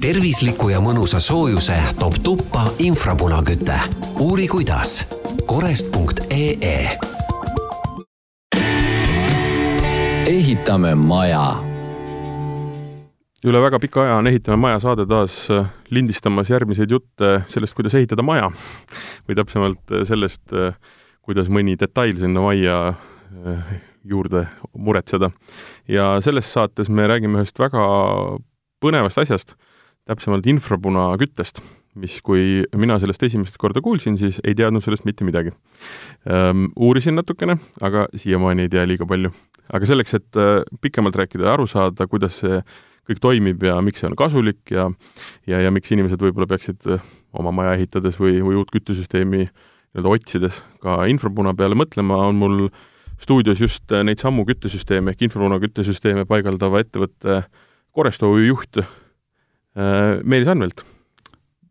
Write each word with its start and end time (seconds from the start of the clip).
tervisliku 0.00 0.70
ja 0.72 0.80
mõnusa 0.80 1.20
soojuse 1.20 1.76
toob 1.98 2.14
tuppa 2.24 2.64
infrapunaküte. 2.78 3.80
uuri 4.20 4.48
kuidas. 4.48 5.04
korest.ee 5.46 6.98
ehitame 10.26 10.94
maja 10.94 11.70
üle 13.44 13.60
väga 13.60 13.78
pika 13.80 14.02
aja 14.04 14.16
on 14.16 14.26
Ehitame 14.26 14.56
maja 14.56 14.80
saade 14.80 15.06
taas 15.08 15.50
äh, 15.50 15.68
lindistamas 15.90 16.50
järgmiseid 16.50 16.90
jutte 16.90 17.42
sellest, 17.48 17.76
kuidas 17.76 17.94
ehitada 17.94 18.22
maja 18.22 18.50
või 19.28 19.36
täpsemalt 19.36 19.92
äh, 19.92 20.04
sellest, 20.08 20.52
äh, 20.52 20.76
kuidas 21.22 21.48
mõni 21.52 21.76
detail 21.80 22.16
sinna 22.16 22.40
majja 22.40 22.94
juurde 24.04 24.46
muretseda. 24.74 25.30
ja 25.88 26.16
selles 26.20 26.52
saates 26.52 26.88
me 26.88 27.06
räägime 27.06 27.38
ühest 27.38 27.58
väga 27.58 27.84
põnevast 28.80 29.20
asjast, 29.20 29.54
täpsemalt 30.10 30.46
infrapunaküttest, 30.50 31.62
mis, 32.02 32.18
kui 32.26 32.64
mina 32.74 32.98
sellest 33.02 33.22
esimest 33.26 33.58
korda 33.62 33.82
kuulsin, 33.84 34.18
siis 34.18 34.40
ei 34.44 34.56
teadnud 34.58 34.84
sellest 34.84 35.06
mitte 35.06 35.26
midagi 35.26 35.54
ähm,. 36.26 36.68
uurisin 36.76 37.18
natukene, 37.18 37.60
aga 37.80 38.08
siiamaani 38.14 38.66
ei 38.66 38.72
tea 38.72 38.86
liiga 38.86 39.06
palju. 39.06 39.32
aga 39.72 39.86
selleks, 39.86 40.14
et 40.18 40.38
pikemalt 40.82 41.16
rääkida 41.16 41.46
ja 41.46 41.52
aru 41.54 41.66
saada, 41.70 42.06
kuidas 42.10 42.42
see 42.42 42.62
kõik 43.10 43.22
toimib 43.22 43.64
ja 43.66 43.78
miks 43.82 44.02
see 44.02 44.10
on 44.10 44.16
kasulik 44.18 44.70
ja 44.74 44.88
ja, 45.48 45.60
ja 45.64 45.72
miks 45.74 45.90
inimesed 45.94 46.20
võib-olla 46.22 46.48
peaksid 46.50 46.86
äh, 46.90 47.02
oma 47.36 47.52
maja 47.54 47.74
ehitades 47.78 48.18
või, 48.20 48.38
või 48.44 48.60
uut 48.60 48.70
küttesüsteemi 48.74 49.46
nii-öelda 49.46 50.14
otsides 50.14 50.60
ka 50.82 51.00
infrapuna 51.10 51.54
peale 51.58 51.78
mõtlema, 51.78 52.20
on 52.30 52.38
mul 52.38 52.58
stuudios 53.20 53.62
just 53.62 53.90
äh, 53.92 54.04
neid 54.06 54.22
samu 54.22 54.46
küttesüsteeme 54.48 55.14
ehk 55.14 55.26
infrapuna 55.26 55.60
küttesüsteeme 55.62 56.26
paigaldava 56.30 56.84
ettevõtte 56.84 57.42
Koresto 57.90 58.30
juht 58.38 58.78
äh, 58.78 58.90
Meelis 59.74 60.48
Anvelt. 60.50 60.82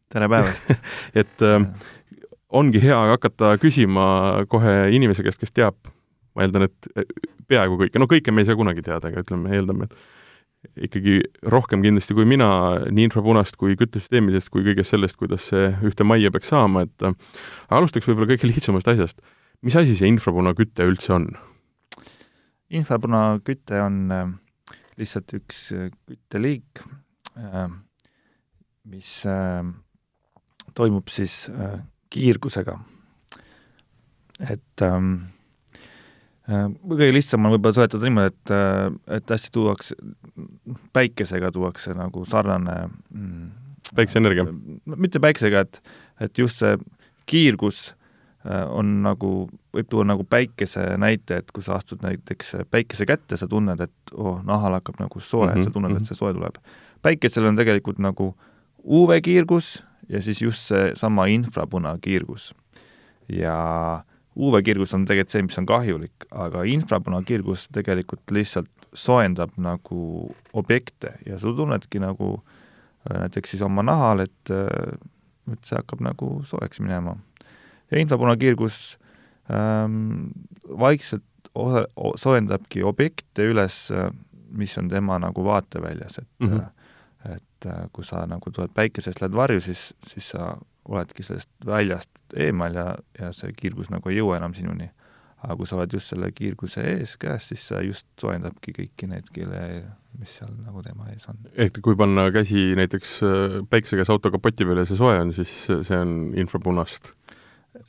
tere 0.09 0.29
päevast 0.31 0.71
et 1.21 1.43
äh, 1.45 1.65
ongi 2.49 2.81
hea 2.81 2.97
hakata 3.11 3.55
küsima 3.61 4.05
kohe 4.49 4.75
inimese 4.95 5.25
käest, 5.25 5.41
kes 5.41 5.51
teab, 5.53 5.75
ma 6.33 6.45
eeldan, 6.45 6.65
et 6.69 7.09
peaaegu 7.49 7.77
kõike, 7.83 8.01
no 8.01 8.07
kõike 8.09 8.33
me 8.33 8.41
ei 8.43 8.49
saa 8.49 8.57
kunagi 8.57 8.85
teada, 8.85 9.11
aga 9.11 9.21
ütleme, 9.25 9.51
eeldame, 9.57 9.89
et 9.89 9.97
ikkagi 10.89 11.19
rohkem 11.51 11.83
kindlasti 11.83 12.15
kui 12.17 12.25
mina 12.27 12.49
nii 12.89 13.07
infrapunast 13.07 13.55
kui 13.59 13.77
küttesüsteemidest 13.79 14.51
kui 14.51 14.65
kõigest 14.65 14.95
sellest, 14.95 15.17
kuidas 15.19 15.47
see 15.51 15.69
ühte 15.87 16.07
majja 16.07 16.31
peaks 16.35 16.51
saama, 16.51 16.83
et 16.87 17.05
aga 17.05 17.79
alustaks 17.79 18.09
võib-olla 18.09 18.33
kõige 18.33 18.49
lihtsamast 18.49 18.89
asjast. 18.91 19.21
mis 19.63 19.75
asi 19.75 19.95
see 19.95 20.09
infrapunaküte 20.11 20.87
üldse 20.87 21.13
on? 21.15 21.29
infrapunaküte 22.69 23.79
on 23.81 24.01
äh, 24.13 24.25
lihtsalt 24.99 25.33
üks 25.37 25.69
äh, 25.73 25.89
kütteliik, 26.09 26.83
äh, 27.37 27.69
mis 28.85 29.23
toimub 30.75 31.07
siis 31.11 31.49
kiirgusega. 32.09 32.79
et 34.39 34.81
ähm, 34.81 35.15
Äh, 36.49 36.65
kõige 36.87 37.11
lihtsam 37.13 37.45
on 37.45 37.53
võib-olla 37.53 37.77
seletada 37.77 38.07
niimoodi, 38.07 38.31
et, 38.31 38.51
äh, 38.55 39.17
et 39.19 39.31
hästi 39.35 39.51
tuuakse, 39.53 39.95
päikesega 40.95 41.51
tuuakse 41.53 41.93
nagu 41.97 42.23
sarnane 42.25 42.77
mm, 42.87 43.43
päikeseenergia? 43.93 44.47
mitte 44.95 45.21
päikesega, 45.21 45.61
et, 45.67 45.81
et 46.25 46.41
just 46.41 46.63
see 46.63 46.79
kiirgus 47.29 47.83
äh, 48.47 48.63
on 48.65 48.95
nagu, 49.05 49.33
võib 49.75 49.91
tuua 49.91 50.07
nagu 50.09 50.25
päikese 50.25 50.87
näite, 50.97 51.43
et 51.43 51.53
kui 51.53 51.65
sa 51.65 51.77
astud 51.77 52.01
näiteks 52.05 52.55
päikese 52.71 53.05
kätte, 53.09 53.37
sa 53.37 53.49
tunned, 53.51 53.85
et 53.85 54.15
oh, 54.15 54.39
nahal 54.45 54.79
hakkab 54.79 54.97
nagu 55.03 55.21
soe 55.21 55.51
mm, 55.51 55.53
-hmm, 55.53 55.69
sa 55.69 55.75
tunned, 55.75 55.93
et 55.93 56.01
mhm. 56.01 56.09
see 56.09 56.17
soe 56.17 56.33
tuleb. 56.33 56.57
päikesel 57.05 57.45
on 57.51 57.61
tegelikult 57.61 58.01
nagu 58.01 58.33
UV-kiirgus 58.83 59.83
ja 60.09 60.21
siis 60.21 60.41
just 60.41 60.67
seesama 60.67 61.25
infrapunakiirgus. 61.25 62.53
ja 63.29 64.03
UV-kirgus 64.39 64.93
on 64.93 65.05
tegelikult 65.05 65.33
see, 65.33 65.43
mis 65.45 65.57
on 65.59 65.67
kahjulik, 65.69 66.25
aga 66.31 66.63
infrapunakirgus 66.63 67.67
tegelikult 67.75 68.31
lihtsalt 68.31 68.89
soojendab 68.95 69.51
nagu 69.61 70.29
objekte 70.57 71.13
ja 71.27 71.39
sa 71.39 71.51
tunnedki 71.55 72.01
nagu 72.01 72.37
äh, 72.37 73.25
näiteks 73.25 73.55
siis 73.55 73.63
oma 73.65 73.83
nahal, 73.85 74.23
et, 74.25 74.53
äh, 74.53 74.95
et 75.51 75.67
see 75.67 75.77
hakkab 75.77 76.03
nagu 76.05 76.31
soojaks 76.47 76.79
minema. 76.79 77.17
ja 77.91 77.99
infrapunakirgus 77.99 78.97
ähm, 79.51 80.31
vaikselt 80.79 81.25
osa, 81.55 81.85
soojendabki 82.15 82.83
objekte 82.83 83.49
üles, 83.51 83.89
äh, 83.91 84.11
mis 84.49 84.77
on 84.77 84.89
tema 84.89 85.19
nagu 85.19 85.43
vaateväljas, 85.45 86.17
et 86.17 86.27
mm 86.39 86.47
-hmm. 86.47 86.69
Et 87.27 87.67
kui 87.91 88.05
sa 88.07 88.23
nagu 88.29 88.51
tuled 88.51 88.71
päikesest, 88.75 89.19
lähed 89.21 89.35
varju, 89.35 89.61
siis, 89.63 89.89
siis 90.07 90.29
sa 90.31 90.53
oledki 90.89 91.25
sellest 91.25 91.49
väljast 91.65 92.37
eemal 92.37 92.77
ja, 92.77 92.87
ja 93.19 93.33
see 93.35 93.51
kiirgus 93.57 93.91
nagu 93.93 94.09
ei 94.09 94.19
jõua 94.19 94.39
enam 94.39 94.55
sinuni. 94.57 94.89
aga 95.39 95.55
kui 95.55 95.67
sa 95.69 95.77
oled 95.77 95.93
just 95.95 96.11
selle 96.11 96.31
kiirguse 96.35 96.81
ees 96.83 97.13
käes, 97.19 97.45
siis 97.51 97.61
see 97.69 97.83
just 97.85 98.05
soojendabki 98.19 98.73
kõiki 98.75 99.07
neid 99.07 99.29
kille, 99.31 99.61
mis 100.19 100.33
seal 100.35 100.51
nagu 100.65 100.83
tema 100.83 101.07
ees 101.13 101.27
on. 101.31 101.37
ehk 101.55 101.79
kui 101.83 101.95
panna 101.99 102.27
käsi 102.35 102.73
näiteks 102.79 103.13
äh, 103.23 103.59
päikse 103.69 103.99
käes 103.99 104.11
auto 104.11 104.31
kapoti 104.35 104.67
peale 104.67 104.83
ja 104.83 104.89
see 104.89 104.99
soe 104.99 105.19
on, 105.19 105.31
siis 105.35 105.53
see 105.69 105.99
on 105.99 106.33
infrapunast 106.39 107.13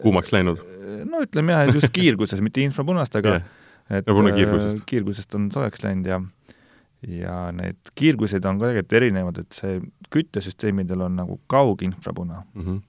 kuumaks 0.03 0.35
läinud? 0.35 0.63
no 1.11 1.25
ütleme 1.27 1.57
jah, 1.57 1.73
just 1.75 1.91
kiirguses, 1.95 2.43
mitte 2.45 2.63
infrapunast, 2.63 3.19
aga 3.19 3.35
yeah. 3.39 3.99
et 3.99 4.11
no, 4.11 4.23
kiirgusest. 4.31 4.85
kiirgusest 4.87 5.39
on 5.39 5.51
soojaks 5.55 5.83
läinud 5.87 6.11
ja 6.11 6.21
ja 7.09 7.51
need 7.57 7.93
kiirgused 7.95 8.45
on 8.45 8.59
ka 8.61 8.69
tegelikult 8.69 8.97
erinevad, 9.01 9.41
et 9.41 9.57
see 9.57 9.81
küttesüsteemidel 10.13 11.07
on 11.07 11.17
nagu 11.23 11.41
kauginfrapuna 11.51 12.45
mm. 12.55 12.63
-hmm 12.67 12.81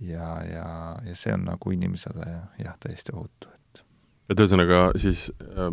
ja, 0.00 0.28
ja, 0.44 0.96
ja 1.06 1.16
see 1.16 1.34
on 1.34 1.44
nagu 1.46 1.72
inimesele 1.74 2.28
jah, 2.62 2.76
täiesti 2.80 3.14
ohutu, 3.14 3.50
et 3.52 3.82
et 4.32 4.40
ühesõnaga 4.40 4.84
siis 5.00 5.26
äh, 5.42 5.68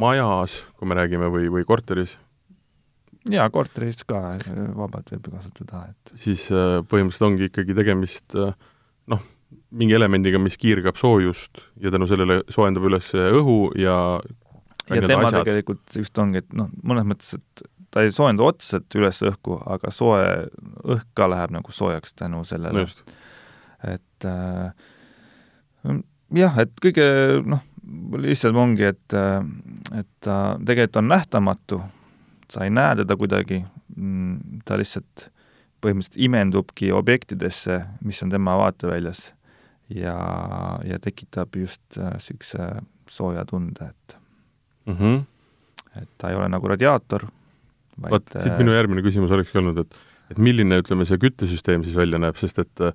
majas, 0.00 0.62
kui 0.78 0.88
me 0.88 0.96
räägime, 0.98 1.28
või, 1.32 1.50
või 1.52 1.66
korteris? 1.68 2.16
jaa, 3.28 3.48
korteris 3.52 4.04
ka 4.08 4.38
vabalt 4.76 5.12
võib 5.12 5.30
kasutada, 5.34 5.88
et 5.92 6.14
siis 6.16 6.46
äh, 6.54 6.80
põhimõtteliselt 6.88 7.28
ongi 7.28 7.50
ikkagi 7.50 7.76
tegemist 7.76 8.38
äh, 8.38 8.54
noh, 9.12 9.24
mingi 9.70 9.96
elemendiga, 9.96 10.40
mis 10.40 10.56
kiirgab 10.60 10.96
soojust 11.00 11.62
ja 11.80 11.92
tänu 11.92 12.08
sellele 12.08 12.42
soojendab 12.52 12.88
üles 12.88 13.12
õhu 13.14 13.60
ja 13.78 13.96
ja 14.90 15.02
tema 15.06 15.28
asjad. 15.28 15.44
tegelikult 15.44 15.96
just 15.96 16.18
ongi, 16.18 16.42
et 16.42 16.52
noh, 16.56 16.70
mõnes 16.82 17.06
mõttes, 17.08 17.34
et 17.38 17.64
ta 17.94 18.04
ei 18.04 18.12
soojenda 18.12 18.44
otseselt 18.44 18.94
üles 18.98 19.22
õhku, 19.24 19.56
aga 19.68 19.92
soe, 19.94 20.24
õhk 20.84 21.08
ka 21.16 21.28
läheb 21.30 21.54
nagu 21.56 21.72
soojaks 21.72 22.14
tänu 22.18 22.44
sellele. 22.48 22.84
No 22.84 23.16
et 23.84 24.26
äh, 24.26 24.72
jah, 26.34 26.58
et 26.58 26.74
kõige 26.82 27.06
noh, 27.46 27.62
lihtsam 28.18 28.58
ongi, 28.60 28.88
et, 28.90 29.16
äh, 29.16 29.40
et 30.00 30.10
ta 30.24 30.58
tegelikult 30.58 31.02
on 31.02 31.10
nähtamatu, 31.14 31.80
sa 32.52 32.66
ei 32.66 32.74
näe 32.74 32.98
teda 33.02 33.16
kuidagi, 33.20 33.62
mm, 33.96 34.62
ta 34.68 34.78
lihtsalt 34.80 35.28
põhimõtteliselt 35.84 36.22
imendubki 36.26 36.90
objektidesse, 36.92 37.82
mis 38.02 38.22
on 38.24 38.32
tema 38.34 38.56
vaateväljas 38.58 39.28
ja, 39.94 40.18
ja 40.84 40.98
tekitab 41.02 41.54
just 41.56 41.82
niisuguse 41.96 42.64
äh, 42.64 42.80
sooja 43.08 43.46
tunde, 43.48 43.92
et 43.92 44.17
mm 44.88 44.96
-hmm. 44.98 46.02
et 46.02 46.08
ta 46.18 46.32
ei 46.32 46.36
ole 46.36 46.48
nagu 46.48 46.68
radiaator, 46.68 47.28
vot 48.10 48.36
siit 48.36 48.58
minu 48.58 48.74
järgmine 48.74 49.02
küsimus 49.02 49.34
olekski 49.34 49.58
olnud, 49.62 49.78
et 49.84 50.04
et 50.30 50.40
milline, 50.42 50.82
ütleme, 50.82 51.06
see 51.08 51.20
küttesüsteem 51.20 51.84
siis 51.86 51.96
välja 51.96 52.20
näeb, 52.20 52.36
sest 52.36 52.58
et 52.60 52.82
äh, 52.84 52.92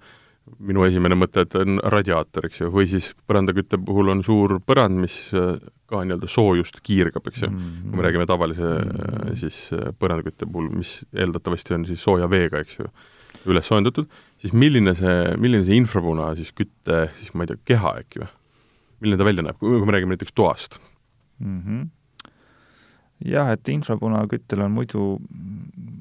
minu 0.63 0.83
esimene 0.85 1.15
mõte, 1.17 1.45
et 1.45 1.55
on 1.57 1.79
radiaator, 1.93 2.47
eks 2.49 2.61
ju, 2.61 2.69
või 2.73 2.85
siis 2.89 3.11
põrandakütte 3.29 3.79
puhul 3.81 4.11
on 4.13 4.21
suur 4.25 4.57
põrand, 4.65 4.99
mis 5.01 5.15
äh, 5.37 5.55
ka 5.89 6.03
nii-öelda 6.03 6.29
soojust 6.29 6.81
kiirgab, 6.85 7.25
eks 7.31 7.45
ju 7.45 7.49
mm, 7.49 7.57
-hmm. 7.63 7.89
kui 7.89 8.01
me 8.01 8.05
räägime 8.07 8.27
tavalise 8.29 8.61
mm 8.61 8.91
-hmm. 8.91 9.35
siis 9.39 9.57
äh, 9.73 9.89
põrandakütte 9.99 10.45
puhul, 10.51 10.69
mis 10.69 11.05
eeldatavasti 11.13 11.73
on 11.73 11.85
siis 11.85 12.03
sooja 12.03 12.29
veega, 12.29 12.59
eks 12.59 12.79
ju, 12.79 12.85
üles 13.45 13.67
soojendatud, 13.67 14.07
siis 14.37 14.53
milline 14.53 14.95
see, 14.95 15.35
milline 15.37 15.63
see 15.63 15.75
infrapuna 15.75 16.35
siis 16.35 16.53
kütte, 16.53 17.09
siis 17.17 17.33
ma 17.33 17.43
ei 17.43 17.47
tea, 17.47 17.57
keha 17.65 17.97
äkki 18.03 18.23
või? 18.23 18.31
milline 19.03 19.19
ta 19.19 19.25
välja 19.25 19.43
näeb, 19.43 19.57
kui 19.59 19.85
me 19.85 19.91
räägime 19.91 20.15
näiteks 20.15 20.31
toast 20.31 20.79
mm? 21.39 21.59
-hmm. 21.59 21.89
jah, 23.25 23.51
et 23.51 23.67
infrapunaküttel 23.69 24.61
on 24.61 24.71
muidu, 24.71 25.19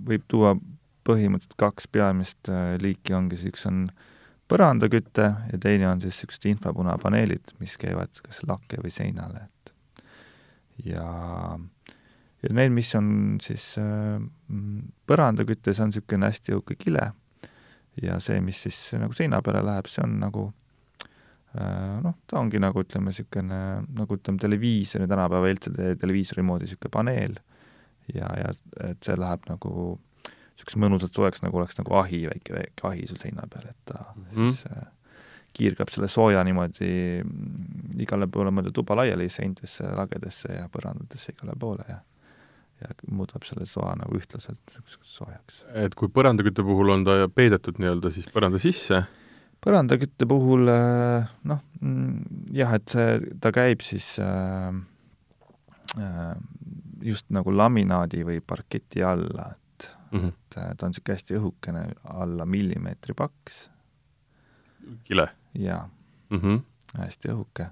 võib 0.06 0.24
tuua 0.28 0.56
põhimõtteliselt 1.04 1.58
kaks 1.58 1.88
peamist 1.88 2.48
liiki, 2.78 3.14
ongi 3.14 3.36
see, 3.36 3.50
üks 3.50 3.66
on 3.66 3.86
äh, 3.88 4.10
põrandaküte 4.52 5.28
ja 5.52 5.60
teine 5.60 5.88
on 5.88 6.00
siis 6.02 6.16
niisugused 6.16 6.48
infrapunapaneelid, 6.50 7.54
mis 7.62 7.76
käivad 7.80 8.20
kas 8.24 8.42
lakke 8.48 8.80
või 8.82 8.92
seinale, 8.92 9.46
et 9.46 9.72
ja, 10.90 11.06
ja 12.42 12.54
need, 12.58 12.74
mis 12.74 12.92
on 12.98 13.08
siis 13.42 13.72
äh, 13.80 14.18
põrandaküte, 15.08 15.72
see 15.72 15.86
on 15.86 15.92
niisugune 15.92 16.28
hästi 16.28 16.56
õhuke 16.56 16.76
kile 16.80 17.12
ja 18.02 18.18
see, 18.24 18.40
mis 18.44 18.64
siis 18.66 18.80
nagu 19.00 19.16
seina 19.16 19.40
peale 19.44 19.64
läheb, 19.66 19.88
see 19.90 20.04
on 20.04 20.18
nagu 20.20 20.48
äh, 20.50 20.61
noh, 21.54 22.14
ta 22.26 22.38
ongi 22.40 22.60
nagu 22.62 22.80
ütleme, 22.80 23.12
niisugune 23.12 23.58
nagu 23.98 24.16
ütleme, 24.16 24.40
televiisori, 24.40 25.08
tänapäeva 25.10 25.50
LCD 25.52 25.92
televiisori 26.00 26.44
moodi 26.46 26.68
niisugune 26.68 26.94
paneel 26.94 27.36
ja, 28.14 28.30
ja 28.40 28.54
et 28.88 29.04
see 29.04 29.18
läheb 29.18 29.44
nagu 29.50 29.74
niisuguseks 29.92 30.80
mõnusalt 30.80 31.18
soojaks, 31.18 31.42
nagu 31.44 31.60
oleks 31.60 31.78
nagu 31.80 31.96
ahi, 32.00 32.24
väike, 32.30 32.56
väike 32.56 32.88
ahi 32.88 33.06
sul 33.10 33.20
seina 33.20 33.44
peal, 33.50 33.68
et 33.68 33.80
ta 33.84 34.00
mm 34.14 34.24
-hmm. 34.24 34.50
siis 34.50 34.64
äh, 34.72 34.86
kiirgab 35.52 35.90
selle 35.92 36.08
sooja 36.08 36.44
niimoodi 36.44 37.20
mm, 37.24 38.00
igale 38.00 38.26
poole 38.26 38.50
mööda 38.50 38.72
tuba 38.72 38.96
laiali, 38.96 39.28
seintesse, 39.28 39.84
lagedesse 39.84 40.52
ja 40.56 40.68
põrandatesse 40.72 41.36
igale 41.36 41.58
poole 41.58 41.84
ja 41.88 42.00
ja 42.82 42.88
muudab 43.14 43.44
selle 43.46 43.66
toa 43.70 43.94
nagu 43.94 44.16
ühtlaselt 44.18 44.58
niisuguseks 44.66 45.16
soojaks. 45.18 45.64
et 45.84 45.94
kui 45.94 46.08
põrandakütte 46.08 46.64
puhul 46.66 46.90
on 46.96 47.04
ta 47.04 47.28
peidetud 47.28 47.78
nii-öelda 47.78 48.10
siis 48.10 48.26
põranda 48.34 48.58
sisse, 48.62 49.04
põrandakütte 49.62 50.26
puhul 50.28 50.70
äh, 50.70 51.28
noh, 51.48 51.60
mm, 51.80 52.48
jah, 52.56 52.74
et 52.78 52.94
see, 52.94 53.34
ta 53.42 53.52
käib 53.54 53.84
siis 53.86 54.14
äh, 54.22 54.72
äh, 55.98 56.32
just 57.02 57.28
nagu 57.34 57.54
laminaadi 57.54 58.24
või 58.26 58.40
parketi 58.44 59.04
alla, 59.06 59.52
et 59.54 59.88
mm, 60.10 60.18
-hmm. 60.18 60.32
et 60.32 60.58
ta 60.78 60.86
on 60.86 60.94
niisugune 60.94 61.18
hästi 61.18 61.38
õhukene, 61.38 61.84
alla 62.04 62.46
millimeetri 62.46 63.14
paks. 63.14 63.68
kile? 65.04 65.28
jaa 65.54 65.88
mm, 66.30 66.38
-hmm. 66.38 66.60
hästi 66.98 67.28
õhuke. 67.28 67.70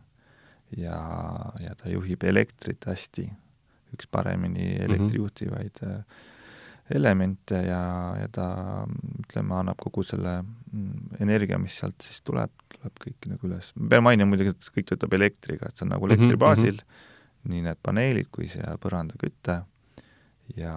ja, 0.76 0.98
ja 1.60 1.74
ta 1.74 1.88
juhib 1.90 2.22
elektrit 2.22 2.84
hästi, 2.86 3.30
üks 3.94 4.06
paremini 4.06 4.74
mhm. 4.74 4.82
elektri 4.82 5.16
juhtivaid 5.16 5.82
mm 5.82 5.88
-hmm. 5.88 6.04
elemente 6.94 7.62
ja, 7.66 8.14
ja 8.20 8.28
ta 8.28 8.86
ütleme, 9.20 9.54
annab 9.54 9.78
kogu 9.78 10.02
selle 10.02 10.44
energia, 11.20 11.58
mis 11.58 11.76
sealt 11.80 12.02
siis 12.06 12.20
tuleb, 12.22 12.52
tuleb 12.74 12.98
kõik 13.04 13.30
nagu 13.32 13.48
üles. 13.48 13.72
ma 13.76 13.88
pean 13.94 14.04
mainima 14.06 14.30
muidugi, 14.30 14.54
et 14.54 14.74
kõik 14.74 14.90
töötab 14.90 15.14
elektriga, 15.18 15.68
et 15.68 15.76
see 15.76 15.86
on 15.86 15.94
nagu 15.96 16.06
elektri 16.06 16.28
mm 16.28 16.34
-hmm. 16.34 16.44
baasil 16.46 16.74
mm, 16.74 16.84
-hmm 16.84 17.08
nii 17.48 17.64
need 17.64 17.80
paneelid 17.84 18.28
kui 18.32 18.48
see 18.52 18.74
põrandaküte 18.82 19.56
ja, 20.58 20.76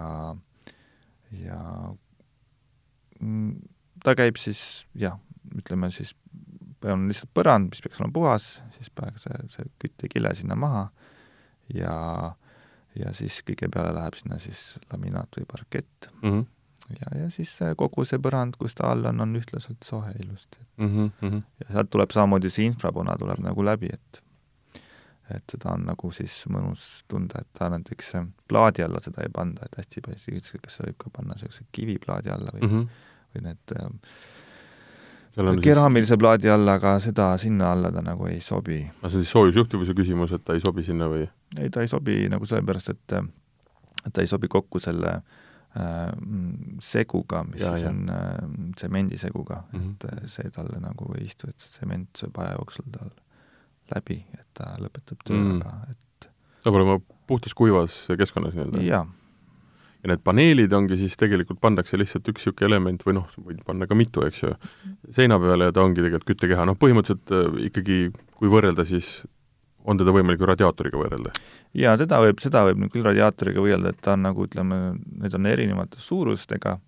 ja 1.34 1.60
mm, 3.20 3.50
ta 4.04 4.14
käib 4.16 4.38
siis 4.40 4.62
jah, 4.98 5.18
ütleme 5.58 5.90
siis, 5.94 6.14
on 6.84 7.06
lihtsalt 7.10 7.32
põrand, 7.36 7.70
mis 7.72 7.84
peaks 7.84 8.00
olema 8.00 8.16
puhas, 8.16 8.48
siis 8.78 8.90
paneb 8.94 9.20
see, 9.20 9.36
see 9.52 9.68
küttekile 9.82 10.32
sinna 10.36 10.56
maha 10.58 10.86
ja, 11.74 11.96
ja 12.96 13.12
siis 13.16 13.40
kõige 13.46 13.68
peale 13.72 13.94
läheb 13.96 14.16
sinna 14.20 14.40
siis 14.42 14.72
laminaat 14.92 15.40
või 15.40 15.48
parkett 15.50 16.12
mm. 16.20 16.28
-hmm 16.30 16.50
ja, 16.90 17.18
ja 17.22 17.30
siis 17.32 17.54
kogu 17.76 18.04
see 18.08 18.20
põrand, 18.22 18.58
kus 18.60 18.76
ta 18.76 18.90
all 18.92 19.06
on, 19.10 19.22
on 19.24 19.38
ühtlaselt 19.38 19.86
sohe 19.86 20.12
ilusti 20.20 20.58
mm. 20.76 21.10
-hmm. 21.22 21.42
ja 21.60 21.72
sealt 21.72 21.90
tuleb 21.90 22.12
samamoodi 22.12 22.50
see 22.50 22.68
infrapuna 22.70 23.16
tuleb 23.18 23.40
nagu 23.44 23.64
läbi, 23.64 23.90
et 23.92 24.22
et 25.32 25.44
seda 25.50 25.72
on 25.72 25.86
nagu 25.88 26.10
siis 26.12 26.32
mõnus 26.52 27.04
tunda, 27.08 27.40
et 27.40 27.48
ta 27.56 27.70
näiteks 27.72 28.12
plaadi 28.48 28.84
alla 28.84 29.00
seda 29.00 29.22
ei 29.24 29.32
panda, 29.32 29.64
et 29.64 29.78
hästi 29.80 30.02
palju 30.04 30.40
kas 30.62 30.80
võib 30.84 30.96
ka 30.98 31.10
panna 31.10 31.34
niisuguse 31.34 31.64
kiviplaadi 31.72 32.30
alla 32.30 32.52
või 32.52 32.60
mm, 32.60 32.74
-hmm. 32.74 32.88
või 33.34 33.44
need 33.46 33.72
äh, 33.80 35.60
keraamilise 35.62 36.12
siis... 36.12 36.18
plaadi 36.18 36.50
alla, 36.50 36.74
aga 36.74 36.98
seda 37.00 37.38
sinna 37.38 37.72
alla 37.72 37.92
ta 37.92 38.02
nagu 38.02 38.26
ei 38.26 38.40
sobi. 38.40 38.82
aga 38.84 39.08
see 39.08 39.16
on 39.16 39.24
siis 39.24 39.30
soojusjuhtivuse 39.30 39.94
küsimus, 39.94 40.32
et 40.32 40.44
ta 40.44 40.52
ei 40.52 40.60
sobi 40.60 40.82
sinna 40.82 41.08
või? 41.08 41.24
ei, 41.58 41.70
ta 41.70 41.80
ei 41.80 41.88
sobi 41.88 42.28
nagu 42.28 42.46
sellepärast, 42.46 42.88
et 42.90 43.12
et 44.04 44.12
ta 44.12 44.20
ei 44.20 44.26
sobi 44.26 44.48
kokku 44.48 44.78
selle 44.78 45.08
äh, 45.08 45.22
seguga, 46.84 47.42
mis 47.48 47.62
ja, 47.62 47.72
siis 47.74 47.82
ja. 47.82 47.90
on 47.90 48.10
äh, 48.10 48.74
tsemendiseguga 48.76 49.62
mm, 49.72 49.80
-hmm. 49.80 49.90
et 49.90 50.04
äh, 50.12 50.28
see 50.30 50.50
talle 50.50 50.80
nagu 50.80 51.14
ei 51.18 51.24
istu, 51.26 51.48
et 51.50 51.58
see 51.58 51.72
tsement 51.74 52.08
sööb 52.18 52.38
aja 52.38 52.54
jooksul 52.58 52.86
tal 52.92 53.10
läbi, 53.94 54.20
et 54.38 54.46
ta 54.54 54.76
lõpetab 54.78 55.26
töö 55.26 55.36
mm., 55.36 55.60
aga 55.62 55.90
et 55.90 56.28
ta 56.28 56.70
peab 56.70 56.78
olema 56.78 56.98
puhtas 57.26 57.54
kuivas 57.54 58.06
keskkonnas 58.18 58.54
nii-öelda? 58.54 58.82
jaa. 58.86 59.02
ja 60.04 60.12
need 60.12 60.22
paneelid 60.24 60.72
ongi 60.72 60.96
siis 61.00 61.16
tegelikult, 61.16 61.60
pannakse 61.60 61.98
lihtsalt 61.98 62.28
üks 62.28 62.46
niisugune 62.46 62.70
element 62.70 63.02
või 63.06 63.18
noh, 63.18 63.26
võid 63.38 63.64
panna 63.66 63.90
ka 63.90 63.98
mitu, 63.98 64.22
eks 64.28 64.42
ju, 64.42 64.54
seina 65.10 65.40
peale 65.42 65.70
ja 65.70 65.74
ta 65.74 65.82
ongi 65.82 66.04
tegelikult 66.04 66.30
küttekeha, 66.30 66.68
noh 66.70 66.78
põhimõtteliselt 66.78 67.34
äh, 67.34 67.64
ikkagi 67.70 67.98
kui 68.38 68.52
võrrelda, 68.52 68.86
siis 68.86 69.24
on 69.84 70.00
teda 70.00 70.14
võimalik 70.16 70.40
ju 70.40 70.48
radiaatoriga 70.48 71.02
võrrelda? 71.02 71.34
jaa, 71.74 71.98
teda 72.00 72.22
võib, 72.24 72.40
seda 72.42 72.64
võib 72.68 72.80
nüüd 72.82 72.94
küll 72.94 73.06
radiaatoriga 73.06 73.62
võrrelda, 73.64 73.94
et 73.94 74.02
ta 74.04 74.16
on 74.16 74.26
nagu 74.28 74.48
ütleme, 74.48 74.80
need 75.20 75.36
on 75.36 75.46
erinevate 75.46 76.00
suurustega 76.00 76.78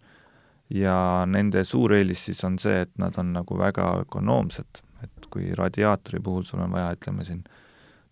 ja 0.75 0.99
nende 1.31 1.63
suur 1.65 1.95
eelis 1.95 2.27
siis 2.31 2.43
on 2.45 2.59
see, 2.59 2.83
et 2.87 2.93
nad 2.99 3.19
on 3.21 3.33
nagu 3.37 3.59
väga 3.59 3.93
ökonoomsed 4.07 4.83
et 5.05 5.29
kui 5.33 5.53
radiaatori 5.57 6.21
puhul 6.23 6.45
sul 6.47 6.63
on 6.65 6.75
vaja, 6.75 6.93
ütleme 6.97 7.25
siin, 7.27 7.43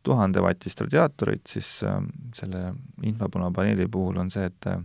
tuhandevatist 0.04 0.84
radiaatorit, 0.84 1.46
siis 1.48 1.69
äh, 1.86 2.00
selle 2.36 2.75
infopunapaneeli 3.08 3.86
puhul 3.88 4.20
on 4.20 4.32
see, 4.34 4.48
et 4.50 4.69
äh, 4.69 4.82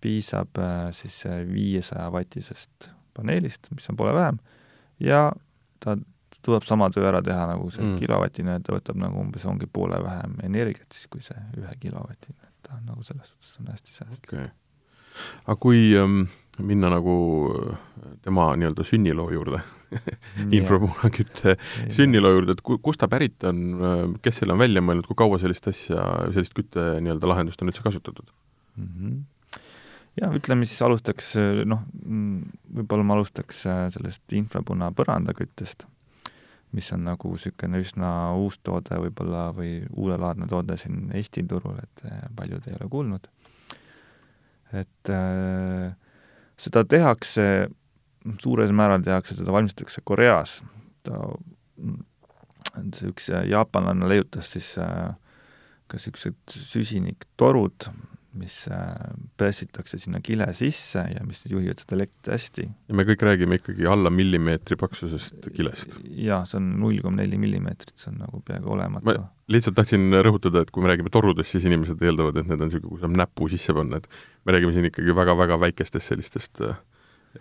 piisab 0.00 0.60
äh, 0.62 0.88
siis 0.96 1.20
viiesaja-vatisest 1.50 2.92
paneelist, 3.16 3.68
mis 3.74 3.88
on 3.90 3.98
poole 3.98 4.14
vähem, 4.16 4.38
ja 5.02 5.28
ta 5.84 5.98
tuleb 6.48 6.66
sama 6.66 6.88
töö 6.94 7.06
ära 7.10 7.22
teha 7.24 7.46
nagu 7.50 7.68
see 7.74 7.84
mm. 7.84 7.96
kilovatine, 8.02 8.58
ta 8.64 8.74
võtab 8.76 8.98
nagu 9.00 9.20
umbes, 9.22 9.46
ongi 9.48 9.68
poole 9.70 10.00
vähem 10.04 10.38
energiat 10.48 10.96
siis 10.96 11.08
kui 11.12 11.24
see 11.24 11.38
ühe 11.60 11.74
kilovatine, 11.82 12.38
et 12.48 12.68
ta 12.68 12.78
on 12.78 12.84
nagu 12.88 13.06
selles 13.06 13.30
suhtes 13.30 13.56
on 13.62 13.72
hästi 13.72 13.96
säästlik. 13.96 14.32
Okay.. 14.32 14.50
aga 15.46 15.58
kui 15.60 15.82
ähm, 15.98 16.28
minna 16.58 16.90
nagu 16.92 17.16
äh, 17.54 17.78
tema 18.24 18.50
nii-öelda 18.58 18.86
sünniloo 18.86 19.30
juurde 19.34 19.62
infrapunakütte 20.58 21.56
sünniloo 21.94 22.34
juurde, 22.36 22.56
et 22.56 22.62
ku-, 22.64 22.78
kust 22.82 23.02
ta 23.02 23.08
pärit 23.10 23.44
on, 23.48 23.64
äh, 23.78 24.04
kes 24.24 24.42
selle 24.42 24.56
on 24.56 24.62
välja 24.64 24.84
mõelnud, 24.84 25.08
kui 25.08 25.18
kaua 25.18 25.40
sellist 25.42 25.68
asja, 25.70 26.04
sellist 26.34 26.56
kütte 26.56 26.94
nii-öelda 27.02 27.34
lahendust 27.34 27.62
on 27.62 27.72
üldse 27.72 27.84
kasutatud? 27.84 28.30
Mm? 28.76 28.94
-hmm 28.94 29.18
jah, 30.18 30.34
ütleme 30.34 30.66
siis 30.66 30.80
alustaks, 30.82 31.32
noh, 31.68 31.84
võib-olla 32.74 33.06
ma 33.06 33.16
alustaks 33.18 33.62
äh, 33.70 33.84
sellest 33.94 34.34
infrapuna 34.36 34.90
põrandaküttest, 34.96 35.86
mis 36.76 36.90
on 36.92 37.04
nagu 37.06 37.32
niisugune 37.32 37.80
üsna 37.80 38.10
uus 38.36 38.58
toode 38.64 38.98
võib-olla 39.06 39.48
või 39.56 39.78
uudelaadne 39.88 40.48
toode 40.50 40.76
siin 40.76 41.08
Eesti 41.16 41.46
turul, 41.48 41.78
et 41.80 42.02
paljud 42.36 42.66
ei 42.68 42.76
ole 42.80 42.88
kuulnud. 42.92 43.28
et 44.72 45.12
äh, 45.12 45.94
seda 46.60 46.84
tehakse, 46.84 47.68
suures 48.42 48.72
määral 48.74 49.02
tehakse, 49.02 49.36
seda 49.38 49.54
valmistatakse 49.54 50.02
Koreas. 50.04 50.58
ta, 51.06 51.22
see 52.94 53.08
üks 53.08 53.30
jaapanlane 53.48 54.08
leiutas 54.10 54.52
siis 54.52 54.74
äh, 54.82 55.14
ka 55.88 55.96
niisugused 55.96 56.36
süsiniktorud, 56.52 57.88
mis 58.38 58.56
äh, 58.72 58.92
pressitakse 59.38 59.98
sinna 60.00 60.20
kile 60.24 60.46
sisse 60.56 61.02
ja 61.12 61.24
mis 61.26 61.42
juhivad 61.48 61.82
seda 61.82 61.96
elektrit 61.98 62.30
hästi. 62.32 62.66
ja 62.88 62.98
me 62.98 63.04
kõik 63.08 63.24
räägime 63.26 63.58
ikkagi 63.60 63.88
alla 63.90 64.12
millimeetri 64.14 64.78
paksusest 64.80 65.50
kilest? 65.56 65.96
jaa, 66.04 66.44
see 66.48 66.60
on 66.60 66.70
null 66.82 67.00
koma 67.04 67.22
neli 67.22 67.40
millimeetrit, 67.40 67.94
see 67.98 68.12
on 68.12 68.20
nagu 68.24 68.42
peaaegu 68.46 68.74
olematu. 68.76 69.08
ma 69.08 69.54
lihtsalt 69.54 69.78
tahtsin 69.78 70.20
rõhutada, 70.24 70.62
et 70.62 70.72
kui 70.74 70.84
me 70.84 70.92
räägime 70.92 71.12
torudest, 71.14 71.54
siis 71.54 71.66
inimesed 71.68 72.02
eeldavad, 72.04 72.38
et 72.38 72.50
need 72.50 72.60
on 72.60 72.70
niisugune, 72.70 72.94
kus 72.94 73.04
saab 73.06 73.18
näpu 73.22 73.50
sisse 73.52 73.74
panna, 73.76 74.00
et 74.02 74.08
me 74.46 74.56
räägime 74.56 74.76
siin 74.76 74.88
ikkagi 74.90 75.16
väga-väga 75.18 75.58
väikestest 75.66 76.14
sellistest 76.14 76.62
äh, 76.66 76.78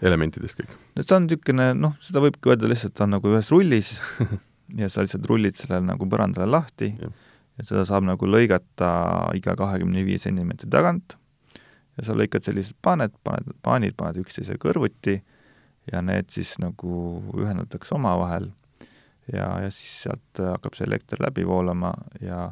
elementidest 0.01 0.61
kõik. 0.61 0.75
no 0.97 1.05
see 1.05 1.19
on 1.19 1.29
niisugune, 1.29 1.69
noh, 1.77 1.95
seda 2.03 2.23
võibki 2.23 2.53
öelda 2.53 2.73
lihtsalt, 2.73 2.97
ta 2.97 3.07
on 3.07 3.17
nagu 3.17 3.31
ühes 3.35 3.53
rullis 3.53 3.95
ja 4.81 4.89
sa 4.91 5.05
lihtsalt 5.05 5.29
rullid 5.29 5.59
selle 5.59 5.79
nagu 5.85 6.09
põrandale 6.09 6.49
lahti 6.57 6.93
ja 6.95 7.13
ja 7.57 7.65
seda 7.65 7.85
saab 7.89 8.05
nagu 8.07 8.29
lõigata 8.29 8.91
iga 9.37 9.55
kahekümne 9.57 10.03
viie 10.05 10.21
sentimeetri 10.21 10.69
tagant. 10.73 11.17
Ja 11.97 12.05
sa 12.05 12.13
lõikad 12.13 12.45
sellised 12.45 12.77
paaned, 12.85 13.15
paned, 13.25 13.55
paanid 13.65 13.95
paned 13.97 14.19
üksteise 14.21 14.59
kõrvuti 14.61 15.17
ja 15.91 16.01
need 16.05 16.29
siis 16.33 16.53
nagu 16.61 17.23
ühendatakse 17.33 17.95
omavahel. 17.97 18.51
Ja, 19.33 19.49
ja 19.63 19.71
siis 19.73 20.03
sealt 20.05 20.39
hakkab 20.39 20.77
see 20.77 20.85
elekter 20.87 21.19
läbi 21.23 21.43
voolama 21.47 21.91
ja 22.23 22.51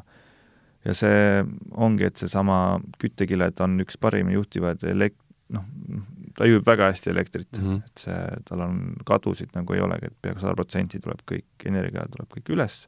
ja 0.86 0.94
see 0.94 1.40
ongi, 1.74 2.06
et 2.06 2.20
seesama 2.20 2.78
küttekiled 3.02 3.58
on 3.64 3.80
üks 3.82 3.96
parimini 3.98 4.36
juhtivaid 4.36 4.84
elek-, 4.86 5.16
noh, 5.50 5.64
ta 6.38 6.46
juhib 6.46 6.66
väga 6.66 6.92
hästi 6.92 7.10
elektrit. 7.10 7.48
Mm, 7.58 7.64
-hmm. 7.64 7.80
et 7.86 8.04
see, 8.04 8.20
tal 8.46 8.62
on 8.66 8.76
kadusid 9.08 9.56
nagu 9.56 9.74
ei 9.74 9.82
olegi, 9.82 10.12
et 10.12 10.18
peaaegu 10.22 10.44
sada 10.44 10.54
protsenti 10.54 11.00
tuleb 11.02 11.24
kõik, 11.26 11.48
energia 11.66 12.06
tuleb 12.12 12.38
kõik 12.38 12.54
üles 12.54 12.84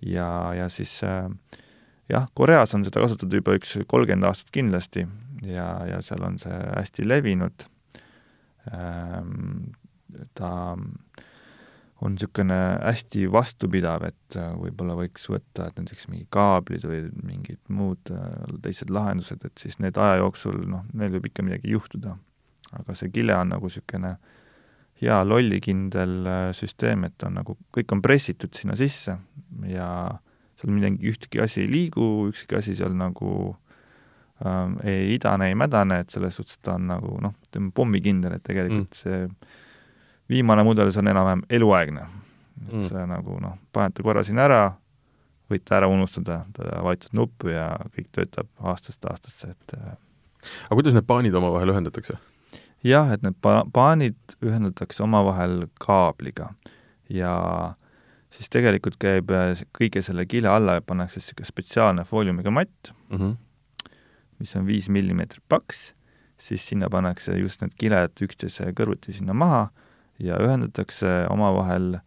ja, 0.00 0.54
ja 0.54 0.68
siis 0.72 0.98
äh, 1.04 1.30
jah, 2.08 2.28
Koreas 2.34 2.74
on 2.74 2.84
seda 2.86 3.02
kasutatud 3.02 3.40
juba 3.40 3.56
üks 3.58 3.76
kolmkümmend 3.88 4.28
aastat 4.28 4.52
kindlasti 4.54 5.06
ja, 5.46 5.68
ja 5.90 6.02
seal 6.04 6.24
on 6.26 6.38
see 6.42 6.60
hästi 6.76 7.08
levinud 7.08 7.66
ähm,. 8.72 9.72
ta 10.34 10.76
on 12.04 12.12
niisugune 12.12 12.56
hästi 12.82 13.24
vastupidav, 13.32 14.04
et 14.04 14.36
äh, 14.36 14.52
võib-olla 14.60 14.98
võiks 14.98 15.30
võtta, 15.32 15.70
et 15.70 15.78
näiteks 15.80 16.10
mingi 16.12 16.26
kaablid 16.32 16.84
või 16.84 17.06
mingid 17.24 17.60
muud 17.72 18.12
äh, 18.12 18.56
teised 18.64 18.92
lahendused, 18.92 19.40
et 19.48 19.60
siis 19.60 19.78
need 19.80 19.96
aja 19.96 20.18
jooksul, 20.20 20.60
noh, 20.68 20.84
neil 20.92 21.14
võib 21.16 21.30
ikka 21.30 21.44
midagi 21.46 21.72
juhtuda. 21.72 22.18
aga 22.76 22.94
see 22.98 23.08
kile 23.14 23.36
on 23.36 23.54
nagu 23.54 23.70
niisugune 23.70 24.12
äh, 24.12 24.34
hea 25.02 25.16
lollikindel 25.28 26.14
äh, 26.26 26.46
süsteem, 26.56 27.04
et 27.08 27.26
on 27.26 27.36
nagu, 27.40 27.56
kõik 27.74 27.92
on 27.92 28.02
pressitud 28.04 28.54
sinna 28.56 28.76
sisse 28.78 29.18
ja 29.68 29.88
seal 30.56 30.72
midagi, 30.72 31.12
ühtegi 31.12 31.42
asi 31.42 31.62
ei 31.64 31.70
liigu, 31.70 32.06
ükski 32.30 32.56
asi 32.58 32.76
seal 32.78 32.94
nagu 32.96 33.32
ähm, 34.44 34.78
ei 34.86 35.14
idane, 35.16 35.50
ei 35.50 35.58
mädane, 35.58 36.00
et 36.04 36.14
selles 36.14 36.38
suhtes 36.38 36.60
ta 36.64 36.78
on 36.78 36.88
nagu 36.90 37.18
noh, 37.22 37.36
ütleme 37.48 37.72
pommikindel, 37.76 38.38
et 38.38 38.44
tegelikult 38.46 38.96
mm. 38.96 39.02
see 39.02 40.32
viimane 40.32 40.64
mudel, 40.66 40.90
see 40.92 41.04
on 41.04 41.12
enam-vähem 41.12 41.44
eluaegne. 41.58 42.06
et 42.66 42.72
mm. 42.72 42.88
see 42.88 43.06
nagu 43.12 43.36
noh, 43.42 43.58
panete 43.76 44.04
korra 44.06 44.24
sinna 44.24 44.46
ära, 44.48 44.62
võite 45.52 45.76
ära 45.76 45.90
unustada, 45.92 46.40
ta 46.56 46.80
vajutad 46.82 47.12
nuppu 47.14 47.52
ja 47.52 47.68
kõik 47.92 48.08
töötab 48.16 48.48
aastast 48.64 49.04
aastasse, 49.06 49.52
et 49.52 49.76
äh, 49.76 49.92
aga 50.70 50.80
kuidas 50.80 50.96
need 50.96 51.06
paanid 51.06 51.36
omavahel 51.36 51.74
ühendatakse? 51.74 52.16
Jah, 52.86 53.10
et 53.14 53.24
need 53.26 53.36
pa-, 53.42 53.64
paanid 53.72 54.36
ühendatakse 54.44 55.04
omavahel 55.06 55.66
kaabliga 55.82 56.50
ja 57.12 57.32
siis 58.34 58.50
tegelikult 58.52 58.98
käib 59.02 59.30
äh, 59.34 59.52
kõige 59.76 60.02
selle 60.04 60.26
kile 60.28 60.50
alla 60.52 60.78
pannakse 60.84 61.20
niisugune 61.20 61.48
spetsiaalne 61.48 62.06
fooliumiga 62.08 62.52
matt 62.52 62.92
mm, 63.08 63.18
-hmm. 63.18 63.36
mis 64.38 64.56
on 64.56 64.66
viis 64.66 64.88
millimeetrit 64.88 65.44
paks, 65.48 65.94
siis 66.38 66.68
sinna 66.68 66.90
pannakse 66.90 67.38
just 67.38 67.62
need 67.62 67.74
kiled 67.78 68.22
üksteise 68.22 68.72
kõrvuti 68.72 69.14
sinna 69.16 69.34
maha 69.34 69.68
ja 70.18 70.38
ühendatakse 70.40 71.26
omavahel 71.30 71.98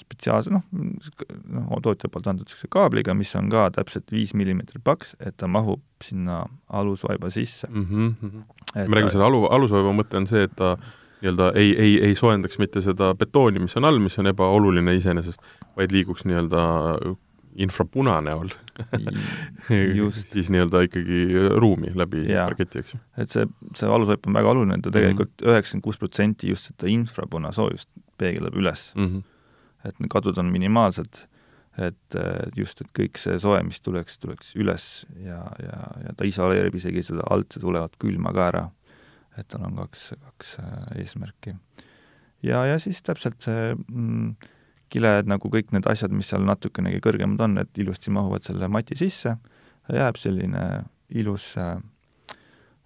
spetsiaalse 0.00 0.52
noh, 0.52 0.62
noh, 0.72 1.72
tootja 1.84 2.10
poolt 2.12 2.30
antud 2.30 2.46
niisuguse 2.46 2.70
kaabliga, 2.72 3.14
mis 3.16 3.34
on 3.38 3.50
ka 3.52 3.68
täpselt 3.74 4.08
viis 4.14 4.34
millimeetrit 4.38 4.84
paks, 4.84 5.14
et 5.20 5.36
ta 5.40 5.48
mahub 5.50 5.82
sinna 6.04 6.44
alusvaiba 6.68 7.30
sisse 7.34 7.68
mm. 7.70 7.84
-hmm. 7.84 8.42
me 8.76 8.96
räägime 8.96 9.12
selle 9.12 9.28
alu, 9.28 9.44
alusvaiba 9.50 9.92
mõte 9.92 10.16
on 10.16 10.26
see, 10.30 10.46
et 10.48 10.56
ta 10.56 10.76
nii-öelda 11.20 11.52
ei, 11.58 11.72
ei, 11.76 11.94
ei 12.08 12.14
soojendaks 12.14 12.58
mitte 12.58 12.82
seda 12.82 13.14
betooni, 13.14 13.58
mis 13.58 13.76
on 13.76 13.84
all, 13.84 13.98
mis 13.98 14.18
on 14.18 14.30
ebaoluline 14.30 14.94
iseenesest, 14.94 15.42
vaid 15.76 15.92
liiguks 15.92 16.24
nii-öelda 16.24 16.62
infrapuna 17.58 18.20
näol 18.22 18.52
siis 20.32 20.50
nii-öelda 20.54 20.84
ikkagi 20.86 21.24
ruumi 21.58 21.90
läbi 21.98 22.26
parketi, 22.30 22.84
eks 22.84 22.94
ju. 22.94 23.00
et 23.18 23.34
see, 23.34 23.48
see 23.74 23.88
alusvaip 23.90 24.28
on 24.30 24.38
väga 24.38 24.52
oluline, 24.54 24.78
ta 24.82 24.94
tegelikult 24.94 25.34
mhm. 25.40 25.50
üheksakümmend 25.50 25.88
kuus 25.88 25.98
protsenti 25.98 26.52
just 26.52 26.70
seda 26.70 26.90
infrapuna 26.92 27.52
soojust 27.52 27.90
peegeldab 28.18 28.56
üles 28.56 28.92
mm. 28.94 29.10
-hmm 29.10 29.26
et 29.86 29.98
kadud 30.10 30.38
on 30.38 30.50
minimaalsed, 30.52 31.20
et 31.78 32.16
just, 32.58 32.80
et 32.82 32.90
kõik 32.96 33.20
see 33.20 33.38
soe, 33.38 33.60
mis 33.66 33.78
tuleks, 33.84 34.18
tuleks 34.18 34.54
üles 34.58 34.88
ja, 35.22 35.38
ja, 35.62 35.78
ja 36.04 36.14
ta 36.18 36.26
isoleerib 36.26 36.74
isegi 36.74 37.04
seda 37.06 37.26
alt 37.30 37.54
tulevat 37.60 37.94
külma 38.02 38.32
ka 38.34 38.48
ära. 38.50 38.64
et 39.38 39.46
tal 39.46 39.62
on 39.68 39.76
kaks, 39.78 40.12
kaks 40.18 40.56
äh, 40.58 41.02
eesmärki. 41.02 41.54
ja, 42.42 42.64
ja 42.66 42.78
siis 42.82 43.02
täpselt 43.02 43.42
see 43.42 43.74
mm, 43.74 44.34
kiled, 44.90 45.28
nagu 45.30 45.50
kõik 45.52 45.70
need 45.72 45.86
asjad, 45.86 46.10
mis 46.10 46.30
seal 46.32 46.42
natukenegi 46.42 47.00
kõrgemad 47.04 47.40
on, 47.44 47.58
et 47.62 47.78
ilusti 47.78 48.10
mahuvad 48.10 48.42
selle 48.42 48.68
mati 48.68 48.96
sisse, 48.98 49.36
jääb 49.92 50.18
selline 50.18 50.64
ilus 51.08 51.52
äh, 51.60 51.76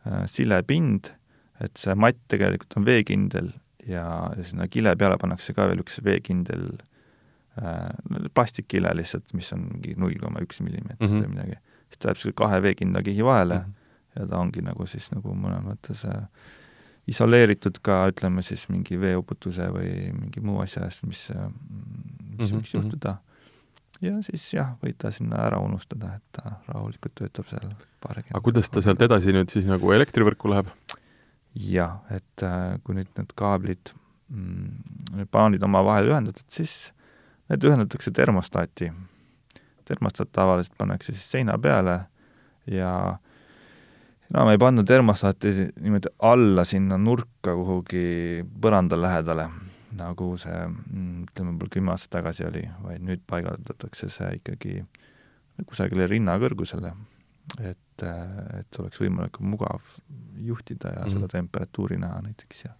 äh, 0.07 0.25
silepind, 0.29 1.15
et 1.63 1.79
see 1.79 1.95
matt 1.95 2.21
tegelikult 2.29 2.77
on 2.77 2.87
veekindel 2.87 3.53
ja, 3.89 4.07
sinna 4.43 4.69
kile 4.69 4.97
peale 4.97 5.19
pannakse 5.19 5.55
ka 5.57 5.67
veel 5.71 5.83
üks 5.83 6.01
veekindel 6.05 6.67
äh, 7.61 7.91
plastikkile 8.35 8.95
lihtsalt, 8.97 9.33
mis 9.35 9.53
on 9.53 9.69
mingi 9.73 9.95
null 9.99 10.19
koma 10.21 10.43
üks 10.45 10.63
millimeetrit 10.63 11.09
mm 11.09 11.17
-hmm. 11.17 11.25
või 11.25 11.35
midagi. 11.37 11.61
siis 11.89 11.99
ta 11.99 12.09
jääb 12.09 12.23
selle 12.23 12.35
kahe 12.37 12.63
veekindla 12.63 13.03
kihi 13.03 13.25
vahele 13.25 13.59
mm 13.59 13.65
-hmm. 13.65 14.21
ja 14.21 14.27
ta 14.27 14.39
ongi 14.39 14.63
nagu 14.63 14.87
siis 14.87 15.11
nagu 15.13 15.35
mõnes 15.35 15.65
mõttes 15.67 16.05
äh, 16.09 16.29
isoleeritud 17.07 17.79
ka 17.83 18.07
ütleme 18.13 18.43
siis 18.43 18.69
mingi 18.69 19.01
veeuputuse 19.01 19.67
või 19.75 20.13
mingi 20.15 20.41
muu 20.41 20.61
asja 20.63 20.85
eest, 20.87 21.03
mis, 21.03 21.31
äh, 21.31 21.51
mis 22.39 22.39
mm 22.39 22.47
-hmm. 22.47 22.57
võiks 22.59 22.75
juhtuda. 22.75 23.17
ja 24.01 24.23
siis 24.23 24.53
jah, 24.55 24.75
võid 24.83 24.97
ta 24.99 25.11
sinna 25.11 25.37
ära 25.47 25.59
unustada, 25.59 26.15
et 26.15 26.23
ta 26.33 26.59
rahulikult 26.69 27.15
töötab 27.15 27.47
seal 27.47 27.75
paarikümne 28.01 28.37
aga 28.37 28.45
kuidas 28.45 28.71
ta 28.71 28.83
sealt 28.83 29.03
edasi 29.03 29.33
nüüd 29.33 29.51
siis 29.51 29.67
nagu 29.67 29.93
elektrivõrku 29.93 30.51
läheb? 30.51 30.67
Jah, 31.55 32.01
et 32.11 32.45
äh, 32.47 32.79
kui 32.85 32.97
nüüd 32.97 33.11
need 33.19 33.33
kaablid, 33.39 33.93
mm, 34.33 34.69
need 35.19 35.31
paanid 35.33 35.65
omavahel 35.67 36.13
ühendatud, 36.13 36.47
siis 36.53 36.93
need 37.53 37.65
ühendatakse 37.69 38.13
termostaati. 38.15 38.93
termostaat 39.85 40.31
tavaliselt 40.33 40.77
pannakse 40.79 41.13
siis 41.13 41.31
seina 41.31 41.57
peale 41.59 42.05
ja 42.71 43.19
no, 44.31 44.51
ei 44.51 44.59
panna 44.59 44.85
termostaati 44.85 45.51
niimoodi 45.81 46.13
alla 46.23 46.65
sinna 46.65 46.97
nurka 46.97 47.55
kuhugi 47.59 48.45
põranda 48.63 48.97
lähedale, 48.97 49.49
nagu 49.99 50.37
see 50.39 50.59
mm, 50.69 51.25
ütleme, 51.29 51.51
võib-olla 51.53 51.75
kümme 51.77 51.93
aastat 51.93 52.21
tagasi 52.21 52.47
oli, 52.47 52.63
vaid 52.85 53.03
nüüd 53.05 53.27
paigaldatakse 53.27 54.09
see 54.09 54.37
ikkagi 54.39 54.79
kusagile 55.67 56.07
rinna 56.09 56.39
kõrgusele 56.41 56.95
et, 57.61 57.79
et 58.59 58.79
oleks 58.83 59.01
võimalik 59.03 59.39
mugav 59.41 59.83
juhtida 60.43 60.95
ja 60.97 61.05
mm. 61.05 61.15
seda 61.17 61.29
temperatuuri 61.33 61.99
näha 62.03 62.23
näiteks 62.27 62.65
ja 62.65 62.75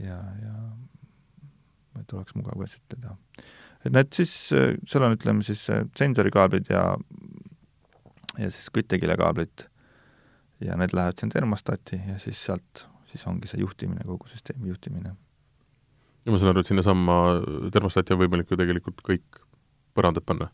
ja, 0.00 0.18
ja 0.42 0.54
et 2.00 2.12
oleks 2.16 2.34
mugav 2.38 2.60
käsitleda. 2.60 3.16
et 3.84 3.92
need 3.92 4.12
siis, 4.16 4.34
seal 4.50 5.06
on, 5.06 5.16
ütleme 5.16 5.44
siis 5.46 5.66
sensorikaablid 5.98 6.70
ja 6.72 6.84
ja 8.38 8.50
siis 8.50 8.70
küttekilekaablid 8.74 9.66
ja 10.64 10.76
need 10.78 10.94
lähevad 10.94 11.18
sinna 11.20 11.34
termostati 11.34 12.00
ja 12.06 12.18
siis 12.22 12.44
sealt 12.44 12.86
siis 13.10 13.26
ongi 13.26 13.48
see 13.50 13.60
juhtimine, 13.60 14.04
kogu 14.06 14.28
süsteemi 14.30 14.70
juhtimine. 14.70 15.14
ja 16.24 16.32
ma 16.32 16.38
saan 16.38 16.52
aru, 16.52 16.62
et 16.62 16.70
sinnasamma 16.70 17.16
termostati 17.72 18.14
on 18.14 18.22
võimalik 18.22 18.52
ju 18.52 18.58
tegelikult 18.60 19.02
kõik 19.06 19.42
põrandad 19.96 20.24
panna? 20.26 20.50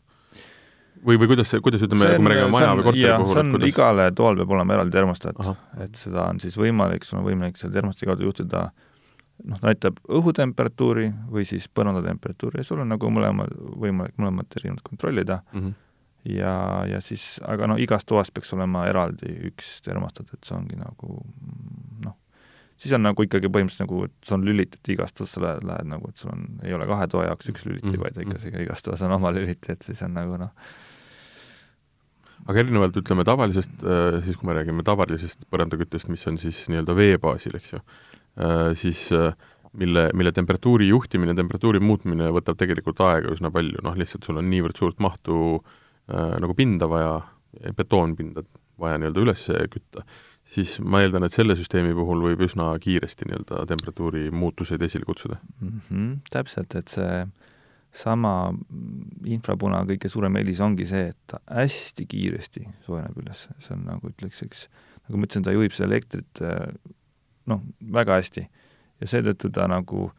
Või, 1.05 1.19
või 1.21 1.29
kuidas 1.33 1.51
see, 1.51 1.61
kuidas 1.63 1.83
ütleme, 1.85 2.09
kui 2.15 2.25
me 2.25 2.33
räägime 2.33 2.51
maja 2.53 2.73
või 2.77 2.87
korteri 2.89 3.13
puhul, 3.21 3.39
et 3.41 3.53
kuidas 3.55 3.73
igale 3.73 4.09
toal 4.17 4.39
peab 4.41 4.53
olema 4.57 4.77
eraldi 4.77 4.95
termostaat, 4.95 5.39
et 5.83 5.95
seda 5.99 6.27
on 6.31 6.41
siis 6.43 6.57
võimalik, 6.59 7.07
sul 7.07 7.21
on 7.21 7.27
võimalik 7.27 7.59
selle 7.59 7.75
termostati 7.75 8.09
kaudu 8.09 8.27
juhtida 8.27 8.67
noh, 9.45 9.59
näitab 9.63 9.99
õhutemperatuuri 10.09 11.09
või 11.31 11.45
siis 11.47 11.67
põrandatemperatuuri 11.69 12.61
ja 12.61 12.67
sul 12.67 12.81
on 12.83 12.93
nagu 12.93 13.11
mõlema, 13.13 13.47
võimalik 13.83 14.17
mõlemat 14.17 14.57
erinevat 14.59 14.85
kontrollida 14.87 15.41
mm. 15.51 15.59
-hmm. 15.59 15.73
ja, 16.37 16.53
ja 16.93 17.01
siis, 17.01 17.37
aga 17.45 17.69
noh, 17.73 17.81
igas 17.81 18.05
toas 18.05 18.31
peaks 18.31 18.53
olema 18.57 18.87
eraldi 18.89 19.33
üks 19.51 19.77
termostat, 19.85 20.33
et 20.33 20.47
see 20.47 20.57
ongi 20.57 20.79
nagu 20.79 21.21
noh, 22.05 22.17
siis 22.77 22.93
on 22.97 23.05
nagu 23.05 23.23
ikkagi 23.23 23.51
põhimõtteliselt 23.51 23.85
nagu, 23.85 24.03
et 24.09 24.17
sul 24.25 24.39
on 24.39 24.49
lülitid 24.49 24.93
igast 24.93 25.17
toast, 25.17 25.37
sa 25.37 25.43
lähed, 25.43 25.65
lähed 25.67 25.93
nagu, 25.93 26.09
et 26.09 26.17
sul 26.17 26.33
on, 26.33 26.45
ei 26.63 26.73
ole 26.73 26.89
kahe 26.89 27.07
toa 27.11 27.29
jaoks 27.29 27.53
üks 27.53 27.65
lüliti 27.69 27.87
mm, 27.87 27.95
-hmm. 27.95 28.03
vaid 28.03 28.21
ikka 28.25 28.41
see 28.41 28.65
igas 28.65 28.83
toas 28.83 29.01
on 29.01 29.11
oma 29.11 29.33
lüliti, 29.33 29.71
et 29.71 29.81
siis 29.81 30.01
on 30.05 30.13
nagu 30.17 30.37
noh, 30.37 30.53
aga 32.45 32.61
erinevalt 32.61 32.97
ütleme 33.01 33.25
tavalisest, 33.27 33.83
äh, 33.83 34.19
siis 34.25 34.37
kui 34.39 34.49
me 34.49 34.55
räägime 34.57 34.85
tavalisest 34.87 35.47
põrandaküttest, 35.51 36.11
mis 36.11 36.25
on 36.29 36.39
siis 36.41 36.65
nii-öelda 36.71 36.95
vee 36.97 37.17
baasil, 37.21 37.57
eks 37.57 37.73
ju, 37.73 37.81
äh, 38.43 38.69
siis 38.79 39.07
äh, 39.15 39.33
mille, 39.77 40.07
mille 40.17 40.31
temperatuuri 40.35 40.89
juhtimine, 40.91 41.35
temperatuuri 41.37 41.81
muutmine 41.83 42.29
võtab 42.35 42.59
tegelikult 42.59 43.01
aega 43.05 43.33
üsna 43.33 43.51
palju, 43.53 43.83
noh 43.85 43.97
lihtsalt 43.99 44.27
sul 44.27 44.39
on 44.41 44.49
niivõrd 44.51 44.79
suurt 44.79 45.03
mahtu 45.03 45.59
nagu 46.07 46.53
pinda 46.55 46.87
vaja, 46.87 47.17
betoonpinda 47.75 48.45
vaja 48.79 48.95
nii-öelda 49.01 49.23
üles 49.25 49.41
kütta, 49.73 50.05
siis 50.47 50.77
ma 50.79 51.01
eeldan, 51.03 51.25
et 51.27 51.35
selle 51.35 51.57
süsteemi 51.59 51.91
puhul 51.97 52.21
võib 52.29 52.45
üsna 52.47 52.69
kiiresti 52.79 53.27
nii-öelda 53.27 53.65
temperatuuri 53.67 54.29
muutuseid 54.31 54.85
esile 54.87 55.03
kutsuda 55.03 55.35
mm. 55.59 55.81
-hmm, 55.89 56.13
täpselt, 56.31 56.77
et 56.79 56.95
see 56.95 57.25
sama 57.97 58.33
infrapuna 59.25 59.81
kõige 59.87 60.09
suurem 60.11 60.37
eelis 60.39 60.61
ongi 60.63 60.85
see, 60.89 61.09
et 61.11 61.17
ta 61.29 61.39
hästi 61.49 62.05
kiiresti 62.09 62.65
soojeneb 62.85 63.17
üles, 63.23 63.45
see 63.63 63.73
on 63.75 63.85
nagu 63.87 64.11
ütleks, 64.11 64.43
üks, 64.45 64.65
nagu 65.07 65.19
ma 65.19 65.27
ütlesin, 65.27 65.45
ta 65.47 65.55
juhib 65.55 65.75
seda 65.75 65.89
elektrit 65.89 66.41
noh, 67.47 67.63
väga 67.93 68.19
hästi. 68.19 68.47
ja 69.01 69.07
seetõttu 69.09 69.49
ta 69.53 69.67
nagu, 69.69 70.09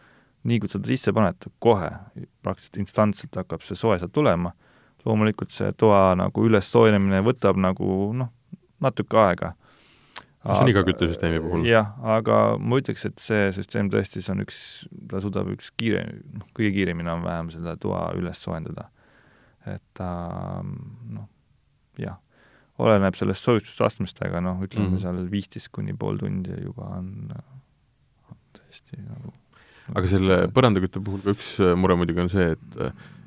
nii 0.47 0.61
kui 0.63 0.71
sa 0.71 0.79
ta 0.79 0.91
sisse 0.91 1.13
paned, 1.15 1.49
kohe, 1.63 1.91
praktiliselt 2.47 2.83
instantselt 2.85 3.39
hakkab 3.41 3.65
see 3.67 3.79
soe 3.79 3.99
sealt 3.99 4.15
tulema, 4.15 4.53
loomulikult 5.07 5.55
see 5.55 5.73
toa 5.79 6.13
nagu 6.19 6.45
üles 6.45 6.69
soojenemine 6.71 7.23
võtab 7.27 7.59
nagu 7.61 8.13
noh, 8.15 8.33
natuke 8.83 9.19
aega 9.19 9.55
see 10.45 10.65
on 10.65 10.71
iga 10.71 10.85
küttesüsteemi 10.87 11.41
puhul? 11.43 11.67
jah, 11.69 11.91
aga 12.17 12.39
ma 12.61 12.79
ütleks, 12.81 13.07
et 13.09 13.19
see 13.23 13.49
süsteem 13.57 13.91
tõesti, 13.93 14.23
see 14.25 14.35
on 14.35 14.45
üks, 14.45 14.61
ta 15.11 15.23
suudab 15.25 15.51
üks 15.55 15.73
kiire, 15.81 16.05
noh, 16.35 16.47
kõige 16.57 16.73
kiiremini 16.77 17.07
enam-vähem 17.09 17.51
seda 17.55 17.75
toa 17.81 18.09
üles 18.19 18.41
soojendada. 18.45 18.89
et 19.69 19.83
ta 19.99 20.11
noh, 20.63 21.27
jah, 22.01 22.21
oleneb 22.79 23.19
sellest 23.19 23.45
soojustusastmest, 23.45 24.23
aga 24.25 24.41
noh, 24.45 24.63
ütleme 24.63 24.89
mm 24.89 24.95
-hmm. 24.97 25.03
seal 25.03 25.31
viisteist 25.33 25.73
kuni 25.75 25.97
pool 25.99 26.19
tundi 26.23 26.55
juba 26.63 26.95
on, 27.01 27.13
on 28.31 28.41
tõesti 28.55 29.03
nagu 29.03 29.35
aga 29.97 30.07
selle 30.07 30.37
põrandakütte 30.53 31.01
puhul 31.05 31.23
ka 31.25 31.33
üks 31.33 31.59
mure 31.81 31.97
muidugi 31.97 32.21
on 32.21 32.29
see, 32.29 32.51
et 32.53 32.81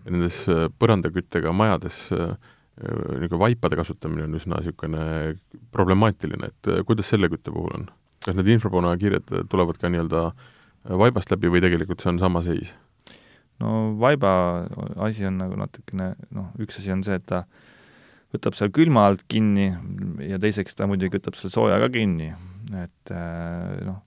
nendes 0.06 0.44
põrandaküttega 0.82 1.54
majades 1.54 2.08
äh, 2.16 2.36
niisugune 2.80 3.42
vaipade 3.42 3.78
kasutamine 3.80 4.26
on 4.28 4.38
üsna 4.40 4.62
niisugune 4.62 5.36
problemaatiline, 5.76 6.52
et 6.52 6.72
äh, 6.72 6.86
kuidas 6.88 7.12
selle 7.12 7.30
kütte 7.32 7.54
puhul 7.54 7.74
on? 7.80 7.90
kas 8.22 8.38
need 8.38 8.52
infrapunakirjed 8.54 9.32
tulevad 9.50 9.80
ka 9.82 9.90
nii-öelda 9.90 10.30
vaibast 11.02 11.32
läbi 11.34 11.50
või 11.50 11.62
tegelikult 11.64 12.04
see 12.04 12.12
on 12.14 12.22
sama 12.22 12.44
seis? 12.46 12.76
no 13.62 13.96
vaiba 14.02 14.32
asi 15.06 15.26
on 15.30 15.40
nagu 15.42 15.58
natukene 15.60 16.14
noh, 16.34 16.52
üks 16.62 16.80
asi 16.82 16.94
on 16.94 17.04
see, 17.06 17.18
et 17.18 17.26
ta 17.30 17.44
võtab 18.32 18.56
seal 18.58 18.72
külma 18.74 19.08
alt 19.10 19.26
kinni 19.30 19.72
ja 20.24 20.40
teiseks 20.42 20.78
ta 20.78 20.88
muidugi 20.90 21.20
võtab 21.20 21.38
seal 21.38 21.54
sooja 21.54 21.82
ka 21.84 21.92
kinni, 21.94 22.32
et 22.80 23.14
äh, 23.14 23.82
noh, 23.88 24.00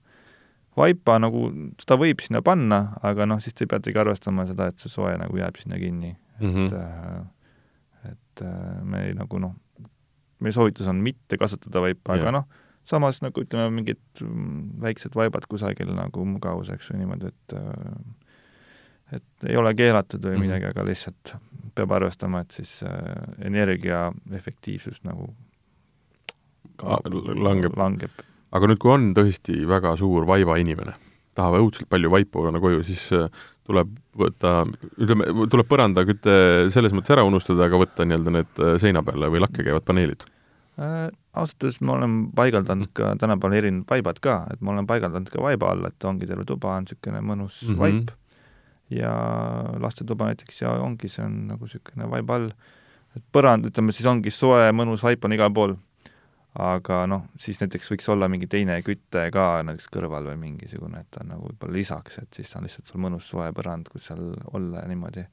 vaipa 0.75 1.19
nagu, 1.21 1.47
seda 1.83 1.99
võib 2.01 2.23
sinna 2.23 2.41
panna, 2.45 2.97
aga 3.05 3.27
noh, 3.29 3.39
siis 3.43 3.55
te 3.55 3.67
peategi 3.69 4.01
arvestama 4.01 4.47
seda, 4.49 4.71
et 4.71 4.81
see 4.81 4.91
soe 4.91 5.13
nagu 5.21 5.39
jääb 5.39 5.61
sinna 5.61 5.79
kinni 5.79 6.15
mm, 6.15 6.51
-hmm. 6.51 7.29
Et 8.35 8.45
et 8.45 8.83
me 8.83 9.05
ei 9.07 9.15
nagu 9.15 9.39
noh, 9.39 9.55
meie 10.43 10.55
soovitus 10.55 10.87
on 10.91 10.99
mitte 11.03 11.39
kasutada 11.39 11.83
vaipa, 11.83 12.17
aga 12.17 12.33
noh, 12.35 12.45
samas 12.87 13.21
nagu 13.23 13.43
ütleme, 13.45 13.69
mingid 13.73 14.01
mm, 14.21 14.75
väiksed 14.83 15.15
vaibad 15.15 15.47
kusagil 15.49 15.93
nagu 15.95 16.25
mugavuseks 16.35 16.91
või 16.91 17.03
niimoodi, 17.03 17.31
et 17.31 17.57
et 19.15 19.47
ei 19.47 19.57
ole 19.57 19.71
keelatud 19.77 20.23
või 20.25 20.33
mhm. 20.33 20.45
midagi, 20.47 20.69
aga 20.73 20.85
lihtsalt 20.87 21.35
peab 21.75 21.91
arvestama, 21.93 22.41
et 22.41 22.55
siis 22.55 22.79
energia 23.45 24.07
efektiivsus 24.33 25.03
nagu 25.05 25.29
ka 26.79 26.99
langeb, 27.05 27.75
langeb.. 27.77 28.23
aga 28.51 28.69
nüüd, 28.71 28.79
kui 28.81 28.91
on 28.91 29.11
tõesti 29.15 29.61
väga 29.69 29.93
suur 29.99 30.25
vaibainimene, 30.27 30.95
tahab 31.37 31.59
õudselt 31.61 31.89
palju 31.91 32.11
vaipu 32.11 32.47
panna 32.47 32.59
koju, 32.63 32.81
siis 32.87 33.05
tuleb 33.65 33.91
võtta, 34.19 34.55
ütleme, 35.01 35.27
tuleb 35.51 35.67
põrandaküte 35.69 36.35
selles 36.73 36.93
mõttes 36.95 37.15
ära 37.15 37.25
unustada, 37.27 37.65
aga 37.65 37.79
võtta 37.81 38.05
nii-öelda 38.05 38.33
need 38.35 38.63
seina 38.81 39.03
peale 39.05 39.29
või 39.33 39.41
lakke 39.43 39.65
käivad 39.65 39.85
paneelid 39.87 40.25
äh,? 40.79 41.07
ausalt 41.35 41.65
öeldes 41.65 41.81
ma 41.83 41.97
olen 41.97 42.13
paigaldanud 42.35 42.91
ka 42.95 43.15
tänapäeval 43.19 43.57
erinevad 43.57 43.89
vaibad 43.91 44.21
ka, 44.23 44.35
et 44.53 44.61
ma 44.63 44.71
olen 44.71 44.87
paigaldanud 44.87 45.31
ka 45.33 45.41
vaiba 45.43 45.73
alla, 45.73 45.91
et 45.91 46.07
ongi 46.07 46.29
terve 46.29 46.45
tuba 46.47 46.77
on 46.77 46.85
niisugune 46.85 47.21
mõnus 47.25 47.57
mm 47.63 47.73
-hmm. 47.73 47.81
vaip 47.81 48.13
ja 48.89 49.11
lastetuba 49.81 50.29
näiteks 50.29 50.61
ja 50.61 50.77
ongi, 50.81 51.09
see 51.09 51.25
on 51.25 51.47
nagu 51.49 51.65
niisugune 51.65 52.09
vaiba 52.11 52.39
all, 52.39 52.49
et 53.15 53.23
põrand, 53.33 53.67
ütleme 53.67 53.91
siis 53.95 54.07
ongi 54.09 54.31
soe, 54.31 54.71
mõnus 54.71 55.03
vaip 55.03 55.25
on 55.25 55.33
igal 55.33 55.51
pool, 55.53 55.75
aga 56.55 57.01
noh, 57.09 57.25
siis 57.41 57.59
näiteks 57.59 57.91
võiks 57.91 58.07
olla 58.13 58.29
mingi 58.31 58.47
teine 58.47 58.77
küte 58.85 59.27
ka 59.33 59.45
näiteks 59.67 59.89
kõrval 59.91 60.29
või 60.31 60.37
mingisugune, 60.45 61.03
et 61.03 61.11
ta 61.11 61.23
on 61.23 61.33
nagu 61.33 61.49
võib-olla 61.49 61.75
lisaks, 61.75 62.19
et 62.21 62.39
siis 62.39 62.55
on 62.55 62.63
lihtsalt 62.67 62.91
sul 62.91 63.03
mõnus 63.03 63.27
soe 63.27 63.51
põrand, 63.55 63.89
kus 63.91 64.07
seal 64.11 64.31
olla 64.53 64.83
ja 64.83 64.87
niimoodi 64.91 65.25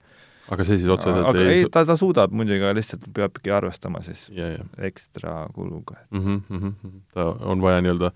aga 0.51 0.67
see 0.67 0.81
siis 0.81 0.91
otseselt 0.91 1.27
aga 1.29 1.43
ei, 1.47 1.63
ei, 1.63 1.71
ta, 1.73 1.85
ta 1.87 1.97
suudab 1.99 2.35
muidugi, 2.35 2.59
aga 2.59 2.75
lihtsalt 2.75 3.07
peabki 3.15 3.53
arvestama 3.55 4.03
siis 4.05 4.27
yeah, 4.35 4.57
yeah. 4.57 4.71
ekstra 4.91 5.47
kuluga 5.55 6.01
mm. 6.11 6.23
-hmm, 6.25 6.41
mm 6.49 6.61
-hmm. 6.61 7.01
ta 7.15 7.29
on 7.53 7.63
vaja 7.63 7.83
nii-öelda, 7.85 8.11